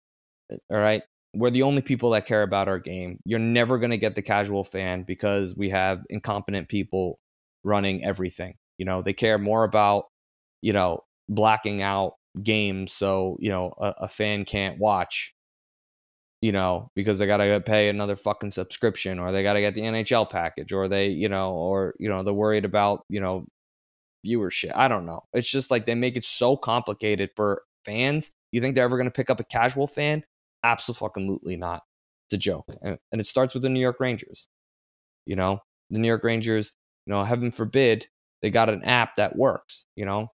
All 0.50 0.78
right. 0.78 1.02
We're 1.34 1.50
the 1.50 1.62
only 1.62 1.82
people 1.82 2.10
that 2.10 2.26
care 2.26 2.42
about 2.42 2.68
our 2.68 2.78
game. 2.78 3.18
You're 3.24 3.38
never 3.38 3.78
going 3.78 3.90
to 3.90 3.98
get 3.98 4.14
the 4.14 4.22
casual 4.22 4.64
fan 4.64 5.02
because 5.02 5.54
we 5.54 5.68
have 5.70 6.02
incompetent 6.08 6.68
people 6.68 7.18
running 7.64 8.02
everything. 8.02 8.54
You 8.78 8.86
know, 8.86 9.02
they 9.02 9.12
care 9.12 9.38
more 9.38 9.64
about, 9.64 10.06
you 10.62 10.72
know, 10.72 11.04
blacking 11.28 11.82
out 11.82 12.14
games 12.42 12.92
so, 12.92 13.36
you 13.40 13.50
know, 13.50 13.74
a, 13.78 13.94
a 14.02 14.08
fan 14.08 14.44
can't 14.44 14.78
watch 14.78 15.34
you 16.40 16.52
know, 16.52 16.90
because 16.94 17.18
they 17.18 17.26
got 17.26 17.38
to 17.38 17.60
pay 17.60 17.88
another 17.88 18.14
fucking 18.16 18.50
subscription 18.50 19.18
or 19.18 19.32
they 19.32 19.42
got 19.42 19.54
to 19.54 19.60
get 19.60 19.74
the 19.74 19.80
NHL 19.80 20.30
package 20.30 20.72
or 20.72 20.86
they, 20.86 21.08
you 21.08 21.28
know, 21.28 21.52
or, 21.52 21.94
you 21.98 22.08
know, 22.08 22.22
they're 22.22 22.32
worried 22.32 22.64
about, 22.64 23.04
you 23.08 23.20
know, 23.20 23.44
viewership. 24.26 24.72
I 24.74 24.88
don't 24.88 25.06
know. 25.06 25.24
It's 25.32 25.50
just 25.50 25.70
like 25.70 25.86
they 25.86 25.94
make 25.94 26.16
it 26.16 26.24
so 26.24 26.56
complicated 26.56 27.30
for 27.36 27.62
fans. 27.84 28.30
You 28.52 28.60
think 28.60 28.74
they're 28.74 28.84
ever 28.84 28.96
going 28.96 29.06
to 29.06 29.10
pick 29.10 29.30
up 29.30 29.40
a 29.40 29.44
casual 29.44 29.86
fan? 29.86 30.24
Absolutely 30.62 31.56
not. 31.56 31.82
It's 32.26 32.34
a 32.34 32.38
joke. 32.38 32.66
And, 32.82 32.98
and 33.12 33.20
it 33.20 33.26
starts 33.26 33.54
with 33.54 33.62
the 33.62 33.68
New 33.68 33.80
York 33.80 34.00
Rangers. 34.00 34.48
You 35.26 35.36
know, 35.36 35.60
the 35.90 35.98
New 35.98 36.08
York 36.08 36.24
Rangers, 36.24 36.72
you 37.06 37.12
know, 37.12 37.24
heaven 37.24 37.50
forbid, 37.50 38.06
they 38.42 38.50
got 38.50 38.70
an 38.70 38.84
app 38.84 39.16
that 39.16 39.36
works, 39.36 39.86
you 39.96 40.04
know. 40.04 40.28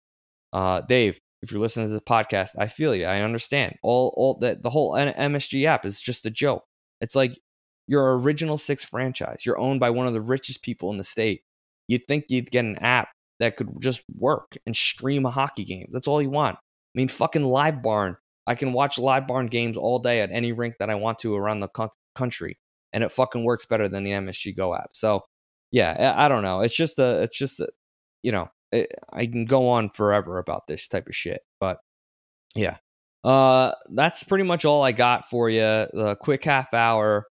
Uh, 0.52 0.80
Dave, 0.80 1.20
if 1.42 1.50
you're 1.50 1.60
listening 1.60 1.88
to 1.88 1.94
the 1.94 2.00
podcast, 2.00 2.50
I 2.58 2.66
feel 2.66 2.94
you. 2.94 3.06
I 3.06 3.20
understand. 3.20 3.76
All 3.82 4.12
all 4.16 4.34
that 4.40 4.62
the 4.62 4.70
whole 4.70 4.92
MSG 4.92 5.64
app 5.64 5.86
is 5.86 6.00
just 6.00 6.26
a 6.26 6.30
joke. 6.30 6.64
It's 7.00 7.14
like 7.14 7.38
your 7.86 8.18
original 8.18 8.58
six 8.58 8.84
franchise. 8.84 9.44
You're 9.44 9.58
owned 9.58 9.80
by 9.80 9.90
one 9.90 10.06
of 10.06 10.12
the 10.12 10.20
richest 10.20 10.62
people 10.62 10.90
in 10.90 10.98
the 10.98 11.04
state. 11.04 11.42
You'd 11.88 12.06
think 12.06 12.26
you'd 12.28 12.50
get 12.50 12.64
an 12.64 12.76
app 12.76 13.08
that 13.40 13.56
could 13.56 13.80
just 13.80 14.02
work 14.16 14.56
and 14.66 14.76
stream 14.76 15.26
a 15.26 15.30
hockey 15.30 15.64
game. 15.64 15.88
That's 15.92 16.06
all 16.06 16.22
you 16.22 16.30
want. 16.30 16.56
I 16.56 16.94
mean, 16.94 17.08
fucking 17.08 17.44
Live 17.44 17.82
Barn. 17.82 18.16
I 18.46 18.54
can 18.54 18.72
watch 18.72 18.98
Live 18.98 19.26
Barn 19.26 19.46
games 19.46 19.76
all 19.76 19.98
day 19.98 20.20
at 20.20 20.30
any 20.30 20.52
rink 20.52 20.76
that 20.78 20.90
I 20.90 20.94
want 20.94 21.18
to 21.20 21.34
around 21.34 21.60
the 21.60 21.68
co- 21.68 21.92
country, 22.14 22.58
and 22.92 23.02
it 23.02 23.12
fucking 23.12 23.44
works 23.44 23.66
better 23.66 23.88
than 23.88 24.04
the 24.04 24.12
MSG 24.12 24.56
Go 24.56 24.74
app. 24.74 24.90
So, 24.92 25.22
yeah, 25.72 26.14
I, 26.16 26.26
I 26.26 26.28
don't 26.28 26.42
know. 26.42 26.60
It's 26.60 26.76
just 26.76 26.98
a, 26.98 27.22
it's 27.22 27.36
just 27.36 27.60
a, 27.60 27.68
you 28.22 28.32
know, 28.32 28.48
it, 28.72 28.92
I 29.12 29.26
can 29.26 29.46
go 29.46 29.68
on 29.68 29.90
forever 29.90 30.38
about 30.38 30.66
this 30.66 30.86
type 30.86 31.08
of 31.08 31.16
shit, 31.16 31.40
but 31.58 31.78
yeah. 32.54 32.76
Uh, 33.22 33.72
that's 33.90 34.24
pretty 34.24 34.44
much 34.44 34.64
all 34.64 34.82
I 34.82 34.92
got 34.92 35.28
for 35.28 35.50
you. 35.50 35.60
The 35.60 36.16
quick 36.20 36.44
half 36.44 36.72
hour. 36.72 37.26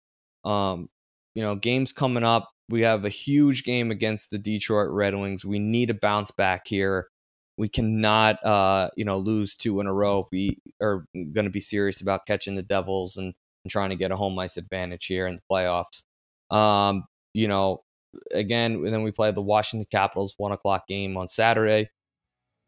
Um, 0.46 0.90
you 1.34 1.44
know, 1.44 1.56
games 1.56 1.94
coming 1.94 2.24
up. 2.24 2.50
We 2.70 2.82
have 2.82 3.04
a 3.04 3.10
huge 3.10 3.64
game 3.64 3.90
against 3.90 4.30
the 4.30 4.38
Detroit 4.38 4.90
Red 4.90 5.16
Wings. 5.16 5.44
We 5.44 5.58
need 5.58 5.88
to 5.88 5.96
bounce 5.96 6.30
back 6.30 6.68
here. 6.68 7.08
We 7.58 7.68
cannot, 7.68 8.44
uh, 8.46 8.92
you 8.96 9.06
know, 9.06 9.18
lose 9.18 9.56
two 9.56 9.80
in 9.80 9.88
a 9.88 9.94
row. 9.94 10.20
If 10.20 10.28
we 10.32 10.60
are 10.82 11.06
going 11.14 11.46
to 11.46 11.50
be 11.50 11.60
serious 11.60 12.00
about 12.00 12.26
catching 12.26 12.56
the 12.56 12.62
Devils 12.62 13.18
and, 13.18 13.34
and 13.64 13.72
trying 13.72 13.90
to 13.90 13.96
get 13.96 14.12
a 14.12 14.16
home 14.16 14.38
ice 14.38 14.56
advantage 14.56 15.08
here 15.08 15.28
in 15.28 15.36
the 15.36 15.42
playoffs. 15.52 16.04
Um, 16.56 17.06
you 17.34 17.48
know, 17.48 17.84
again, 18.32 18.76
and 18.76 18.88
then 18.88 19.04
we 19.04 19.12
play 19.12 19.32
the 19.32 19.42
Washington 19.42 19.88
Capitals 19.92 20.36
one 20.38 20.52
o'clock 20.52 20.88
game 20.88 21.18
on 21.18 21.28
Saturday. 21.28 21.90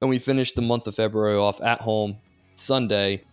And 0.02 0.10
we 0.10 0.18
finish 0.18 0.52
the 0.54 0.64
month 0.64 0.88
of 0.88 0.96
February 0.96 1.38
off 1.38 1.62
at 1.62 1.80
home 1.80 2.18
Sunday, 2.56 3.24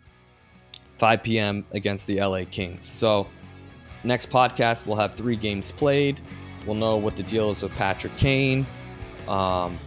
5 0.98 1.22
p.m. 1.22 1.64
against 1.72 2.06
the 2.06 2.20
LA 2.20 2.42
Kings. 2.50 2.86
So, 2.86 3.26
next 4.04 4.28
podcast, 4.30 4.84
we'll 4.84 4.98
have 4.98 5.14
three 5.14 5.36
games 5.36 5.72
played. 5.72 6.20
We'll 6.68 6.76
know 6.76 6.96
what 6.96 7.16
the 7.16 7.22
deal 7.22 7.50
is 7.50 7.62
with 7.62 7.72
Patrick 7.72 8.16
Kane. 8.18 8.66
Um, 9.26 9.78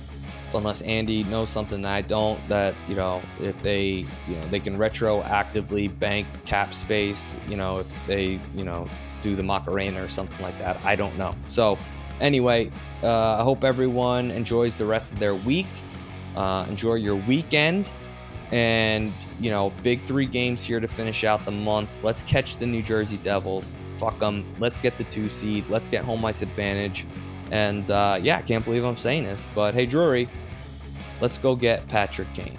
unless 0.54 0.82
Andy 0.82 1.24
knows 1.26 1.50
something 1.50 1.82
that 1.84 1.94
I 1.94 2.02
don't, 2.02 2.46
that 2.50 2.74
you 2.90 2.96
know, 2.96 3.22
if 3.40 3.62
they, 3.62 4.06
you 4.28 4.36
know, 4.36 4.48
they 4.50 4.60
can 4.60 4.78
retroactively 4.78 5.98
bank 6.00 6.28
cap 6.46 6.74
space, 6.74 7.38
you 7.48 7.56
know, 7.56 7.80
if 7.80 7.88
they, 8.08 8.40
you 8.56 8.66
know, 8.66 8.88
do 9.22 9.36
the 9.36 9.44
Macarena 9.44 10.04
or 10.04 10.10
something 10.10 10.42
like 10.42 10.58
that. 10.60 10.84
I 10.84 10.96
don't 10.96 11.16
know. 11.18 11.34
So, 11.48 11.78
anyway, 12.20 12.72
uh, 13.04 13.40
I 13.40 13.44
hope 13.44 13.64
everyone 13.64 14.32
enjoys 14.32 14.78
the 14.78 14.86
rest 14.86 15.14
of 15.14 15.20
their 15.20 15.36
week. 15.36 15.68
Uh, 16.36 16.66
enjoy 16.68 16.96
your 16.96 17.16
weekend, 17.16 17.92
and 18.52 19.14
you 19.40 19.52
know, 19.52 19.72
big 19.84 20.02
three 20.02 20.26
games 20.26 20.64
here 20.64 20.80
to 20.80 20.88
finish 20.88 21.24
out 21.24 21.44
the 21.46 21.52
month. 21.52 21.90
Let's 22.04 22.24
catch 22.24 22.58
the 22.58 22.66
New 22.66 22.82
Jersey 22.82 23.18
Devils. 23.18 23.76
Fuck 24.02 24.18
them. 24.18 24.44
Let's 24.58 24.80
get 24.80 24.98
the 24.98 25.04
two 25.04 25.30
seed. 25.30 25.64
Let's 25.70 25.88
get 25.88 26.04
home 26.04 26.26
ice 26.26 26.42
advantage. 26.42 27.06
And 27.52 27.92
uh, 27.92 28.18
yeah, 28.20 28.40
I 28.40 28.42
can't 28.42 28.66
believe 28.66 28.84
I'm 28.84 28.96
saying 28.96 29.26
this, 29.26 29.48
but 29.54 29.76
hey, 29.76 29.86
Drury, 29.86 30.28
let's 31.20 31.38
go 31.38 31.56
get 31.56 31.88
Patrick 31.88 32.34
Kane. 32.34 32.58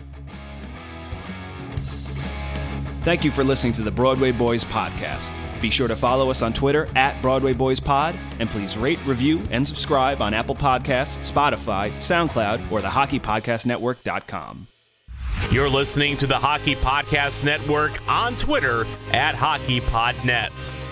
Thank 3.02 3.24
you 3.24 3.32
for 3.32 3.42
listening 3.42 3.72
to 3.72 3.82
the 3.82 3.90
Broadway 3.90 4.30
Boys 4.30 4.64
podcast. 4.64 5.32
Be 5.60 5.68
sure 5.68 5.88
to 5.88 5.96
follow 5.96 6.30
us 6.30 6.42
on 6.42 6.52
Twitter 6.52 6.86
at 6.94 7.20
Broadway 7.20 7.54
Boys 7.54 7.80
Pod, 7.80 8.14
and 8.38 8.48
please 8.48 8.76
rate, 8.76 9.04
review, 9.04 9.42
and 9.50 9.66
subscribe 9.66 10.22
on 10.22 10.34
Apple 10.34 10.54
Podcasts, 10.54 11.18
Spotify, 11.28 11.90
SoundCloud, 11.94 12.70
or 12.70 12.80
the 12.80 12.90
Hockey 12.90 13.18
Podcast 13.18 13.66
HockeyPodcastNetwork.com. 13.66 14.68
You're 15.50 15.68
listening 15.68 16.16
to 16.18 16.28
the 16.28 16.38
Hockey 16.38 16.76
Podcast 16.76 17.42
Network 17.42 17.98
on 18.08 18.36
Twitter 18.36 18.86
at 19.12 19.34
HockeyPodNet. 19.34 20.91